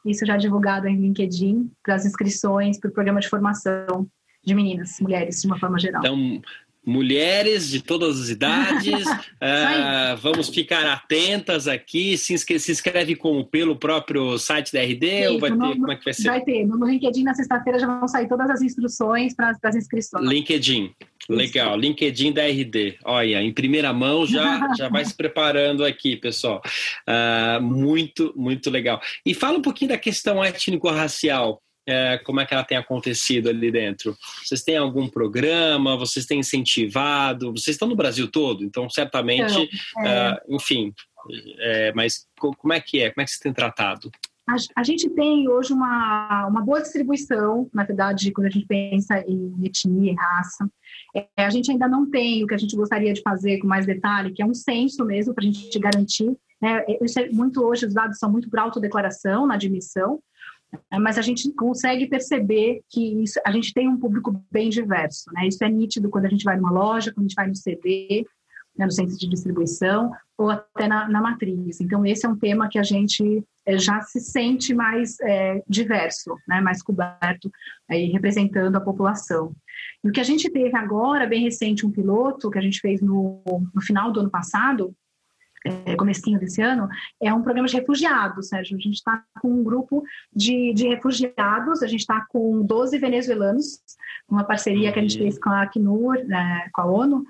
isso 0.06 0.26
já 0.26 0.38
divulgado 0.38 0.88
em 0.88 1.00
LinkedIn 1.00 1.70
para 1.84 1.96
as 1.96 2.06
inscrições 2.06 2.80
para 2.80 2.90
o 2.90 2.94
programa 2.94 3.20
de 3.20 3.30
formação 3.30 4.08
de 4.44 4.56
meninas, 4.56 5.00
mulheres, 5.02 5.42
de 5.42 5.48
uma 5.48 5.60
forma 5.60 5.78
geral. 5.78 6.02
Então, 6.02 6.42
mulheres 6.88 7.70
de 7.70 7.82
todas 7.82 8.22
as 8.22 8.30
idades, 8.30 9.06
uh, 9.44 10.16
vamos 10.22 10.48
ficar 10.48 10.86
atentas 10.86 11.68
aqui. 11.68 12.18
Se, 12.18 12.34
inscreve, 12.34 12.60
se 12.62 12.72
inscreve 12.72 13.16
como 13.16 13.46
pelo 13.46 13.76
próprio 13.76 14.38
site 14.38 14.72
da 14.72 14.82
RD 14.82 15.06
Sim, 15.06 15.28
ou 15.28 15.40
vai 15.40 15.50
no, 15.50 15.68
ter? 15.68 15.76
Como 15.76 15.92
é 15.92 15.96
que 15.98 16.06
vai 16.06 16.14
ser? 16.14 16.24
Vai 16.24 16.42
ter. 16.42 16.66
No 16.66 16.88
LinkedIn, 16.88 17.24
na 17.24 17.34
sexta-feira, 17.34 17.78
já 17.78 17.88
vão 17.88 18.08
sair 18.08 18.30
todas 18.30 18.50
as 18.50 18.62
instruções 18.62 19.36
para 19.36 19.58
as 19.62 19.76
inscrições. 19.76 20.26
LinkedIn. 20.26 20.94
Legal, 21.30 21.78
LinkedIn 21.78 22.32
da 22.32 22.46
RD. 22.46 23.00
Olha, 23.04 23.42
em 23.42 23.54
primeira 23.54 23.92
mão 23.94 24.26
já, 24.26 24.74
já 24.78 24.90
vai 24.90 25.04
se 25.04 25.16
preparando 25.16 25.84
aqui, 25.84 26.16
pessoal. 26.16 26.62
Uh, 27.08 27.62
muito, 27.62 28.34
muito 28.36 28.70
legal. 28.70 29.02
E 29.26 29.34
fala 29.34 29.58
um 29.58 29.62
pouquinho 29.62 29.90
da 29.90 29.98
questão 29.98 30.44
étnico-racial. 30.44 31.62
Uh, 31.90 32.22
como 32.26 32.42
é 32.42 32.46
que 32.46 32.54
ela 32.54 32.64
tem 32.64 32.78
acontecido 32.78 33.50
ali 33.50 33.72
dentro? 33.72 34.16
Vocês 34.44 34.62
têm 34.62 34.78
algum 34.78 35.08
programa? 35.08 35.98
Vocês 35.98 36.26
têm 36.26 36.40
incentivado? 36.40 37.52
Vocês 37.52 37.76
estão 37.76 37.88
no 37.88 37.96
Brasil 37.96 38.30
todo, 38.30 38.64
então 38.64 38.90
certamente, 38.90 39.70
é. 40.06 40.32
uh, 40.34 40.56
enfim. 40.56 40.94
É, 41.60 41.92
mas 41.94 42.26
como 42.38 42.72
é 42.72 42.80
que 42.80 43.02
é? 43.02 43.10
Como 43.12 43.22
é 43.22 43.26
que 43.26 43.32
vocês 43.32 43.42
têm 43.42 43.52
tratado? 43.52 44.10
A, 44.48 44.56
a, 44.78 44.84
gente 44.84 45.10
tem 45.10 45.50
hoje 45.50 45.74
uma, 45.74 46.48
uma 46.48 46.62
boa 46.62 46.82
distribuição, 46.82 47.70
na 47.74 47.84
verdade, 47.84 48.32
quando 48.32 48.48
a 48.48 48.50
gente 48.50 48.66
pensa 48.66 49.20
em 49.28 49.54
etnia 49.62 50.14
e 50.14 50.16
raça. 50.16 50.70
É, 51.14 51.28
a 51.46 51.50
gente 51.50 51.70
ainda 51.70 51.86
não 51.86 52.10
tem 52.10 52.44
o 52.44 52.48
que 52.48 52.54
a 52.54 52.58
gente 52.58 52.76
gostaria 52.76 53.14
de 53.14 53.22
fazer 53.22 53.60
com 53.60 53.68
mais 53.68 53.86
detalhe, 53.86 54.32
que 54.32 54.42
é 54.42 54.46
um 54.46 54.54
censo 54.54 55.04
mesmo, 55.04 55.34
para 55.34 55.44
a 55.44 55.52
gente 55.52 55.78
garantir. 55.78 56.34
Né? 56.62 56.86
Isso 57.02 57.20
é 57.20 57.30
muito 57.30 57.62
hoje, 57.62 57.86
os 57.86 57.94
dados 57.94 58.18
são 58.18 58.32
muito 58.32 58.50
para 58.50 58.62
autodeclaração 58.62 59.46
na 59.46 59.56
admissão, 59.56 60.22
né? 60.72 60.98
mas 60.98 61.18
a 61.18 61.22
gente 61.22 61.52
consegue 61.52 62.08
perceber 62.08 62.82
que 62.90 63.22
isso, 63.22 63.42
a 63.46 63.52
gente 63.52 63.74
tem 63.74 63.90
um 63.90 64.00
público 64.00 64.42
bem 64.50 64.70
diverso. 64.70 65.26
Né? 65.34 65.48
Isso 65.48 65.62
é 65.62 65.70
nítido 65.70 66.10
quando 66.10 66.26
a 66.26 66.30
gente 66.30 66.46
vai 66.46 66.56
numa 66.56 66.72
loja, 66.72 67.12
quando 67.12 67.26
a 67.26 67.28
gente 67.28 67.36
vai 67.36 67.48
no 67.48 67.56
CD, 67.56 68.26
né, 68.78 68.86
no 68.86 68.92
centro 68.92 69.18
de 69.18 69.28
distribuição 69.28 70.12
ou 70.38 70.52
até 70.52 70.88
na, 70.88 71.10
na, 71.10 71.20
matriz. 71.20 71.82
Então, 71.82 72.06
esse 72.06 72.26
é 72.26 72.30
um 72.30 72.38
tema 72.38 72.70
que 72.70 72.78
a 72.78 72.84
gente 72.84 73.44
é, 73.66 73.78
já 73.78 74.02
se 74.02 74.20
sente 74.20 74.74
mais 74.74 75.20
é, 75.22 75.64
diverso, 75.68 76.38
né, 76.48 76.62
mais 76.62 76.84
coberto, 76.84 77.52
aí, 77.90 78.06
representando 78.06 78.76
a 78.76 78.82
população. 78.82 79.56
E 80.04 80.10
o 80.10 80.12
que 80.12 80.22
a 80.22 80.24
gente 80.24 80.50
teve 80.50 80.76
agora, 80.78 81.26
bem 81.26 81.44
recente, 81.44 81.86
um 81.86 81.92
piloto 81.92 82.52
que 82.52 82.60
a 82.60 82.62
gente 82.62 82.80
fez 82.80 83.02
no, 83.02 83.42
no 83.74 83.82
final 83.82 84.12
do 84.12 84.20
ano 84.20 84.30
passado, 84.30 84.96
é, 85.86 85.96
comecinho 85.96 86.40
desse 86.40 86.62
ano, 86.62 86.88
é 87.22 87.34
um 87.34 87.42
programa 87.42 87.68
de 87.68 87.76
refugiados, 87.76 88.50
Sérgio. 88.50 88.78
A 88.78 88.80
gente 88.80 88.96
está 88.96 89.24
com 89.42 89.50
um 89.50 89.64
grupo 89.64 90.04
de, 90.34 90.74
de 90.74 90.88
refugiados, 90.88 91.82
a 91.82 91.88
gente 91.88 92.02
está 92.02 92.26
com 92.30 92.64
12 92.64 92.98
venezuelanos, 92.98 93.82
uma 94.30 94.44
parceria 94.44 94.92
que 94.92 95.00
a 95.00 95.02
gente 95.02 95.18
fez 95.18 95.40
com 95.40 95.50
a 95.50 95.64
Acnur, 95.64 96.24
né, 96.26 96.70
com 96.72 96.82
a 96.82 96.86
ONU, 96.86 97.26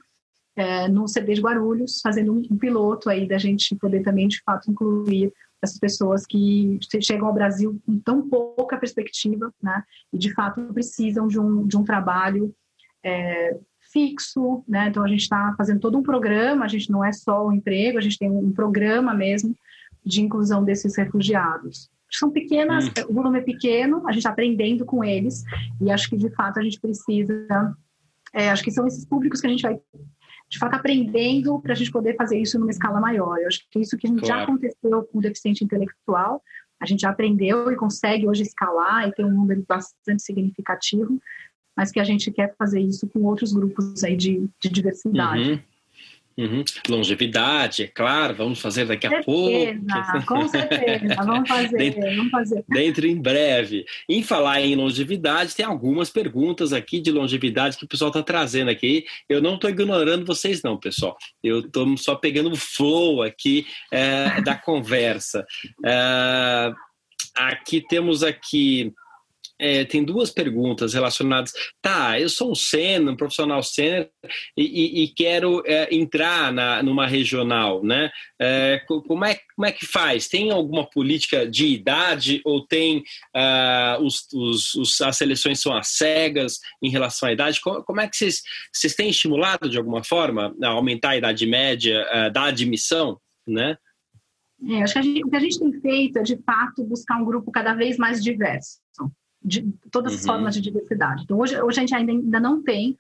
é, 0.57 0.87
no 0.87 1.07
CD 1.07 1.35
de 1.35 1.41
Guarulhos, 1.41 2.01
fazendo 2.01 2.33
um, 2.33 2.41
um, 2.51 2.57
piloto 2.57 3.11
aí 3.11 3.27
da 3.27 3.37
gente 3.37 3.75
poder 3.75 4.01
também, 4.01 4.27
de 4.27 4.41
fato, 4.41 4.71
incluir 4.71 5.31
essas 5.61 5.77
pessoas 5.77 6.25
que 6.25 6.79
chegam 6.99 7.27
ao 7.27 7.33
Brasil 7.33 7.79
com 7.85 7.99
tão 7.99 8.27
pouca 8.27 8.75
perspectiva, 8.75 9.53
né? 9.61 9.83
E, 10.11 10.17
de 10.17 10.33
fato, 10.33 10.61
precisam 10.73 11.27
de 11.27 11.39
um, 11.39 11.65
de 11.67 11.77
um 11.77 11.83
trabalho 11.83 12.53
é, 13.03 13.55
fixo, 13.91 14.63
né? 14.67 14.87
Então 14.87 15.03
a 15.03 15.07
gente 15.07 15.21
está 15.21 15.53
fazendo 15.55 15.79
todo 15.79 15.97
um 15.97 16.03
programa, 16.03 16.65
a 16.65 16.67
gente 16.67 16.91
não 16.91 17.05
é 17.05 17.13
só 17.13 17.45
o 17.45 17.53
emprego, 17.53 17.99
a 17.99 18.01
gente 18.01 18.17
tem 18.17 18.29
um 18.29 18.51
programa 18.51 19.13
mesmo 19.13 19.55
de 20.03 20.21
inclusão 20.21 20.63
desses 20.63 20.97
refugiados. 20.97 21.87
São 22.11 22.31
pequenas, 22.31 22.87
hum. 22.87 22.91
o 23.09 23.13
volume 23.13 23.39
é 23.39 23.43
pequeno, 23.43 24.07
a 24.07 24.11
gente 24.11 24.19
está 24.19 24.31
aprendendo 24.31 24.85
com 24.85 25.03
eles, 25.03 25.43
e 25.79 25.91
acho 25.91 26.09
que 26.09 26.17
de 26.17 26.31
fato 26.31 26.59
a 26.59 26.63
gente 26.63 26.79
precisa. 26.79 27.77
É, 28.33 28.49
acho 28.49 28.63
que 28.63 28.71
são 28.71 28.87
esses 28.87 29.05
públicos 29.05 29.39
que 29.39 29.47
a 29.47 29.49
gente 29.49 29.61
vai 29.61 29.79
de 30.49 30.57
fato 30.57 30.75
aprendendo 30.75 31.59
para 31.59 31.73
a 31.73 31.75
gente 31.75 31.91
poder 31.91 32.15
fazer 32.15 32.39
isso 32.39 32.57
numa 32.59 32.71
escala 32.71 32.99
maior. 32.99 33.37
Eu 33.37 33.47
acho 33.47 33.61
que 33.69 33.79
isso 33.79 33.97
que 33.97 34.07
a 34.07 34.09
gente 34.09 34.21
claro. 34.21 34.35
já 34.35 34.43
aconteceu 34.43 35.03
com 35.03 35.17
o 35.17 35.21
deficiente 35.21 35.63
intelectual, 35.63 36.41
a 36.79 36.85
gente 36.85 37.01
já 37.01 37.09
aprendeu 37.09 37.71
e 37.71 37.75
consegue 37.75 38.27
hoje 38.27 38.43
escalar 38.43 39.07
e 39.07 39.11
ter 39.11 39.25
um 39.25 39.31
número 39.31 39.63
bastante 39.67 40.21
significativo, 40.21 41.19
mas 41.75 41.91
que 41.91 41.99
a 41.99 42.03
gente 42.03 42.31
quer 42.31 42.55
fazer 42.57 42.79
isso 42.79 43.07
com 43.07 43.23
outros 43.23 43.51
grupos 43.51 44.03
aí 44.03 44.15
de, 44.15 44.47
de 44.61 44.69
diversidade. 44.69 45.51
Uhum. 45.51 45.59
Uhum. 46.37 46.63
Longevidade, 46.87 47.83
é 47.83 47.87
claro, 47.87 48.35
vamos 48.35 48.59
fazer 48.59 48.85
daqui 48.85 49.07
a 49.07 49.23
pouco. 49.23 50.25
Com 50.27 50.47
certeza, 50.47 51.15
vamos 51.15 51.49
fazer, 51.49 51.77
dentro, 51.77 52.15
vamos 52.15 52.31
fazer. 52.31 52.65
Dentro 52.69 53.07
em 53.07 53.19
breve. 53.19 53.85
Em 54.07 54.21
falar 54.21 54.61
em 54.61 54.75
longevidade, 54.75 55.55
tem 55.55 55.65
algumas 55.65 56.11
perguntas 56.11 56.73
aqui 56.73 56.99
de 56.99 57.11
longevidade 57.11 57.75
que 57.75 57.85
o 57.85 57.87
pessoal 57.87 58.09
está 58.09 58.21
trazendo 58.21 58.69
aqui. 58.69 59.05
Eu 59.27 59.41
não 59.41 59.55
estou 59.55 59.67
ignorando 59.67 60.27
vocês, 60.27 60.61
não, 60.61 60.77
pessoal. 60.77 61.17
Eu 61.43 61.61
estou 61.61 61.97
só 61.97 62.15
pegando 62.15 62.51
o 62.51 62.55
flow 62.55 63.23
aqui 63.23 63.65
é, 63.91 64.39
da 64.41 64.53
conversa. 64.55 65.43
É, 65.83 66.71
aqui 67.35 67.81
temos 67.81 68.21
aqui 68.21 68.93
é, 69.59 69.83
tem 69.85 70.03
duas 70.03 70.29
perguntas 70.29 70.93
relacionadas. 70.93 71.51
Tá, 71.81 72.19
eu 72.19 72.29
sou 72.29 72.51
um 72.51 72.55
sênior, 72.55 73.13
um 73.13 73.17
profissional 73.17 73.61
sênior 73.63 74.09
e, 74.55 75.03
e, 75.03 75.07
quero 75.09 75.63
é, 75.65 75.93
entrar 75.93 76.51
na, 76.51 76.83
numa 76.83 77.07
regional, 77.07 77.83
né? 77.83 78.11
É, 78.39 78.81
como, 78.87 79.25
é, 79.25 79.39
como 79.55 79.65
é 79.65 79.71
que 79.71 79.85
faz? 79.85 80.27
Tem 80.27 80.51
alguma 80.51 80.87
política 80.87 81.47
de 81.47 81.67
idade 81.67 82.41
ou 82.45 82.65
tem 82.65 82.99
uh, 83.35 84.03
os, 84.03 84.27
os, 84.33 84.75
os, 84.75 85.01
as 85.01 85.17
seleções 85.17 85.59
são 85.59 85.75
às 85.75 85.89
cegas 85.89 86.59
em 86.81 86.89
relação 86.89 87.29
à 87.29 87.33
idade? 87.33 87.59
Como, 87.61 87.83
como 87.83 88.01
é 88.01 88.07
que 88.07 88.15
vocês, 88.15 88.41
vocês 88.71 88.93
têm 88.93 89.09
estimulado 89.09 89.69
de 89.69 89.77
alguma 89.77 90.03
forma 90.03 90.55
a 90.61 90.67
aumentar 90.67 91.11
a 91.11 91.17
idade 91.17 91.45
média 91.45 92.05
uh, 92.13 92.31
da 92.31 92.45
admissão, 92.45 93.19
né? 93.47 93.77
É, 94.69 94.81
acho 94.81 94.95
que 94.95 95.03
gente, 95.03 95.23
o 95.23 95.29
que 95.29 95.35
a 95.35 95.39
gente 95.39 95.59
tem 95.59 95.81
feito 95.81 96.17
é, 96.17 96.23
de 96.23 96.35
fato, 96.37 96.83
buscar 96.83 97.21
um 97.21 97.25
grupo 97.25 97.51
cada 97.51 97.75
vez 97.75 97.95
mais 97.95 98.23
diverso 98.23 98.79
de 99.43 99.71
todas 99.91 100.13
as 100.13 100.21
uhum. 100.21 100.27
formas 100.27 100.55
de 100.55 100.61
diversidade. 100.61 101.23
Então, 101.23 101.37
hoje, 101.37 101.59
hoje 101.61 101.79
a 101.79 101.81
gente 101.81 101.95
ainda, 101.95 102.11
ainda 102.11 102.39
não 102.39 102.61
tem 102.61 102.97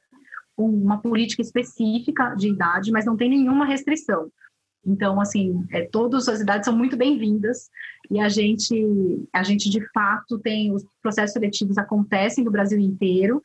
uma 0.55 0.97
política 0.97 1.41
específica 1.41 2.33
de 2.35 2.49
idade, 2.49 2.91
mas 2.91 3.05
não 3.05 3.15
tem 3.15 3.29
nenhuma 3.29 3.65
restrição. 3.65 4.31
Então, 4.85 5.19
assim, 5.19 5.65
é, 5.71 5.85
todas 5.85 6.27
as 6.27 6.39
idades 6.39 6.65
são 6.65 6.75
muito 6.75 6.95
bem-vindas 6.95 7.69
e 8.09 8.19
a 8.19 8.29
gente, 8.29 9.27
a 9.33 9.43
gente 9.43 9.69
de 9.69 9.85
fato 9.91 10.39
tem 10.39 10.73
os 10.73 10.85
processos 11.01 11.33
seletivos 11.33 11.77
acontecem 11.77 12.43
no 12.43 12.51
Brasil 12.51 12.79
inteiro. 12.79 13.43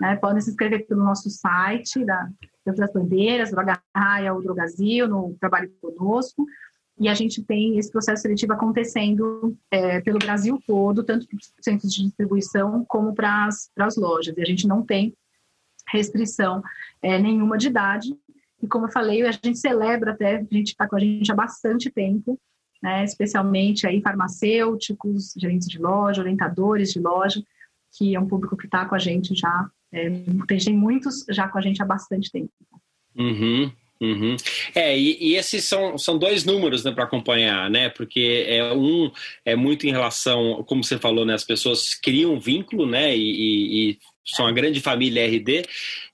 Né? 0.00 0.16
Podem 0.16 0.40
se 0.40 0.50
inscrever 0.50 0.86
pelo 0.86 1.04
nosso 1.04 1.28
site 1.28 2.04
da 2.04 2.28
das 2.76 2.92
Bandeiras, 2.92 3.50
do 3.50 3.58
Agarraia 3.58 4.32
ou 4.34 4.42
do 4.42 4.54
Brasil, 4.54 5.08
no 5.08 5.34
Trabalho 5.40 5.70
Conosco. 5.80 6.44
E 7.00 7.08
a 7.08 7.14
gente 7.14 7.42
tem 7.42 7.78
esse 7.78 7.90
processo 7.90 8.22
seletivo 8.22 8.52
acontecendo 8.52 9.56
é, 9.70 10.00
pelo 10.00 10.18
Brasil 10.18 10.60
todo, 10.66 11.04
tanto 11.04 11.28
para 11.28 11.36
os 11.36 11.52
centros 11.60 11.92
de 11.92 12.04
distribuição 12.04 12.84
como 12.88 13.14
para 13.14 13.48
as 13.78 13.96
lojas. 13.96 14.36
E 14.36 14.42
a 14.42 14.44
gente 14.44 14.66
não 14.66 14.82
tem 14.82 15.14
restrição 15.86 16.62
é, 17.00 17.18
nenhuma 17.18 17.56
de 17.56 17.68
idade. 17.68 18.16
E 18.62 18.66
como 18.66 18.86
eu 18.86 18.90
falei, 18.90 19.22
a 19.22 19.32
gente 19.32 19.58
celebra 19.58 20.12
até, 20.12 20.36
a 20.36 20.54
gente 20.54 20.68
está 20.68 20.88
com 20.88 20.96
a 20.96 21.00
gente 21.00 21.30
há 21.30 21.34
bastante 21.34 21.90
tempo, 21.90 22.38
né, 22.82 23.04
especialmente 23.04 23.86
aí 23.86 24.00
farmacêuticos, 24.00 25.32
gerentes 25.36 25.68
de 25.68 25.78
loja, 25.78 26.20
orientadores 26.20 26.92
de 26.92 27.00
loja, 27.00 27.42
que 27.92 28.14
é 28.14 28.20
um 28.20 28.26
público 28.26 28.56
que 28.56 28.66
está 28.66 28.84
com 28.84 28.94
a 28.94 28.98
gente 28.98 29.34
já, 29.34 29.70
é, 29.92 30.10
tem 30.46 30.76
muitos 30.76 31.24
já 31.30 31.48
com 31.48 31.58
a 31.58 31.60
gente 31.60 31.82
há 31.82 31.86
bastante 31.86 32.30
tempo. 32.30 32.52
Uhum. 33.16 33.70
Uhum. 34.00 34.36
É, 34.74 34.96
e, 34.96 35.18
e, 35.20 35.36
esses 35.36 35.64
são, 35.64 35.98
são 35.98 36.16
dois 36.16 36.44
números 36.44 36.84
né, 36.84 36.92
para 36.92 37.04
acompanhar, 37.04 37.68
né? 37.68 37.88
Porque 37.88 38.44
é 38.46 38.72
um 38.72 39.10
é 39.44 39.56
muito 39.56 39.86
em 39.86 39.90
relação, 39.90 40.62
como 40.68 40.84
você 40.84 40.98
falou, 40.98 41.24
né? 41.24 41.34
As 41.34 41.44
pessoas 41.44 41.94
criam 41.94 42.34
um 42.34 42.38
vínculo, 42.38 42.86
né? 42.86 43.16
E, 43.16 43.90
e, 43.90 43.98
são 44.24 44.46
a 44.46 44.52
grande 44.52 44.80
família 44.80 45.26
RD. 45.26 45.62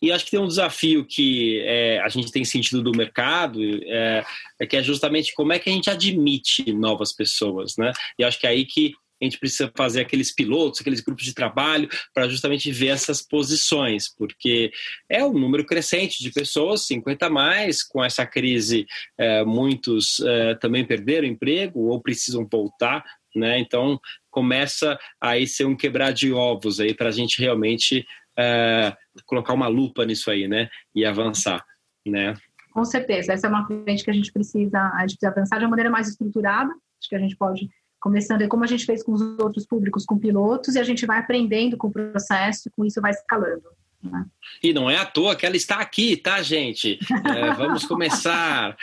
E 0.01 0.13
acho 0.13 0.25
que 0.25 0.31
tem 0.31 0.41
um 0.41 0.47
desafio 0.47 1.05
que 1.05 1.61
é, 1.65 2.01
a 2.01 2.09
gente 2.09 2.31
tem 2.31 2.45
sentido 2.45 2.83
do 2.83 2.97
mercado, 2.97 3.61
é, 3.85 4.25
é, 4.61 4.67
que 4.67 4.77
é 4.77 4.83
justamente 4.83 5.35
como 5.35 5.53
é 5.53 5.59
que 5.59 5.69
a 5.69 5.73
gente 5.73 5.91
admite 5.91 6.73
novas 6.73 7.13
pessoas, 7.13 7.77
né? 7.77 7.93
E 8.19 8.25
acho 8.25 8.39
que 8.39 8.47
é 8.47 8.51
aí 8.51 8.65
que 8.65 8.95
a 9.21 9.25
gente 9.25 9.39
precisa 9.39 9.71
fazer 9.77 10.01
aqueles 10.01 10.33
pilotos, 10.33 10.81
aqueles 10.81 11.01
grupos 11.01 11.25
de 11.25 11.35
trabalho, 11.35 11.89
para 12.13 12.29
justamente 12.29 12.71
ver 12.71 12.89
essas 12.89 13.23
posições, 13.23 14.09
porque 14.09 14.71
é 15.09 15.25
um 15.25 15.33
número 15.33 15.65
crescente 15.65 16.23
de 16.23 16.31
pessoas, 16.31 16.87
50 16.87 17.31
mais, 17.31 17.83
com 17.83 18.03
essa 18.03 18.27
crise, 18.27 18.87
é, 19.17 19.45
muitos 19.45 20.21
é, 20.21 20.55
também 20.57 20.85
perderam 20.85 21.27
emprego 21.27 21.81
ou 21.81 22.01
precisam 22.01 22.47
voltar, 22.51 23.05
né? 23.35 23.59
Então 23.59 24.01
começa 24.31 24.99
aí 25.21 25.47
ser 25.47 25.65
um 25.65 25.77
quebrar 25.77 26.13
de 26.13 26.33
ovos 26.33 26.81
aí 26.81 26.95
para 26.95 27.09
a 27.09 27.13
gente 27.13 27.41
realmente 27.41 28.07
é, 28.37 28.97
colocar 29.27 29.53
uma 29.53 29.69
lupa 29.69 30.05
nisso 30.05 30.31
aí, 30.31 30.49
né? 30.49 30.69
E 30.95 31.05
avançar, 31.05 31.65
né? 32.07 32.35
Com 32.73 32.85
certeza, 32.85 33.33
essa 33.33 33.47
é 33.47 33.51
uma 33.51 33.67
frente 33.67 34.03
que 34.03 34.11
a 34.11 34.15
gente 34.15 34.33
precisa, 34.33 34.79
a 34.95 35.01
gente 35.03 35.17
precisa 35.17 35.29
avançar 35.29 35.59
de 35.59 35.65
uma 35.65 35.71
maneira 35.71 35.91
mais 35.91 36.09
estruturada. 36.09 36.73
Acho 37.01 37.09
que 37.09 37.15
a 37.15 37.21
gente 37.21 37.37
pode 37.37 37.69
começando 38.05 38.47
como 38.49 38.63
a 38.63 38.67
gente 38.67 38.85
fez 38.85 39.03
com 39.03 39.13
os 39.13 39.23
outros 39.39 39.65
públicos, 39.65 40.05
com 40.05 40.19
pilotos, 40.19 40.75
e 40.75 40.79
a 40.79 40.85
gente 40.85 41.07
vai 41.07 41.19
aprendendo 41.19 41.79
com 41.79 41.87
o 41.87 41.91
processo, 41.91 42.69
e 42.69 42.71
com 42.71 42.85
isso 42.85 43.01
vai 43.01 43.13
escalando. 43.13 43.65
Né? 44.03 44.27
E 44.63 44.75
não 44.75 44.91
é 44.91 44.99
à 44.99 45.07
toa 45.07 45.35
que 45.35 45.47
ela 45.47 45.57
está 45.57 45.77
aqui, 45.77 46.15
tá, 46.15 46.43
gente? 46.43 46.99
É, 47.35 47.55
vamos 47.55 47.87
começar. 47.89 48.77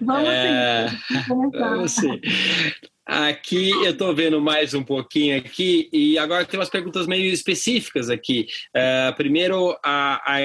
vamos, 0.00 0.28
é, 0.30 0.88
sim, 0.88 0.96
vamos 1.28 1.28
começar. 1.28 1.68
Vamos 1.68 1.92
sim. 1.92 2.20
Aqui 3.06 3.70
eu 3.70 3.90
estou 3.90 4.14
vendo 4.14 4.40
mais 4.40 4.72
um 4.72 4.82
pouquinho 4.82 5.36
aqui 5.36 5.90
e 5.92 6.18
agora 6.18 6.46
tem 6.46 6.58
umas 6.58 6.70
perguntas 6.70 7.06
meio 7.06 7.30
específicas 7.30 8.08
aqui. 8.08 8.46
Uh, 8.74 9.14
primeiro, 9.14 9.78
a, 9.84 10.22
a 10.24 10.40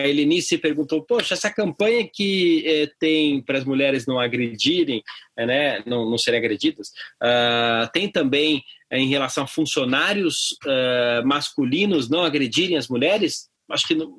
perguntou: 0.62 1.02
Poxa, 1.02 1.36
essa 1.36 1.50
campanha 1.50 2.06
que 2.06 2.64
eh, 2.68 2.92
tem 3.00 3.42
para 3.42 3.60
as 3.60 3.64
mulheres 3.64 4.06
não 4.06 4.20
agredirem, 4.20 5.02
eh, 5.38 5.46
né, 5.46 5.84
não, 5.86 6.10
não 6.10 6.18
serem 6.18 6.38
agredidas, 6.38 6.90
uh, 7.24 7.90
tem 7.94 8.12
também 8.12 8.62
em 8.92 9.08
relação 9.08 9.46
a 9.46 9.48
funcionários 9.48 10.58
uh, 10.66 11.26
masculinos 11.26 12.10
não 12.10 12.26
agredirem 12.26 12.76
as 12.76 12.90
mulheres? 12.90 13.50
Acho 13.72 13.88
que 13.88 13.96
não. 13.96 14.18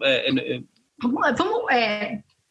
vamos, 1.03 1.37
vamos 1.37 1.67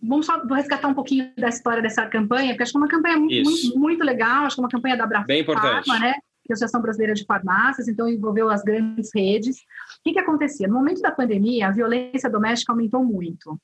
Vamos 0.01 0.25
só 0.25 0.41
resgatar 0.45 0.87
um 0.87 0.93
pouquinho 0.93 1.31
da 1.37 1.49
história 1.49 1.81
dessa 1.81 2.05
campanha, 2.07 2.49
porque 2.51 2.63
acho 2.63 2.71
que 2.71 2.77
é 2.77 2.81
uma 2.81 2.87
campanha 2.87 3.17
muito, 3.17 3.77
muito, 3.79 4.03
legal, 4.03 4.45
acho 4.45 4.55
que 4.55 4.61
é 4.61 4.63
uma 4.63 4.69
campanha 4.69 4.95
da 4.95 5.03
Abrafarma, 5.03 5.99
né? 5.99 6.13
Que 6.43 6.51
é 6.51 6.53
a 6.53 6.53
Associação 6.53 6.81
Brasileira 6.81 7.13
de 7.13 7.25
Farmácias, 7.25 7.87
então 7.87 8.07
envolveu 8.07 8.49
as 8.49 8.63
grandes 8.63 9.09
redes. 9.13 9.57
O 9.57 10.03
que, 10.03 10.13
que 10.13 10.19
acontecia? 10.19 10.67
No 10.67 10.75
momento 10.75 11.01
da 11.01 11.11
pandemia, 11.11 11.67
a 11.67 11.71
violência 11.71 12.29
doméstica 12.29 12.71
aumentou 12.71 13.03
muito. 13.03 13.59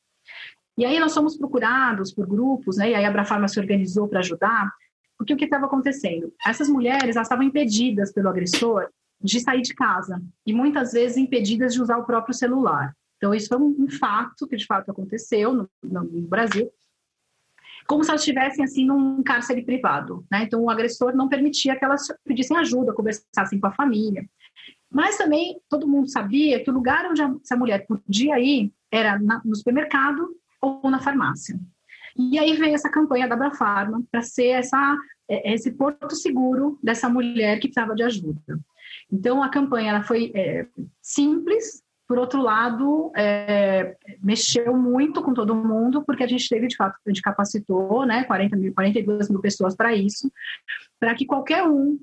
E 0.77 0.83
aí 0.83 0.99
nós 0.99 1.13
fomos 1.13 1.38
procurados 1.38 2.13
por 2.13 2.27
grupos, 2.27 2.77
né? 2.77 2.91
E 2.91 2.95
aí 2.95 3.05
a 3.05 3.07
Abrafarma 3.07 3.47
se 3.47 3.59
organizou 3.59 4.07
para 4.07 4.19
ajudar, 4.19 4.69
porque 5.17 5.33
o 5.33 5.38
que 5.38 5.45
estava 5.45 5.65
acontecendo? 5.65 6.33
Essas 6.45 6.67
mulheres 6.67 7.15
elas 7.15 7.27
estavam 7.27 7.45
impedidas 7.45 8.11
pelo 8.11 8.27
agressor 8.27 8.89
de 9.21 9.39
sair 9.39 9.61
de 9.61 9.73
casa 9.73 10.21
e 10.45 10.53
muitas 10.53 10.91
vezes 10.91 11.15
impedidas 11.15 11.73
de 11.73 11.81
usar 11.81 11.97
o 11.97 12.05
próprio 12.05 12.33
celular. 12.33 12.93
Então, 13.26 13.34
isso 13.34 13.47
foi 13.47 13.57
um, 13.57 13.89
fato 13.89 14.47
que 14.47 14.55
de 14.55 14.67
fato 14.67 14.91
aconteceu 14.91 15.51
no, 15.51 15.67
no 15.82 16.21
Brasil, 16.28 16.69
como 17.88 18.03
se 18.03 18.11
elas 18.11 18.21
estivessem 18.21 18.63
assim 18.63 18.86
num 18.86 19.23
cárcere 19.23 19.63
privado, 19.63 20.23
né? 20.30 20.43
Então 20.43 20.61
o 20.61 20.69
agressor 20.69 21.15
não 21.15 21.28
permitia 21.28 21.76
que 21.76 21.84
elas 21.84 22.05
pedissem 22.23 22.55
ajuda, 22.55 22.93
conversassem 22.93 23.59
com 23.59 23.65
a 23.65 23.73
família. 23.73 24.30
Mas 24.91 25.17
também 25.17 25.59
todo 25.67 25.88
mundo 25.88 26.07
sabia 26.07 26.63
que 26.63 26.69
o 26.69 26.73
lugar 26.73 27.09
onde 27.09 27.21
essa 27.43 27.55
mulher 27.55 27.88
podia 27.88 28.39
ir 28.39 28.71
era 28.91 29.17
na, 29.17 29.41
no 29.43 29.55
supermercado 29.55 30.30
ou 30.61 30.89
na 30.91 30.99
farmácia. 30.99 31.59
E 32.15 32.38
aí 32.38 32.53
veio 32.53 32.76
essa 32.76 32.91
campanha 32.91 33.28
da 33.28 33.34
Abrafarma 33.34 34.03
para 34.11 34.21
ser 34.21 34.49
essa, 34.49 34.97
é, 35.28 35.51
esse 35.51 35.71
porto 35.71 36.15
seguro 36.15 36.78
dessa 36.82 37.09
mulher 37.09 37.59
que 37.59 37.69
precisava 37.69 37.95
de 37.95 38.03
ajuda. 38.03 38.59
Então 39.11 39.41
a 39.41 39.49
campanha 39.49 39.89
ela 39.89 40.03
foi 40.03 40.32
é, 40.36 40.67
simples, 41.01 41.84
por 42.08 42.20
outro 42.20 42.41
lado, 42.41 43.12
é, 43.16 43.95
mexeu 44.22 44.76
muito 44.78 45.24
com 45.24 45.34
todo 45.34 45.56
mundo, 45.56 46.03
porque 46.03 46.24
a 46.24 46.28
gente 46.28 46.47
teve, 46.47 46.68
de 46.68 46.76
fato, 46.76 46.97
a 47.06 47.10
gente 47.10 47.22
capacitou 47.22 48.06
né, 48.06 48.24
40 48.26 48.56
mil, 48.56 48.74
42 48.74 49.30
mil 49.30 49.41
pessoas 49.41 49.76
para 49.76 49.93
isso, 49.93 50.32
para 50.99 51.16
que 51.16 51.26
qualquer 51.26 51.64
um 51.64 51.99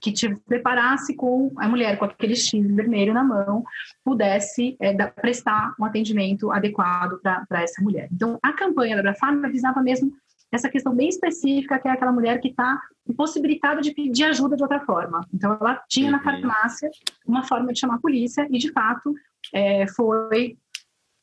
que 0.00 0.12
te 0.12 0.34
preparasse 0.46 1.14
com 1.14 1.50
a 1.56 1.68
mulher 1.68 1.98
com 1.98 2.04
aquele 2.04 2.36
X 2.36 2.52
vermelho 2.74 3.14
na 3.14 3.24
mão, 3.24 3.64
pudesse 4.04 4.76
é, 4.78 4.92
da, 4.92 5.08
prestar 5.08 5.74
um 5.80 5.84
atendimento 5.84 6.50
adequado 6.50 7.18
para 7.20 7.62
essa 7.62 7.82
mulher. 7.82 8.08
Então, 8.12 8.38
a 8.42 8.52
campanha 8.52 8.94
da 8.94 9.00
Abrafarma 9.00 9.48
visava 9.48 9.82
mesmo 9.82 10.12
essa 10.52 10.68
questão 10.68 10.94
bem 10.94 11.08
específica, 11.08 11.78
que 11.78 11.88
é 11.88 11.90
aquela 11.90 12.12
mulher 12.12 12.40
que 12.40 12.48
está 12.48 12.80
impossibilitada 13.08 13.80
de 13.80 13.92
pedir 13.92 14.24
ajuda 14.24 14.56
de 14.56 14.62
outra 14.62 14.80
forma. 14.80 15.26
Então, 15.32 15.56
ela 15.60 15.82
tinha 15.88 16.10
na 16.10 16.18
uhum. 16.18 16.24
farmácia 16.24 16.90
uma 17.26 17.42
forma 17.44 17.72
de 17.72 17.80
chamar 17.80 17.96
a 17.96 18.00
polícia 18.00 18.46
e, 18.50 18.58
de 18.58 18.70
fato, 18.72 19.14
é, 19.52 19.86
foi 19.88 20.56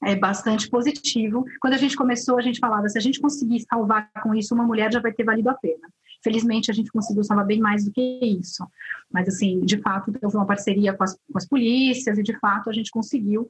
é, 0.03 0.15
bastante 0.15 0.69
positivo. 0.69 1.45
Quando 1.59 1.73
a 1.73 1.77
gente 1.77 1.95
começou, 1.95 2.37
a 2.37 2.41
gente 2.41 2.59
falava, 2.59 2.87
se 2.89 2.97
a 2.97 3.01
gente 3.01 3.19
conseguir 3.19 3.61
salvar 3.61 4.09
com 4.21 4.35
isso, 4.35 4.53
uma 4.53 4.65
mulher 4.65 4.91
já 4.91 4.99
vai 4.99 5.13
ter 5.13 5.23
valido 5.23 5.49
a 5.49 5.53
pena. 5.53 5.87
Felizmente, 6.23 6.71
a 6.71 6.73
gente 6.73 6.91
conseguiu 6.91 7.23
salvar 7.23 7.45
bem 7.45 7.59
mais 7.59 7.85
do 7.85 7.91
que 7.91 8.19
isso. 8.23 8.65
Mas, 9.11 9.27
assim, 9.27 9.61
de 9.61 9.77
fato, 9.77 10.13
houve 10.21 10.37
uma 10.37 10.45
parceria 10.45 10.93
com 10.93 11.03
as, 11.03 11.13
com 11.13 11.37
as 11.37 11.47
polícias 11.47 12.17
e, 12.17 12.23
de 12.23 12.37
fato, 12.39 12.69
a 12.69 12.73
gente 12.73 12.91
conseguiu 12.91 13.47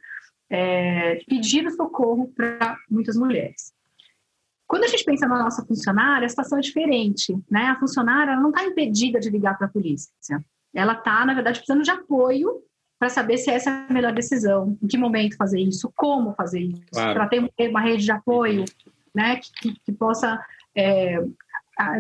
é, 0.50 1.16
pedir 1.28 1.70
socorro 1.72 2.32
para 2.36 2.78
muitas 2.90 3.16
mulheres. 3.16 3.74
Quando 4.74 4.86
a 4.86 4.88
gente 4.88 5.06
pensa 5.06 5.28
na 5.28 5.38
nossa 5.38 5.64
funcionária, 5.64 6.26
a 6.26 6.30
situação 6.30 6.58
é 6.58 6.62
diferente. 6.62 7.32
Né? 7.48 7.68
A 7.68 7.80
funcionária 7.80 8.36
não 8.36 8.50
está 8.50 8.66
impedida 8.66 9.20
de 9.20 9.30
ligar 9.30 9.56
para 9.56 9.68
a 9.68 9.70
polícia. 9.70 10.12
Ela 10.74 10.94
está, 10.94 11.24
na 11.24 11.36
verdade, 11.36 11.60
precisando 11.60 11.84
de 11.84 11.92
apoio 11.92 12.60
para 12.98 13.08
saber 13.08 13.38
se 13.38 13.52
essa 13.52 13.70
é 13.70 13.86
a 13.88 13.94
melhor 13.94 14.12
decisão, 14.12 14.76
em 14.82 14.88
que 14.88 14.98
momento 14.98 15.38
fazer 15.38 15.60
isso, 15.60 15.94
como 15.96 16.34
fazer 16.34 16.60
isso, 16.60 16.82
claro. 16.92 17.14
para 17.14 17.28
ter 17.28 17.70
uma 17.70 17.82
rede 17.82 18.04
de 18.04 18.12
apoio 18.12 18.66
né, 19.14 19.40
que, 19.62 19.80
que 19.80 19.92
possa 19.92 20.44
é, 20.76 21.20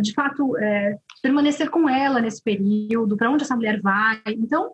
de 0.01 0.11
fato, 0.13 0.57
é, 0.57 0.97
permanecer 1.21 1.69
com 1.69 1.87
ela 1.87 2.19
nesse 2.19 2.41
período, 2.41 3.15
para 3.15 3.29
onde 3.29 3.43
essa 3.43 3.55
mulher 3.55 3.79
vai. 3.81 4.19
Então, 4.29 4.71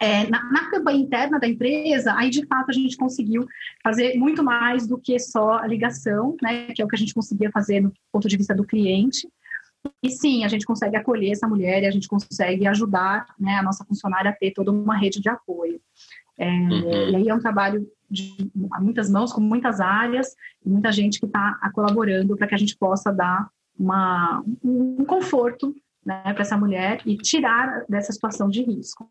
é, 0.00 0.28
na, 0.28 0.42
na, 0.50 0.70
campanha 0.70 0.98
interna 0.98 1.38
da 1.38 1.48
empresa, 1.48 2.14
aí 2.14 2.28
de 2.28 2.44
fato 2.46 2.70
a 2.70 2.72
gente 2.72 2.96
conseguiu 2.96 3.46
fazer 3.82 4.16
muito 4.18 4.44
mais 4.44 4.86
do 4.86 4.98
que 4.98 5.18
só 5.18 5.58
a 5.58 5.66
ligação, 5.66 6.36
né, 6.42 6.66
que 6.74 6.82
é 6.82 6.84
o 6.84 6.88
que 6.88 6.96
a 6.96 6.98
gente 6.98 7.14
conseguia 7.14 7.50
fazer 7.50 7.80
no 7.80 7.92
ponto 8.12 8.28
de 8.28 8.36
vista 8.36 8.54
do 8.54 8.64
cliente. 8.64 9.26
E 10.02 10.10
sim, 10.10 10.44
a 10.44 10.48
gente 10.48 10.66
consegue 10.66 10.96
acolher 10.96 11.30
essa 11.30 11.48
mulher 11.48 11.82
e 11.82 11.86
a 11.86 11.90
gente 11.90 12.08
consegue 12.08 12.66
ajudar 12.66 13.26
né, 13.38 13.54
a 13.54 13.62
nossa 13.62 13.84
funcionária 13.84 14.30
a 14.30 14.34
ter 14.34 14.50
toda 14.50 14.70
uma 14.72 14.96
rede 14.96 15.20
de 15.20 15.28
apoio. 15.28 15.80
É, 16.38 16.50
uhum. 16.50 17.10
E 17.10 17.16
aí 17.16 17.28
é 17.28 17.34
um 17.34 17.40
trabalho 17.40 17.88
de 18.10 18.50
muitas 18.80 19.10
mãos, 19.10 19.32
com 19.32 19.40
muitas 19.40 19.80
áreas, 19.80 20.34
e 20.64 20.68
muita 20.68 20.92
gente 20.92 21.18
que 21.18 21.26
está 21.26 21.58
colaborando 21.72 22.36
para 22.36 22.46
que 22.46 22.54
a 22.54 22.58
gente 22.58 22.76
possa 22.76 23.12
dar 23.12 23.48
uma, 23.78 24.42
um 24.62 25.04
conforto 25.04 25.74
né, 26.06 26.22
para 26.32 26.42
essa 26.42 26.56
mulher 26.56 27.00
e 27.04 27.16
tirar 27.16 27.84
dessa 27.88 28.12
situação 28.12 28.48
de 28.48 28.62
risco. 28.62 29.08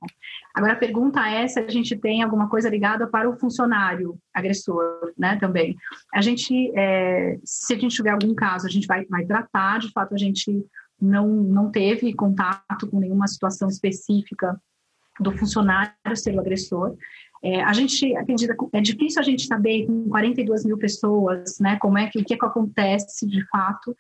Agora, 0.54 0.74
a 0.74 0.78
pergunta 0.78 1.20
é 1.28 1.46
se 1.46 1.60
a 1.60 1.68
gente 1.68 1.94
tem 1.98 2.24
alguma 2.24 2.50
coisa 2.50 2.70
ligada 2.70 3.06
para 3.06 3.30
o 3.30 3.38
funcionário 3.38 4.18
agressor, 4.34 5.12
né, 5.18 5.36
também. 5.38 5.76
A 6.14 6.22
gente, 6.22 6.72
é, 6.74 7.38
se 7.44 7.74
a 7.74 7.78
gente 7.78 7.94
tiver 7.96 8.12
algum 8.12 8.34
caso, 8.34 8.66
a 8.66 8.70
gente 8.70 8.88
vai, 8.88 9.06
vai 9.06 9.26
tratar, 9.26 9.80
de 9.80 9.92
fato, 9.92 10.16
a 10.16 10.18
gente 10.18 10.66
não, 11.00 11.28
não 11.28 11.70
teve 11.70 12.14
contato 12.14 12.88
com 12.90 13.00
nenhuma 13.00 13.28
situação 13.28 13.68
específica 13.68 14.58
do 15.20 15.32
funcionário 15.38 15.94
ser 16.16 16.36
o 16.36 16.40
agressor, 16.40 16.96
é, 17.46 17.62
a 17.62 17.74
gente 17.74 18.16
acredita 18.16 18.56
é 18.74 18.82
difícil 18.82 19.22
a 19.22 19.24
gente 19.24 19.46
saber 19.46 19.86
com 19.86 20.10
42 20.10 20.66
mil 20.66 20.80
pessoas, 20.80 21.60
né, 21.60 21.78
como 21.78 21.96
é 21.96 22.08
que 22.08 22.18
o 22.18 22.26
que, 22.26 22.34
é 22.34 22.38
que 22.38 22.44
acontece 22.44 23.28
de 23.28 23.48
fato, 23.50 23.96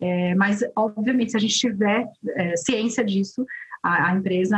é, 0.00 0.34
mas 0.34 0.64
obviamente 0.74 1.32
se 1.32 1.36
a 1.36 1.40
gente 1.40 1.58
tiver 1.58 2.08
é, 2.30 2.56
ciência 2.56 3.04
disso, 3.04 3.44
a, 3.82 4.08
a 4.08 4.16
empresa 4.16 4.56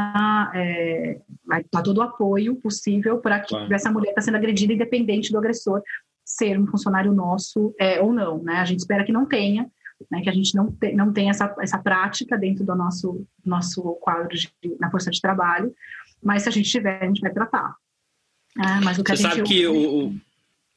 é, 0.54 1.18
vai 1.44 1.64
dar 1.72 1.82
todo 1.82 1.98
o 1.98 2.02
apoio 2.02 2.54
possível 2.54 3.18
para 3.18 3.40
que 3.40 3.48
claro. 3.48 3.74
essa 3.74 3.90
mulher 3.90 4.10
está 4.10 4.20
sendo 4.20 4.36
agredida, 4.36 4.72
independente 4.72 5.32
do 5.32 5.38
agressor 5.38 5.82
ser 6.24 6.60
um 6.60 6.66
funcionário 6.68 7.12
nosso 7.12 7.74
é, 7.80 8.00
ou 8.00 8.12
não, 8.12 8.40
né? 8.40 8.58
A 8.58 8.64
gente 8.64 8.78
espera 8.78 9.02
que 9.02 9.10
não 9.10 9.26
tenha, 9.26 9.68
né, 10.08 10.20
que 10.20 10.28
a 10.28 10.32
gente 10.32 10.54
não, 10.54 10.70
te, 10.70 10.92
não 10.92 11.12
tenha 11.12 11.30
essa, 11.30 11.52
essa 11.58 11.78
prática 11.78 12.38
dentro 12.38 12.64
do 12.64 12.74
nosso, 12.76 13.26
nosso 13.44 13.82
quadro 13.94 14.28
de, 14.36 14.48
na 14.78 14.90
força 14.90 15.10
de 15.10 15.20
trabalho, 15.20 15.74
mas 16.22 16.42
se 16.42 16.48
a 16.48 16.52
gente 16.52 16.70
tiver, 16.70 17.02
a 17.02 17.06
gente 17.06 17.20
vai 17.20 17.32
tratar. 17.32 17.74
Ah, 18.58 18.80
mas 18.82 18.98
o 18.98 19.04
que 19.04 19.16
Você 19.16 19.22
sabe 19.22 19.42
que 19.42 19.66
o, 19.66 20.14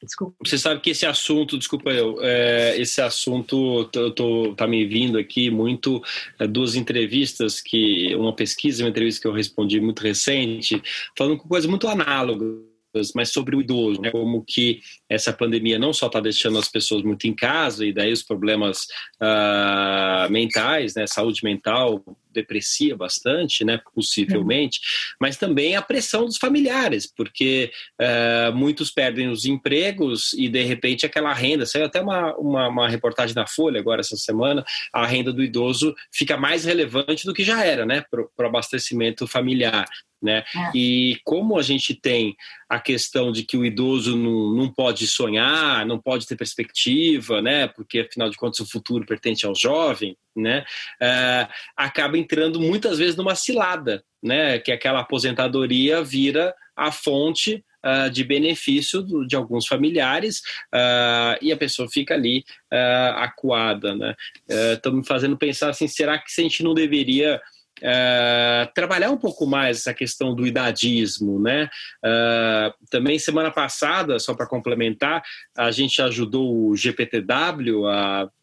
Desculpa. 0.02 0.34
Você 0.44 0.58
sabe 0.58 0.80
que 0.80 0.90
esse 0.90 1.06
assunto, 1.06 1.56
desculpa 1.56 1.90
eu, 1.90 2.18
é, 2.20 2.76
esse 2.76 3.00
assunto 3.00 3.84
tô, 3.84 4.10
tô, 4.10 4.54
tá 4.54 4.66
me 4.66 4.84
vindo 4.84 5.16
aqui 5.16 5.48
muito 5.48 6.02
é, 6.40 6.46
duas 6.46 6.74
entrevistas 6.74 7.60
que 7.60 8.12
uma 8.16 8.34
pesquisa, 8.34 8.82
uma 8.82 8.90
entrevista 8.90 9.22
que 9.22 9.28
eu 9.28 9.32
respondi 9.32 9.80
muito 9.80 10.00
recente, 10.00 10.82
falando 11.16 11.38
com 11.38 11.48
coisas 11.48 11.70
muito 11.70 11.86
análogas 11.86 12.72
mas 13.14 13.30
sobre 13.30 13.56
o 13.56 13.60
idoso, 13.60 14.02
né? 14.02 14.10
como 14.10 14.44
que 14.44 14.80
essa 15.08 15.32
pandemia 15.32 15.78
não 15.78 15.94
só 15.94 16.08
está 16.08 16.20
deixando 16.20 16.58
as 16.58 16.68
pessoas 16.68 17.02
muito 17.02 17.26
em 17.26 17.34
casa 17.34 17.86
e 17.86 17.92
daí 17.92 18.12
os 18.12 18.22
problemas 18.22 18.82
uh, 19.16 20.30
mentais, 20.30 20.94
né? 20.94 21.06
saúde 21.06 21.40
mental 21.42 22.04
deprecia 22.32 22.96
bastante, 22.96 23.64
né, 23.64 23.80
possivelmente, 23.94 24.80
uhum. 24.80 25.16
mas 25.20 25.36
também 25.36 25.76
a 25.76 25.82
pressão 25.82 26.24
dos 26.24 26.36
familiares, 26.36 27.06
porque 27.06 27.70
uh, 28.00 28.54
muitos 28.54 28.90
perdem 28.90 29.28
os 29.28 29.44
empregos 29.44 30.32
e 30.34 30.48
de 30.48 30.62
repente 30.62 31.06
aquela 31.06 31.32
renda, 31.32 31.66
saiu 31.66 31.86
até 31.86 32.00
uma, 32.00 32.34
uma, 32.36 32.68
uma, 32.68 32.88
reportagem 32.88 33.34
na 33.34 33.46
Folha 33.46 33.80
agora 33.80 34.00
essa 34.00 34.16
semana, 34.16 34.64
a 34.92 35.06
renda 35.06 35.32
do 35.32 35.42
idoso 35.42 35.94
fica 36.12 36.36
mais 36.36 36.64
relevante 36.64 37.24
do 37.24 37.34
que 37.34 37.44
já 37.44 37.64
era, 37.64 37.84
né, 37.86 38.04
para 38.10 38.22
o 38.22 38.46
abastecimento 38.46 39.26
familiar 39.26 39.86
né? 40.22 40.44
É. 40.54 40.70
E 40.74 41.18
como 41.24 41.58
a 41.58 41.62
gente 41.62 41.94
tem 41.94 42.36
a 42.68 42.78
questão 42.78 43.32
de 43.32 43.42
que 43.42 43.56
o 43.56 43.66
idoso 43.66 44.16
não, 44.16 44.54
não 44.54 44.72
pode 44.72 45.06
sonhar, 45.06 45.84
não 45.84 45.98
pode 45.98 46.26
ter 46.26 46.36
perspectiva, 46.36 47.42
né? 47.42 47.66
Porque 47.66 48.00
afinal 48.00 48.30
de 48.30 48.36
contas 48.36 48.60
o 48.60 48.70
futuro 48.70 49.04
pertence 49.04 49.44
ao 49.44 49.54
jovem, 49.54 50.16
né? 50.36 50.64
Uh, 51.00 51.52
acaba 51.76 52.18
entrando 52.18 52.60
muitas 52.60 52.98
vezes 52.98 53.16
numa 53.16 53.34
cilada, 53.34 54.02
né? 54.22 54.58
Que 54.58 54.72
aquela 54.72 55.00
aposentadoria 55.00 56.02
vira 56.02 56.54
a 56.76 56.90
fonte 56.90 57.64
Uh, 57.84 58.08
de 58.08 58.22
benefício 58.22 59.02
do, 59.02 59.26
de 59.26 59.34
alguns 59.34 59.66
familiares 59.66 60.38
uh, 60.72 61.36
e 61.42 61.50
a 61.50 61.56
pessoa 61.56 61.88
fica 61.90 62.14
ali 62.14 62.44
uh, 62.72 63.16
acuada, 63.16 63.92
né? 63.96 64.14
Estou 64.48 64.92
me 64.92 65.04
fazendo 65.04 65.36
pensar 65.36 65.70
assim, 65.70 65.88
será 65.88 66.16
que 66.16 66.26
a 66.38 66.42
gente 66.42 66.62
não 66.62 66.74
deveria 66.74 67.40
é, 67.82 68.68
trabalhar 68.74 69.10
um 69.10 69.16
pouco 69.16 69.44
mais 69.44 69.78
essa 69.78 69.92
questão 69.92 70.34
do 70.34 70.46
idadismo, 70.46 71.40
né? 71.40 71.68
É, 72.04 72.72
também 72.88 73.18
semana 73.18 73.50
passada, 73.50 74.18
só 74.20 74.34
para 74.34 74.46
complementar, 74.46 75.22
a 75.56 75.70
gente 75.72 76.00
ajudou 76.00 76.68
o 76.68 76.76
GPTW 76.76 77.86
a 77.88 78.22
é, 78.22 78.41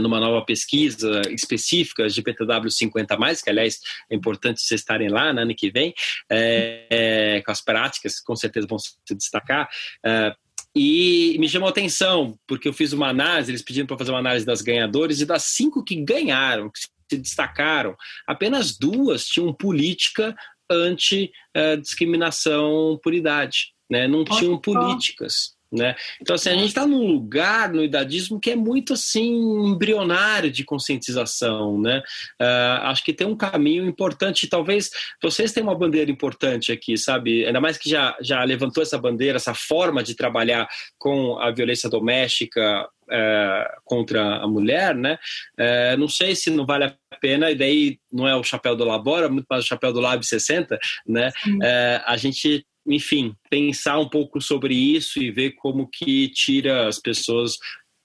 numa 0.00 0.20
nova 0.20 0.44
pesquisa 0.44 1.22
específica 1.30 2.08
GPTW 2.08 2.70
50 2.70 3.16
que 3.42 3.50
aliás 3.50 3.80
é 4.10 4.14
importante 4.14 4.60
vocês 4.60 4.80
estarem 4.80 5.08
lá 5.08 5.28
no 5.28 5.34
né, 5.34 5.42
ano 5.42 5.54
que 5.54 5.70
vem, 5.70 5.94
é, 6.28 6.86
é, 6.90 7.42
com 7.42 7.50
as 7.50 7.60
práticas, 7.60 8.20
com 8.20 8.36
certeza 8.36 8.66
vão 8.66 8.78
se 8.78 8.94
destacar. 9.10 9.68
É, 10.04 10.34
e 10.74 11.36
me 11.38 11.48
chamou 11.48 11.66
a 11.66 11.70
atenção, 11.70 12.38
porque 12.46 12.68
eu 12.68 12.72
fiz 12.72 12.92
uma 12.92 13.08
análise, 13.08 13.50
eles 13.50 13.62
pediram 13.62 13.86
para 13.86 13.98
fazer 13.98 14.12
uma 14.12 14.20
análise 14.20 14.46
das 14.46 14.62
ganhadoras 14.62 15.20
e 15.20 15.26
das 15.26 15.42
cinco 15.44 15.82
que 15.82 15.96
ganharam, 15.96 16.70
que 16.70 16.80
se 16.80 16.88
destacaram, 17.18 17.96
apenas 18.26 18.78
duas 18.78 19.26
tinham 19.26 19.52
política 19.52 20.36
anti-discriminação 20.70 23.00
por 23.02 23.14
idade, 23.14 23.72
né? 23.90 24.06
não 24.06 24.22
tinham 24.24 24.60
políticas. 24.60 25.57
Né? 25.70 25.94
Então, 26.20 26.34
assim, 26.34 26.48
a 26.48 26.54
gente 26.54 26.68
está 26.68 26.86
num 26.86 27.06
lugar 27.06 27.70
no 27.70 27.84
idadismo 27.84 28.40
que 28.40 28.50
é 28.50 28.56
muito 28.56 28.94
assim 28.94 29.34
embrionário 29.70 30.50
de 30.50 30.64
conscientização. 30.64 31.80
Né? 31.80 32.02
Uh, 32.40 32.84
acho 32.84 33.04
que 33.04 33.12
tem 33.12 33.26
um 33.26 33.36
caminho 33.36 33.86
importante. 33.86 34.48
Talvez 34.48 34.90
vocês 35.22 35.52
tenham 35.52 35.68
uma 35.68 35.78
bandeira 35.78 36.10
importante 36.10 36.72
aqui, 36.72 36.96
sabe? 36.96 37.44
Ainda 37.44 37.60
mais 37.60 37.76
que 37.76 37.90
já, 37.90 38.16
já 38.20 38.42
levantou 38.44 38.82
essa 38.82 38.98
bandeira, 38.98 39.36
essa 39.36 39.54
forma 39.54 40.02
de 40.02 40.14
trabalhar 40.14 40.66
com 40.98 41.38
a 41.38 41.50
violência 41.50 41.90
doméstica 41.90 42.88
é, 43.10 43.74
contra 43.84 44.36
a 44.36 44.46
mulher, 44.46 44.94
né? 44.94 45.18
É, 45.56 45.96
não 45.96 46.08
sei 46.08 46.34
se 46.34 46.50
não 46.50 46.66
vale 46.66 46.84
a 46.84 46.94
pena, 47.20 47.50
e 47.50 47.54
daí 47.54 47.98
não 48.12 48.28
é 48.28 48.36
o 48.36 48.44
chapéu 48.44 48.76
do 48.76 48.84
Labora, 48.84 49.28
muito 49.28 49.46
mais 49.48 49.64
o 49.64 49.66
chapéu 49.66 49.92
do 49.92 50.00
Lab 50.00 50.24
60, 50.24 50.78
né? 51.06 51.30
É, 51.62 52.02
a 52.04 52.16
gente, 52.16 52.64
enfim, 52.88 53.34
pensar 53.50 53.98
um 53.98 54.08
pouco 54.08 54.40
sobre 54.40 54.74
isso 54.74 55.20
e 55.20 55.30
ver 55.30 55.52
como 55.52 55.88
que 55.88 56.28
tira 56.28 56.88
as 56.88 56.98
pessoas, 56.98 57.56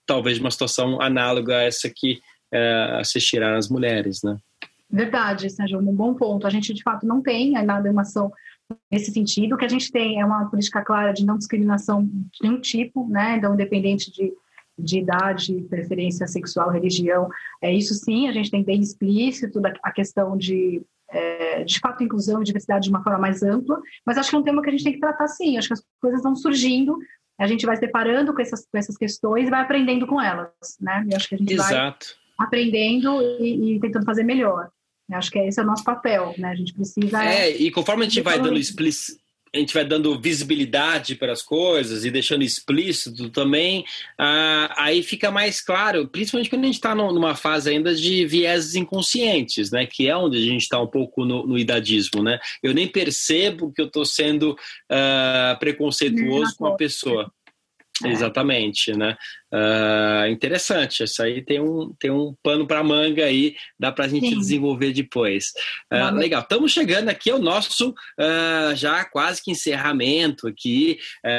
talvez, 0.05 0.37
de 0.37 0.43
uma 0.43 0.51
situação 0.51 1.01
análoga 1.01 1.57
a 1.57 1.63
essa 1.63 1.91
que 1.93 2.19
é, 2.51 2.97
assistirá 2.99 3.57
as 3.57 3.69
mulheres, 3.69 4.21
né? 4.23 4.37
Verdade, 4.89 5.49
Sérgio, 5.49 5.79
um 5.79 5.95
bom 5.95 6.13
ponto. 6.13 6.45
A 6.45 6.49
gente, 6.49 6.73
de 6.73 6.83
fato, 6.83 7.05
não 7.05 7.21
tem 7.21 7.57
ainda 7.57 7.89
uma 7.89 8.03
ação 8.03 8.31
nesse 8.91 9.11
sentido. 9.11 9.55
O 9.55 9.57
que 9.57 9.65
a 9.65 9.69
gente 9.69 9.91
tem 9.91 10.21
é 10.21 10.25
uma 10.25 10.45
política 10.49 10.83
clara 10.83 11.11
de 11.11 11.25
não 11.25 11.37
discriminação 11.37 12.03
de 12.03 12.39
nenhum 12.43 12.61
tipo, 12.61 13.07
né? 13.09 13.37
Então, 13.37 13.53
independente 13.53 14.11
de 14.11 14.31
de 14.77 14.99
idade, 14.99 15.61
preferência 15.69 16.27
sexual, 16.27 16.69
religião. 16.69 17.29
É 17.61 17.71
isso 17.71 17.93
sim, 17.93 18.27
a 18.27 18.31
gente 18.31 18.49
tem 18.49 18.63
bem 18.63 18.81
explícito 18.81 19.61
a 19.83 19.91
questão 19.91 20.37
de 20.37 20.81
é, 21.13 21.63
de 21.63 21.79
fato, 21.79 22.03
inclusão 22.03 22.41
e 22.41 22.45
diversidade 22.45 22.85
de 22.85 22.89
uma 22.89 23.03
forma 23.03 23.19
mais 23.19 23.43
ampla, 23.43 23.79
mas 24.05 24.17
acho 24.17 24.29
que 24.29 24.35
é 24.35 24.39
um 24.39 24.43
tema 24.43 24.61
que 24.61 24.69
a 24.69 24.71
gente 24.71 24.83
tem 24.83 24.93
que 24.93 24.99
tratar 24.99 25.27
sim, 25.27 25.57
acho 25.57 25.67
que 25.67 25.73
as 25.73 25.83
coisas 26.01 26.23
vão 26.23 26.35
surgindo, 26.35 26.97
a 27.39 27.47
gente 27.47 27.65
vai 27.65 27.75
se 27.75 27.81
deparando 27.81 28.33
com 28.33 28.41
essas, 28.41 28.65
com 28.65 28.77
essas 28.77 28.97
questões 28.97 29.47
e 29.47 29.51
vai 29.51 29.61
aprendendo 29.61 30.07
com 30.07 30.19
elas, 30.19 30.51
né? 30.79 31.05
E 31.09 31.15
acho 31.15 31.29
que 31.29 31.35
a 31.35 31.37
gente 31.37 31.53
Exato. 31.53 32.07
vai 32.37 32.47
aprendendo 32.47 33.21
e, 33.39 33.75
e 33.75 33.79
tentando 33.79 34.05
fazer 34.05 34.23
melhor. 34.23 34.69
Eu 35.09 35.17
acho 35.17 35.29
que 35.29 35.39
esse 35.39 35.59
é 35.59 35.63
o 35.63 35.65
nosso 35.65 35.83
papel, 35.83 36.33
né? 36.37 36.49
A 36.49 36.55
gente 36.55 36.73
precisa. 36.73 37.23
É, 37.23 37.49
e 37.49 37.69
conforme 37.71 38.03
a 38.03 38.09
gente 38.09 38.21
vai 38.21 38.39
dando 38.39 38.57
explic 38.57 38.95
a 39.53 39.59
gente 39.59 39.73
vai 39.73 39.85
dando 39.85 40.19
visibilidade 40.19 41.15
para 41.15 41.31
as 41.31 41.43
coisas 41.43 42.03
e 42.03 42.09
deixando 42.09 42.43
explícito 42.43 43.29
também, 43.29 43.85
ah, 44.17 44.73
aí 44.77 45.03
fica 45.03 45.29
mais 45.29 45.61
claro, 45.61 46.07
principalmente 46.07 46.49
quando 46.49 46.63
a 46.63 46.65
gente 46.65 46.75
está 46.75 46.95
numa 46.95 47.35
fase 47.35 47.69
ainda 47.69 47.93
de 47.93 48.25
vieses 48.25 48.73
inconscientes, 48.73 49.69
né? 49.69 49.85
Que 49.85 50.09
é 50.09 50.17
onde 50.17 50.37
a 50.37 50.41
gente 50.41 50.63
está 50.63 50.81
um 50.81 50.87
pouco 50.87 51.23
no, 51.23 51.45
no, 51.45 51.57
idadismo, 51.57 52.23
né? 52.23 52.39
Eu 52.63 52.73
nem 52.73 52.87
percebo 52.87 53.71
que 53.71 53.81
eu 53.81 53.85
estou 53.85 54.05
sendo 54.05 54.57
ah, 54.89 55.55
preconceituoso 55.59 56.55
com 56.57 56.65
a 56.65 56.75
pessoa. 56.75 57.31
É. 58.03 58.11
Exatamente, 58.11 58.91
né? 58.95 59.15
Uh, 59.53 60.27
interessante, 60.29 61.03
isso 61.03 61.21
aí 61.21 61.43
tem 61.43 61.61
um, 61.61 61.93
tem 61.99 62.09
um 62.09 62.35
pano 62.41 62.65
para 62.65 62.83
manga 62.83 63.23
aí, 63.23 63.55
dá 63.79 63.91
para 63.91 64.05
a 64.05 64.07
gente 64.07 64.29
Sim. 64.29 64.39
desenvolver 64.39 64.91
depois. 64.91 65.51
Uh, 65.91 66.15
legal, 66.15 66.41
estamos 66.41 66.71
chegando 66.71 67.09
aqui 67.09 67.29
ao 67.29 67.39
nosso 67.39 67.89
uh, 67.91 68.75
já 68.75 69.05
quase 69.05 69.43
que 69.43 69.51
encerramento 69.51 70.47
aqui 70.47 70.97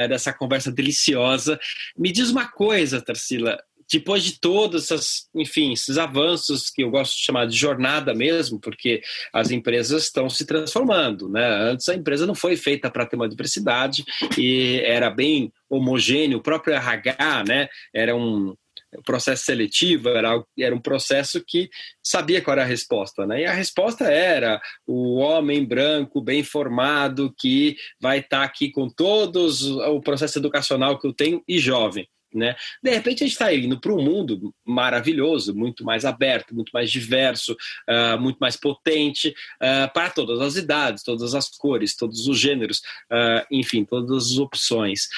dessa 0.08 0.32
conversa 0.32 0.70
deliciosa. 0.70 1.58
Me 1.96 2.12
diz 2.12 2.30
uma 2.30 2.46
coisa, 2.46 3.00
Tarsila, 3.00 3.58
depois 3.90 4.22
de 4.22 4.40
todos 4.40 4.90
esses, 4.90 5.28
enfim, 5.34 5.72
esses 5.72 5.98
avanços 5.98 6.70
que 6.70 6.82
eu 6.82 6.90
gosto 6.90 7.16
de 7.16 7.24
chamar 7.24 7.46
de 7.46 7.56
jornada 7.56 8.14
mesmo, 8.14 8.58
porque 8.60 9.02
as 9.32 9.50
empresas 9.50 10.04
estão 10.04 10.28
se 10.28 10.44
transformando, 10.44 11.28
né? 11.28 11.46
Antes 11.70 11.88
a 11.88 11.94
empresa 11.94 12.26
não 12.26 12.34
foi 12.34 12.56
feita 12.56 12.90
para 12.90 13.06
ter 13.06 13.16
uma 13.16 13.28
diversidade 13.28 14.04
e 14.38 14.80
era 14.84 15.10
bem 15.10 15.52
homogêneo, 15.68 16.38
o 16.38 16.42
próprio 16.42 16.74
RH, 16.74 17.44
né? 17.46 17.68
Era 17.92 18.14
um 18.14 18.54
processo 19.02 19.44
seletivo, 19.44 20.08
era, 20.08 20.42
era 20.58 20.74
um 20.74 20.80
processo 20.80 21.42
que 21.44 21.68
sabia 22.02 22.40
qual 22.40 22.52
era 22.52 22.62
a 22.62 22.68
resposta, 22.68 23.26
né? 23.26 23.42
E 23.42 23.46
a 23.46 23.52
resposta 23.52 24.04
era 24.04 24.60
o 24.86 25.16
homem 25.16 25.64
branco, 25.64 26.20
bem 26.20 26.42
formado, 26.42 27.34
que 27.38 27.76
vai 28.00 28.18
estar 28.18 28.40
tá 28.40 28.44
aqui 28.44 28.70
com 28.70 28.88
todos 28.88 29.66
o 29.66 30.00
processo 30.00 30.38
educacional 30.38 30.98
que 30.98 31.06
eu 31.06 31.12
tenho 31.12 31.42
e 31.48 31.58
jovem. 31.58 32.08
Né? 32.34 32.56
De 32.82 32.90
repente 32.90 33.22
a 33.22 33.26
gente 33.26 33.32
está 33.34 33.54
indo 33.54 33.80
para 33.80 33.92
um 33.92 34.02
mundo 34.02 34.52
maravilhoso, 34.64 35.54
muito 35.54 35.84
mais 35.84 36.04
aberto, 36.04 36.54
muito 36.54 36.70
mais 36.74 36.90
diverso, 36.90 37.56
uh, 37.88 38.20
muito 38.20 38.38
mais 38.38 38.56
potente 38.56 39.28
uh, 39.28 39.92
para 39.92 40.10
todas 40.10 40.40
as 40.40 40.56
idades, 40.56 41.04
todas 41.04 41.34
as 41.34 41.48
cores, 41.48 41.94
todos 41.96 42.26
os 42.26 42.38
gêneros, 42.38 42.78
uh, 43.10 43.46
enfim, 43.50 43.84
todas 43.84 44.32
as 44.32 44.38
opções. 44.38 45.08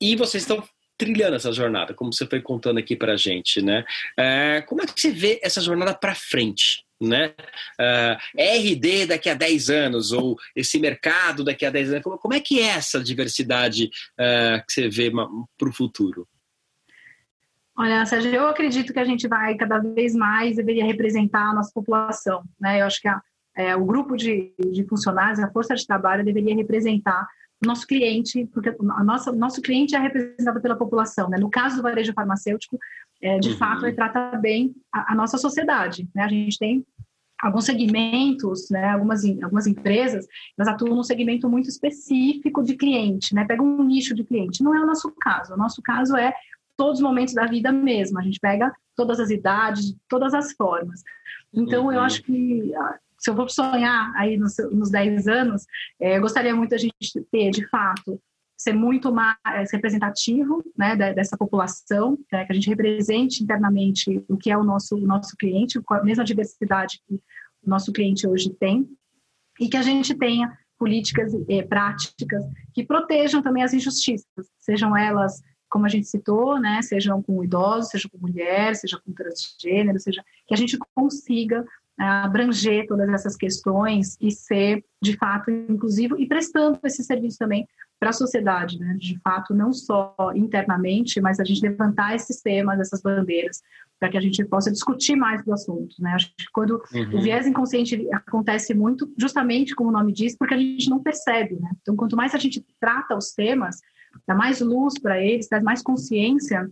e 0.00 0.14
vocês 0.14 0.44
estão 0.44 0.62
trilhando 0.96 1.36
essa 1.36 1.52
jornada, 1.52 1.92
como 1.92 2.12
você 2.12 2.26
foi 2.26 2.40
contando 2.40 2.78
aqui 2.78 2.96
para 2.96 3.14
a 3.14 3.16
gente, 3.16 3.60
né? 3.60 3.84
como 4.66 4.82
é 4.82 4.86
que 4.86 4.98
você 4.98 5.10
vê 5.10 5.38
essa 5.42 5.60
jornada 5.60 5.92
para 5.92 6.14
frente? 6.14 6.85
Né? 7.00 7.34
Uh, 7.78 8.16
ah, 8.16 8.18
RD 8.36 9.06
daqui 9.06 9.28
a 9.28 9.34
10 9.34 9.70
anos, 9.70 10.12
ou 10.12 10.36
esse 10.54 10.78
mercado 10.78 11.44
daqui 11.44 11.64
a 11.66 11.70
10 11.70 11.90
anos, 11.90 12.02
como, 12.02 12.18
como 12.18 12.34
é 12.34 12.40
que 12.40 12.60
é 12.60 12.66
essa 12.66 13.02
diversidade 13.02 13.90
uh, 14.18 14.64
que 14.66 14.72
você 14.72 14.88
vê 14.88 15.10
para 15.10 15.68
o 15.68 15.72
futuro? 15.72 16.26
Olha, 17.78 18.06
Sérgio, 18.06 18.32
eu 18.32 18.46
acredito 18.48 18.92
que 18.92 18.98
a 18.98 19.04
gente 19.04 19.28
vai 19.28 19.54
cada 19.54 19.78
vez 19.78 20.14
mais 20.14 20.56
deveria 20.56 20.84
representar 20.84 21.50
a 21.50 21.54
nossa 21.54 21.70
população, 21.74 22.42
né? 22.58 22.80
Eu 22.80 22.86
acho 22.86 23.00
que 23.02 23.08
a, 23.08 23.20
é, 23.54 23.76
o 23.76 23.84
grupo 23.84 24.16
de, 24.16 24.54
de 24.58 24.84
funcionários, 24.86 25.38
a 25.38 25.50
força 25.50 25.74
de 25.74 25.86
trabalho 25.86 26.24
deveria 26.24 26.54
representar 26.54 27.26
o 27.62 27.66
nosso 27.66 27.86
cliente, 27.86 28.46
porque 28.52 28.70
o 28.78 29.04
nosso, 29.04 29.32
nosso 29.32 29.62
cliente 29.62 29.94
é 29.94 29.98
representado 29.98 30.60
pela 30.60 30.76
população, 30.76 31.28
né? 31.28 31.38
No 31.38 31.50
caso 31.50 31.76
do 31.76 31.82
varejo 31.82 32.12
farmacêutico, 32.14 32.78
é, 33.22 33.38
de 33.38 33.50
uhum. 33.50 33.56
fato, 33.56 33.86
ele 33.86 33.96
trata 33.96 34.36
bem 34.36 34.74
a, 34.92 35.12
a, 35.12 35.14
nossa 35.14 35.38
sociedade. 35.38 36.08
Né? 36.14 36.22
A 36.22 36.28
gente 36.28 36.58
tem 36.58 36.84
alguns 37.40 37.64
segmentos, 37.64 38.68
né? 38.70 38.90
algumas, 38.90 39.24
algumas 39.42 39.66
empresas, 39.66 40.26
elas 40.58 40.72
atuam 40.72 40.94
num 40.94 41.02
segmento 41.02 41.48
muito 41.48 41.68
específico 41.68 42.62
de 42.62 42.76
cliente, 42.76 43.34
né? 43.34 43.44
pega 43.44 43.62
um 43.62 43.84
nicho 43.84 44.14
de 44.14 44.24
cliente. 44.24 44.62
Não 44.62 44.74
é 44.74 44.82
o 44.82 44.86
nosso 44.86 45.12
caso. 45.20 45.54
O 45.54 45.56
nosso 45.56 45.82
caso 45.82 46.16
é 46.16 46.32
todos 46.76 46.98
os 46.98 47.04
momentos 47.04 47.34
da 47.34 47.46
vida 47.46 47.72
mesmo. 47.72 48.18
A 48.18 48.22
gente 48.22 48.40
pega 48.40 48.72
todas 48.94 49.20
as 49.20 49.30
idades, 49.30 49.94
todas 50.08 50.34
as 50.34 50.52
formas. 50.52 51.02
Então, 51.52 51.86
uhum. 51.86 51.92
eu 51.92 52.00
acho 52.00 52.22
que 52.22 52.74
ah, 52.74 52.98
se 53.18 53.30
eu 53.30 53.34
vou 53.34 53.48
sonhar 53.48 54.12
aí 54.16 54.36
nos, 54.36 54.56
nos 54.72 54.90
10 54.90 55.26
anos, 55.26 55.64
é, 56.00 56.16
eu 56.16 56.20
gostaria 56.20 56.54
muito 56.54 56.74
a 56.74 56.78
gente 56.78 56.94
ter, 57.30 57.50
de 57.50 57.66
fato, 57.68 58.20
ser 58.56 58.72
muito 58.72 59.12
mais 59.12 59.70
representativo 59.70 60.64
né, 60.76 60.96
dessa 60.96 61.36
população, 61.36 62.18
né, 62.32 62.44
que 62.44 62.52
a 62.52 62.54
gente 62.54 62.70
represente 62.70 63.42
internamente 63.42 64.24
o 64.28 64.36
que 64.36 64.50
é 64.50 64.56
o 64.56 64.64
nosso, 64.64 64.96
o 64.96 65.06
nosso 65.06 65.36
cliente, 65.36 65.80
com 65.82 65.94
a 65.94 66.02
mesma 66.02 66.24
diversidade 66.24 67.00
que 67.06 67.14
o 67.14 67.68
nosso 67.68 67.92
cliente 67.92 68.26
hoje 68.26 68.50
tem, 68.50 68.88
e 69.60 69.68
que 69.68 69.76
a 69.76 69.82
gente 69.82 70.14
tenha 70.14 70.56
políticas 70.78 71.32
e 71.48 71.62
práticas 71.62 72.44
que 72.74 72.84
protejam 72.84 73.42
também 73.42 73.62
as 73.62 73.74
injustiças, 73.74 74.26
sejam 74.58 74.96
elas, 74.96 75.42
como 75.68 75.84
a 75.84 75.88
gente 75.88 76.06
citou, 76.06 76.58
né, 76.58 76.80
sejam 76.82 77.22
com 77.22 77.44
idosos, 77.44 77.90
seja 77.90 78.08
com 78.08 78.18
mulher, 78.18 78.74
seja 78.74 78.98
com 79.04 79.12
transgênero, 79.12 79.98
seja 79.98 80.22
que 80.46 80.54
a 80.54 80.56
gente 80.56 80.78
consiga 80.94 81.64
abranger 81.98 82.86
todas 82.86 83.08
essas 83.08 83.36
questões 83.36 84.16
e 84.20 84.30
ser, 84.30 84.84
de 85.02 85.16
fato, 85.16 85.50
inclusivo 85.50 86.18
e 86.18 86.26
prestando 86.26 86.78
esse 86.84 87.02
serviço 87.02 87.38
também 87.38 87.66
para 87.98 88.10
a 88.10 88.12
sociedade, 88.12 88.78
né? 88.78 88.94
De 88.98 89.18
fato, 89.20 89.54
não 89.54 89.72
só 89.72 90.14
internamente, 90.34 91.20
mas 91.20 91.40
a 91.40 91.44
gente 91.44 91.62
levantar 91.62 92.14
esses 92.14 92.40
temas, 92.42 92.78
essas 92.78 93.00
bandeiras, 93.00 93.62
para 93.98 94.10
que 94.10 94.18
a 94.18 94.20
gente 94.20 94.44
possa 94.44 94.70
discutir 94.70 95.16
mais 95.16 95.42
do 95.44 95.52
assunto, 95.52 95.96
né? 95.98 96.12
Acho 96.12 96.28
que 96.36 96.44
quando 96.52 96.82
uhum. 96.92 97.18
o 97.18 97.22
viés 97.22 97.46
inconsciente 97.46 98.06
acontece 98.12 98.74
muito, 98.74 99.10
justamente 99.18 99.74
como 99.74 99.88
o 99.88 99.92
nome 99.92 100.12
diz, 100.12 100.36
porque 100.36 100.54
a 100.54 100.58
gente 100.58 100.90
não 100.90 101.02
percebe, 101.02 101.56
né? 101.56 101.70
Então, 101.80 101.96
quanto 101.96 102.16
mais 102.16 102.34
a 102.34 102.38
gente 102.38 102.64
trata 102.78 103.16
os 103.16 103.32
temas, 103.32 103.80
dá 104.26 104.34
mais 104.34 104.60
luz 104.60 104.98
para 104.98 105.20
eles, 105.20 105.48
dá 105.48 105.60
mais 105.60 105.82
consciência, 105.82 106.68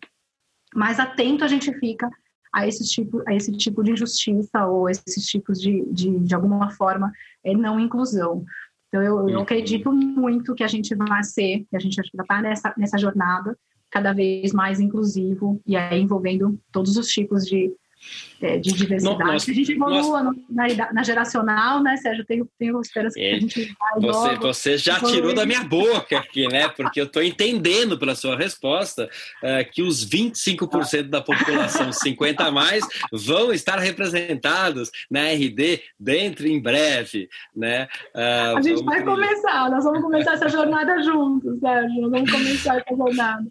mais 0.75 0.99
atento 0.99 1.45
a 1.45 1.49
gente 1.49 1.72
fica 1.79 2.11
a 2.53 2.68
esse 2.68 2.85
tipo, 2.85 3.22
a 3.27 3.35
esse 3.35 3.51
tipo 3.53 3.83
de 3.83 3.93
injustiça 3.93 4.66
ou 4.66 4.89
esses 4.89 5.27
tipos 5.27 5.61
de, 5.61 5.85
de, 5.91 6.20
de 6.20 6.35
alguma 6.35 6.70
forma, 6.70 7.11
é, 7.43 7.53
não 7.53 7.81
inclusão. 7.81 8.45
Então, 8.95 9.03
eu, 9.03 9.28
eu, 9.28 9.40
acredito 9.40 9.92
muito 9.92 10.55
que 10.55 10.62
a 10.62 10.68
gente 10.68 10.95
vai 10.95 11.24
ser, 11.24 11.66
que 11.68 11.76
a 11.76 11.80
gente 11.80 11.97
vai 11.97 12.22
estar 12.22 12.40
nessa, 12.40 12.72
nessa 12.78 12.97
jornada 12.97 13.59
cada 13.90 14.12
vez 14.12 14.53
mais 14.53 14.78
inclusivo 14.78 15.61
e 15.66 15.74
aí 15.76 16.01
envolvendo 16.01 16.57
todos 16.70 16.97
os 16.97 17.09
tipos 17.09 17.45
de, 17.45 17.74
é, 18.45 18.59
de 18.59 18.73
diversidade. 18.73 19.19
Nós, 19.19 19.49
a 19.49 19.53
gente 19.53 19.73
evolua 19.73 20.23
nós... 20.23 20.37
na, 20.51 20.93
na, 20.93 21.03
geracional, 21.03 21.83
né, 21.83 21.97
Sérgio? 21.97 22.25
Tenho, 22.25 22.49
tenho 22.59 22.81
esperança 22.81 23.19
é, 23.19 23.31
que 23.31 23.35
a 23.35 23.41
gente 23.41 23.75
vai 23.79 24.01
você, 24.01 24.29
logo, 24.29 24.41
você 24.43 24.79
já 24.79 24.97
evoluir. 24.97 25.15
tirou 25.15 25.35
da 25.35 25.47
minha 25.47 25.65
boca 25.65 26.19
aqui, 26.19 26.47
né? 26.49 26.69
Porque 26.69 27.01
eu 27.01 27.07
estou 27.07 27.23
entendendo 27.23 27.99
pela 27.99 28.15
sua 28.15 28.37
resposta 28.37 29.09
uh, 29.43 29.73
que 29.73 29.83
os 29.83 30.07
25% 30.07 31.09
da 31.09 31.21
população 31.21 31.93
50 31.93 32.45
a 32.45 32.51
mais 32.51 32.85
vão 33.13 33.53
estar 33.53 33.79
representados 33.79 34.91
na 35.11 35.29
RD 35.29 35.83
dentro 35.99 36.47
em 36.47 36.61
breve, 36.61 37.29
né? 37.57 37.89
Uh, 38.15 38.59
a 38.59 38.63
gente 38.63 38.85
vai 38.85 39.03
começar, 39.03 39.71
nós 39.71 39.85
vamos 39.85 40.03
começar 40.03 40.35
essa 40.35 40.49
jornada 40.49 41.03
juntos, 41.03 41.59
Sérgio. 41.61 42.03
Nós 42.03 42.11
vamos 42.11 42.31
começar 42.31 42.77
essa 42.77 42.97
jornada. 42.97 43.45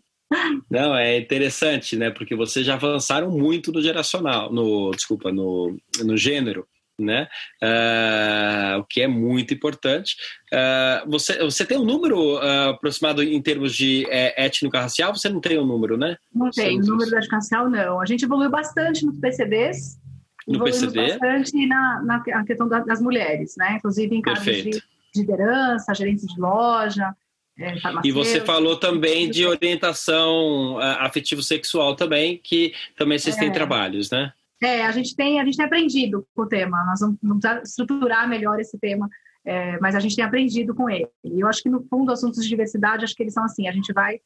Não, 0.70 0.96
é 0.96 1.18
interessante, 1.18 1.96
né? 1.96 2.10
Porque 2.10 2.36
vocês 2.36 2.66
já 2.66 2.76
avançaram 2.76 3.30
muito 3.30 3.72
no 3.72 3.82
geracional, 3.82 4.52
no 4.52 4.92
desculpa, 4.92 5.32
no, 5.32 5.78
no 6.04 6.18
gênero, 6.18 6.68
né? 7.00 7.28
Uh, 7.62 8.80
o 8.80 8.84
que 8.86 9.02
é 9.02 9.08
muito 9.08 9.54
importante. 9.54 10.16
Uh, 10.52 11.10
você, 11.10 11.38
você 11.40 11.66
tem 11.66 11.78
um 11.78 11.86
número 11.86 12.36
uh, 12.36 12.70
aproximado 12.70 13.24
em 13.24 13.42
termos 13.42 13.76
de 13.76 14.06
é, 14.10 14.46
étnico-racial? 14.46 15.16
Você 15.16 15.30
não 15.30 15.42
tem 15.42 15.60
um 15.60 15.66
número, 15.66 15.98
né? 15.98 16.18
Não 16.34 16.50
tem, 16.50 16.80
o 16.80 16.86
número 16.86 17.16
étnico-racial 17.16 17.70
não. 17.70 18.00
A 18.00 18.06
gente 18.06 18.26
evoluiu 18.26 18.50
bastante 18.50 19.06
nos 19.06 19.18
PCDs. 19.20 20.00
No 20.48 20.64
PCD? 20.64 21.18
bastante 21.18 21.66
na, 21.68 22.02
na, 22.04 22.46
questão 22.46 22.68
das 22.68 23.02
mulheres, 23.02 23.56
né? 23.58 23.78
Inclusive 23.78 24.16
em 24.16 24.22
casos 24.22 24.44
de 24.46 24.84
liderança, 25.16 25.94
gerentes 25.94 26.26
de 26.28 26.40
loja, 26.40 27.16
é, 27.60 27.76
e 28.04 28.12
você 28.12 28.42
falou 28.42 28.78
também 28.78 29.30
de 29.30 29.46
orientação 29.46 30.80
afetivo-sexual 30.80 31.96
também, 31.96 32.40
que 32.44 32.74
também 32.98 33.20
vocês 33.20 33.36
têm 33.36 33.50
é. 33.50 33.52
trabalhos, 33.52 34.10
né? 34.10 34.34
É, 34.62 34.86
a 34.86 34.92
gente 34.92 35.16
tem, 35.16 35.40
a 35.40 35.46
gente 35.46 35.58
tem 35.58 35.66
aprendido 35.66 36.26
com 36.34 36.44
o 36.44 36.48
tema. 36.48 36.84
Nós 36.86 37.02
vamos, 37.02 37.18
vamos 37.22 37.44
estruturar 37.64 38.28
melhor 38.28 38.60
esse 38.60 38.78
tema, 38.80 39.10
é, 39.46 39.78
mas 39.80 39.94
a 39.94 40.00
gente 40.00 40.16
tem 40.16 40.24
aprendido 40.24 40.74
com 40.74 40.90
ele. 40.90 41.08
E 41.24 41.42
eu 41.42 41.48
acho 41.48 41.62
que 41.62 41.70
no 41.70 41.84
fundo 41.84 42.12
assuntos 42.12 42.42
de 42.42 42.50
diversidade, 42.50 43.04
acho 43.04 43.14
que 43.14 43.22
eles 43.22 43.34
são 43.34 43.44
assim. 43.44 43.68
A 43.68 43.72
gente 43.72 43.92
vai, 43.92 44.20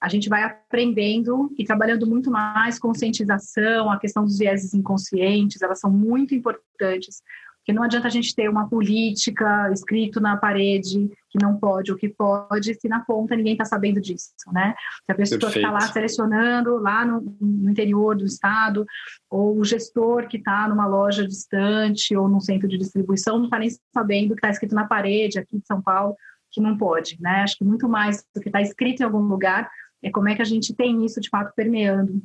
a 0.00 0.08
gente 0.08 0.28
vai 0.28 0.42
aprendendo 0.42 1.54
e 1.56 1.64
trabalhando 1.64 2.06
muito 2.06 2.30
mais 2.30 2.78
conscientização, 2.78 3.90
a 3.90 3.98
questão 3.98 4.24
dos 4.24 4.36
vieses 4.36 4.74
inconscientes, 4.74 5.62
elas 5.62 5.78
são 5.78 5.90
muito 5.90 6.34
importantes 6.34 7.22
Porque 7.58 7.72
não 7.72 7.84
adianta 7.84 8.08
a 8.08 8.10
gente 8.10 8.34
ter 8.34 8.50
uma 8.50 8.68
política 8.68 9.70
escrito 9.72 10.20
na 10.20 10.36
parede 10.36 11.08
que 11.34 11.44
não 11.44 11.56
pode 11.56 11.90
ou 11.90 11.98
que 11.98 12.08
pode, 12.08 12.72
se 12.74 12.88
na 12.88 13.00
ponta 13.00 13.34
ninguém 13.34 13.54
está 13.54 13.64
sabendo 13.64 14.00
disso, 14.00 14.30
né? 14.52 14.72
Se 15.04 15.10
a 15.10 15.14
pessoa 15.16 15.50
está 15.50 15.70
lá 15.72 15.80
selecionando, 15.80 16.78
lá 16.78 17.04
no, 17.04 17.36
no, 17.40 17.68
interior 17.68 18.16
do 18.16 18.24
estado, 18.24 18.86
ou 19.28 19.58
o 19.58 19.64
gestor 19.64 20.28
que 20.28 20.36
está 20.36 20.68
numa 20.68 20.86
loja 20.86 21.26
distante 21.26 22.16
ou 22.16 22.28
num 22.28 22.38
centro 22.38 22.68
de 22.68 22.78
distribuição 22.78 23.38
não 23.38 23.46
está 23.46 23.58
nem 23.58 23.68
sabendo 23.92 24.30
o 24.30 24.34
que 24.34 24.38
está 24.38 24.50
escrito 24.50 24.76
na 24.76 24.86
parede 24.86 25.40
aqui 25.40 25.58
de 25.58 25.66
São 25.66 25.82
Paulo, 25.82 26.14
que 26.52 26.60
não 26.60 26.78
pode, 26.78 27.20
né? 27.20 27.42
Acho 27.42 27.58
que 27.58 27.64
muito 27.64 27.88
mais 27.88 28.24
do 28.32 28.40
que 28.40 28.48
está 28.48 28.62
escrito 28.62 29.00
em 29.00 29.04
algum 29.04 29.18
lugar 29.18 29.68
é 30.00 30.10
como 30.10 30.28
é 30.28 30.36
que 30.36 30.42
a 30.42 30.46
gente 30.46 30.72
tem 30.72 31.04
isso 31.04 31.20
de 31.20 31.28
fato 31.28 31.52
permeando 31.56 32.22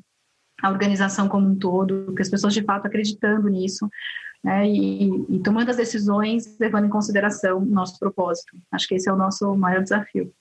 a 0.61 0.69
organização 0.69 1.27
como 1.27 1.47
um 1.47 1.57
todo, 1.57 2.13
que 2.15 2.21
as 2.21 2.29
pessoas 2.29 2.53
de 2.53 2.61
fato 2.61 2.85
acreditando 2.85 3.47
nisso, 3.47 3.89
né, 4.43 4.67
e, 4.67 5.09
e, 5.29 5.39
tomando 5.43 5.69
as 5.69 5.77
decisões 5.77 6.57
levando 6.59 6.85
em 6.85 6.89
consideração 6.89 7.59
o 7.59 7.65
nosso 7.65 7.99
propósito. 7.99 8.57
Acho 8.71 8.87
que 8.87 8.95
esse 8.95 9.09
é 9.09 9.13
o 9.13 9.17
nosso 9.17 9.55
maior 9.55 9.83
desafio. 9.83 10.33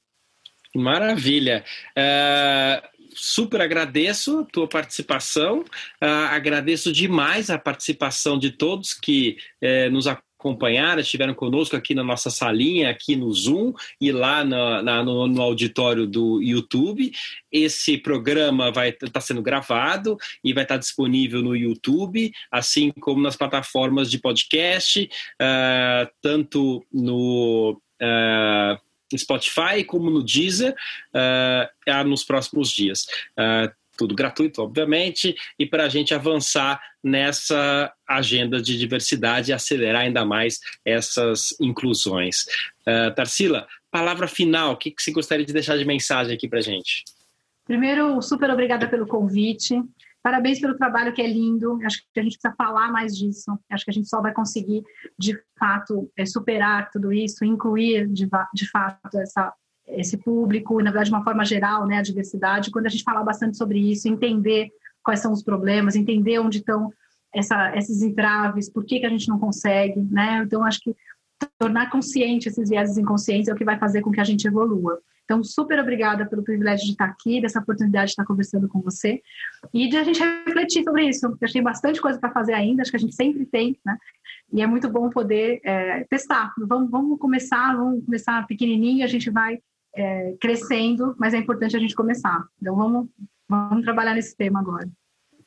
Maravilha. 0.75 1.65
Uh, 1.97 2.87
super 3.15 3.61
agradeço 3.61 4.41
a 4.41 4.45
tua 4.45 4.69
participação, 4.69 5.61
uh, 5.61 6.29
agradeço 6.31 6.93
demais 6.93 7.51
a 7.51 7.59
participação 7.59 8.39
de 8.39 8.53
todos 8.53 8.95
que 8.95 9.37
uh, 9.63 9.91
nos 9.91 10.07
acompanham 10.07 10.28
acompanharam, 10.39 11.01
estiveram 11.01 11.35
conosco 11.35 11.75
aqui 11.75 11.95
na 11.95 12.05
nossa 12.05 12.31
salinha, 12.31 12.91
aqui 12.91 13.17
no 13.17 13.33
Zoom 13.33 13.75
e 14.01 14.13
lá 14.13 14.45
na, 14.45 14.83
na, 14.83 15.03
no, 15.03 15.27
no, 15.27 15.43
auditório 15.43 16.07
do 16.07 16.41
YouTube. 16.41 17.13
Esse 17.51 17.99
programa 17.99 18.71
vai 18.71 18.91
estar 18.91 19.11
tá 19.11 19.21
sendo 19.21 19.43
gravado 19.43 20.17
e 20.45 20.55
vai 20.55 20.63
estar 20.63 20.77
tá 20.77 20.79
disponível 20.79 21.43
no 21.43 21.57
YouTube, 21.57 22.33
assim 22.51 22.93
como 23.01 23.21
nas 23.21 23.37
plataformas 23.37 24.09
de 24.11 24.19
podcast, 24.19 25.11
uh, 25.43 26.09
tanto 26.23 26.87
no. 26.93 27.81
Uh, 28.01 28.89
Spotify 29.17 29.83
como 29.87 30.11
no 30.11 30.23
Deezer 30.23 30.75
uh, 31.15 32.05
nos 32.05 32.25
próximos 32.25 32.71
dias. 32.71 33.07
Uh, 33.39 33.73
tudo 33.99 34.15
gratuito, 34.15 34.63
obviamente, 34.63 35.35
e 35.59 35.67
para 35.67 35.85
a 35.85 35.89
gente 35.89 36.15
avançar 36.15 36.81
nessa 37.03 37.93
agenda 38.09 38.63
de 38.63 38.79
diversidade 38.79 39.51
e 39.51 39.55
acelerar 39.55 40.03
ainda 40.03 40.25
mais 40.25 40.61
essas 40.85 41.55
inclusões. 41.61 42.45
Uh, 42.87 43.13
Tarsila, 43.15 43.67
palavra 43.91 44.29
final, 44.29 44.73
o 44.73 44.77
que, 44.77 44.93
que 44.93 45.03
você 45.03 45.11
gostaria 45.11 45.45
de 45.45 45.53
deixar 45.53 45.77
de 45.77 45.85
mensagem 45.85 46.35
aqui 46.35 46.49
para 46.49 46.61
a 46.61 46.63
gente? 46.63 47.05
Primeiro, 47.67 48.23
super 48.23 48.51
obrigada 48.51 48.89
pelo 48.89 49.07
convite. 49.07 49.75
Parabéns 50.23 50.61
pelo 50.61 50.77
trabalho 50.77 51.13
que 51.13 51.23
é 51.23 51.27
lindo. 51.27 51.79
Acho 51.85 51.99
que 52.13 52.21
a 52.21 52.23
gente 52.23 52.39
precisa 52.39 52.55
falar 52.57 52.91
mais 52.91 53.17
disso. 53.17 53.59
Acho 53.71 53.85
que 53.85 53.91
a 53.91 53.95
gente 53.95 54.09
só 54.09 54.23
vai 54.23 54.33
conseguir, 54.33 54.83
de 55.19 55.39
fato, 55.59 56.11
é, 56.17 56.25
superar 56.25 56.91
tudo 56.91 57.13
isso, 57.13 57.45
incluir 57.45 58.07
de, 58.09 58.29
de 58.55 58.71
fato 58.71 59.19
essa 59.19 59.53
esse 59.91 60.17
público, 60.17 60.77
na 60.79 60.91
verdade, 60.91 61.11
de 61.11 61.15
uma 61.15 61.25
forma 61.25 61.45
geral, 61.45 61.87
né, 61.87 61.99
a 61.99 62.03
diversidade, 62.03 62.71
quando 62.71 62.87
a 62.87 62.91
gente 62.91 63.05
falar 63.05 63.23
bastante 63.23 63.57
sobre 63.57 63.79
isso, 63.79 64.09
entender 64.09 64.71
quais 65.03 65.21
são 65.21 65.33
os 65.33 65.43
problemas, 65.43 65.97
entender 65.97 66.39
onde 66.39 66.59
estão 66.59 66.93
essa, 67.35 67.77
esses 67.77 68.03
entraves, 68.03 68.71
por 68.71 68.85
que, 68.85 69.01
que 69.01 69.07
a 69.07 69.11
gente 69.11 69.29
não 69.29 69.39
consegue, 69.39 70.01
né? 70.11 70.43
Então, 70.45 70.65
acho 70.65 70.81
que 70.81 70.95
tornar 71.59 71.91
consciente 71.91 72.49
esses 72.49 72.69
viéses 72.69 72.97
inconscientes 72.97 73.49
é 73.49 73.53
o 73.53 73.57
que 73.57 73.65
vai 73.65 73.79
fazer 73.79 74.01
com 74.01 74.11
que 74.11 74.21
a 74.21 74.25
gente 74.25 74.47
evolua. 74.47 75.01
Então, 75.25 75.45
super 75.45 75.79
obrigada 75.79 76.25
pelo 76.25 76.43
privilégio 76.43 76.87
de 76.87 76.93
estar 76.93 77.05
aqui, 77.05 77.39
dessa 77.39 77.61
oportunidade 77.61 78.07
de 78.07 78.11
estar 78.13 78.25
conversando 78.25 78.67
com 78.67 78.81
você 78.81 79.21
e 79.75 79.87
de 79.87 79.97
a 79.99 80.03
gente 80.03 80.21
refletir 80.21 80.83
sobre 80.83 81.07
isso, 81.07 81.37
que 81.37 81.53
tem 81.53 81.63
bastante 81.63 82.01
coisa 82.01 82.19
para 82.19 82.33
fazer 82.33 82.55
ainda, 82.55 82.81
acho 82.81 82.91
que 82.91 82.97
a 82.97 83.01
gente 83.01 83.15
sempre 83.15 83.45
tem, 83.45 83.79
né? 83.85 83.99
E 84.51 84.63
é 84.63 84.67
muito 84.67 84.89
bom 84.89 85.11
poder 85.11 85.61
é, 85.63 86.05
testar. 86.05 86.55
Vamos, 86.67 86.91
vamos 86.91 87.19
começar, 87.19 87.77
vamos 87.77 88.07
começar 88.07 88.47
pequenininho, 88.47 89.05
a 89.05 89.07
gente 89.07 89.29
vai 89.29 89.59
é, 89.95 90.35
crescendo, 90.41 91.15
mas 91.19 91.35
é 91.35 91.39
importante 91.39 91.77
a 91.77 91.81
gente 91.81 91.95
começar. 91.95 92.45
Então 92.61 92.75
vamos, 92.77 93.09
vamos 93.49 93.85
trabalhar 93.85 94.15
nesse 94.15 94.37
tema 94.37 94.61
agora. 94.61 94.89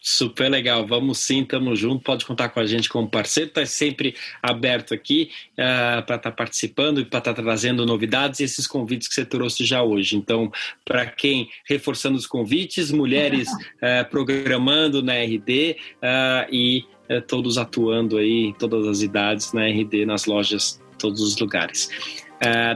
Super 0.03 0.49
legal, 0.49 0.83
vamos 0.87 1.19
sim, 1.19 1.43
estamos 1.43 1.77
juntos. 1.77 2.01
Pode 2.03 2.25
contar 2.25 2.49
com 2.49 2.59
a 2.59 2.65
gente 2.65 2.89
como 2.89 3.07
parceiro, 3.07 3.49
está 3.49 3.63
sempre 3.67 4.15
aberto 4.41 4.95
aqui 4.95 5.29
uh, 5.53 6.03
para 6.03 6.15
estar 6.15 6.17
tá 6.17 6.31
participando 6.31 6.99
e 6.99 7.05
para 7.05 7.19
estar 7.19 7.35
tá 7.35 7.41
trazendo 7.43 7.85
novidades 7.85 8.39
e 8.39 8.43
esses 8.43 8.65
convites 8.65 9.07
que 9.07 9.13
você 9.13 9.23
trouxe 9.23 9.63
já 9.63 9.83
hoje. 9.83 10.17
Então, 10.17 10.51
para 10.83 11.05
quem 11.05 11.51
reforçando 11.69 12.17
os 12.17 12.25
convites, 12.25 12.91
mulheres 12.91 13.47
uh, 13.51 14.03
programando 14.09 15.03
na 15.03 15.13
RD 15.13 15.77
uh, 15.97 16.51
e 16.51 16.83
todos 17.27 17.59
atuando 17.59 18.17
aí 18.17 18.45
em 18.45 18.53
todas 18.53 18.87
as 18.87 19.01
idades 19.01 19.53
na 19.53 19.67
RD, 19.67 20.05
nas 20.05 20.25
lojas, 20.25 20.81
todos 20.97 21.19
os 21.19 21.37
lugares. 21.37 21.89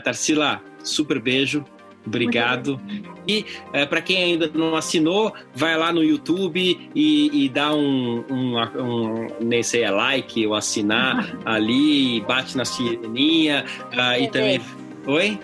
Tarsila, 0.04 0.62
super 0.86 1.20
beijo. 1.20 1.66
Obrigado. 2.06 2.80
E 3.28 3.46
é, 3.74 3.86
para 3.86 4.02
quem 4.02 4.24
ainda 4.24 4.50
não 4.54 4.76
assinou, 4.76 5.34
vai 5.56 5.76
lá 5.76 5.92
no 5.92 6.04
YouTube 6.04 6.90
e, 6.94 7.46
e 7.46 7.50
dá 7.50 7.74
um, 7.74 8.24
um, 8.30 8.60
um, 8.80 9.28
nem 9.42 9.64
sei, 9.64 9.84
é 9.84 9.90
like 9.90 10.46
ou 10.46 10.54
assinar 10.54 11.36
ali, 11.44 12.22
bate 12.22 12.56
na 12.56 12.64
sireninha 12.64 13.66
uh, 13.92 14.22
e 14.22 14.28
também. 14.30 14.62
Oi? 15.08 15.40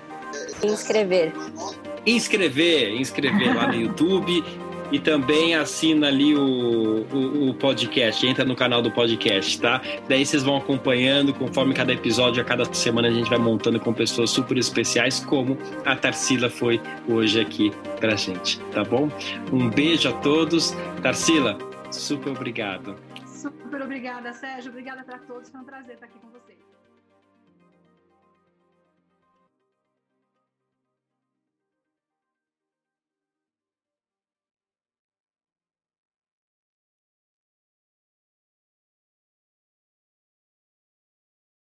Inscrever. 0.64 1.34
Inscrever, 2.06 2.94
inscrever 2.94 3.56
lá 3.56 3.68
no 3.68 3.76
YouTube 3.82 4.44
e 4.92 5.00
também 5.00 5.56
assina 5.56 6.08
ali 6.08 6.36
o, 6.36 7.06
o, 7.12 7.50
o, 7.50 7.54
podcast, 7.54 8.26
entra 8.26 8.44
no 8.44 8.56
canal 8.56 8.82
do 8.82 8.92
podcast, 8.92 9.60
tá? 9.60 9.82
Daí 10.08 10.26
vocês 10.26 10.44
vão 10.44 10.58
acompanhando 10.58 11.34
conforme 11.34 11.74
cada 11.74 11.94
episódio, 11.94 12.42
a 12.42 12.46
cada 12.46 12.72
semana 12.74 13.08
a 13.08 13.12
gente 13.12 13.30
vai 13.30 13.40
montando 13.40 13.80
com 13.80 13.94
pessoas 13.94 14.30
super 14.30 14.58
especiais, 14.58 15.20
como 15.20 15.58
a 15.86 15.96
Tarsila 15.96 16.50
foi 16.50 16.82
hoje 17.08 17.40
aqui 17.40 17.72
pra 18.00 18.16
gente, 18.16 18.60
tá 18.72 18.84
bom? 18.84 19.10
Um 19.52 19.70
beijo 19.70 20.10
a 20.10 20.14
todos. 20.14 20.76
Tarsila, 21.02 21.58
super 21.92 22.32
obrigado. 22.32 22.96
Super 23.26 23.82
obrigada, 23.82 24.34
Sérgio. 24.34 24.70
Obrigada 24.70 25.04
para 25.04 25.18
todos. 25.20 25.50
Foi 25.50 25.62
um 25.62 25.64
prazer 25.64 25.96
estar 25.96 26.06
aqui 26.06 26.20
com 26.20 26.30
vocês. 26.30 26.61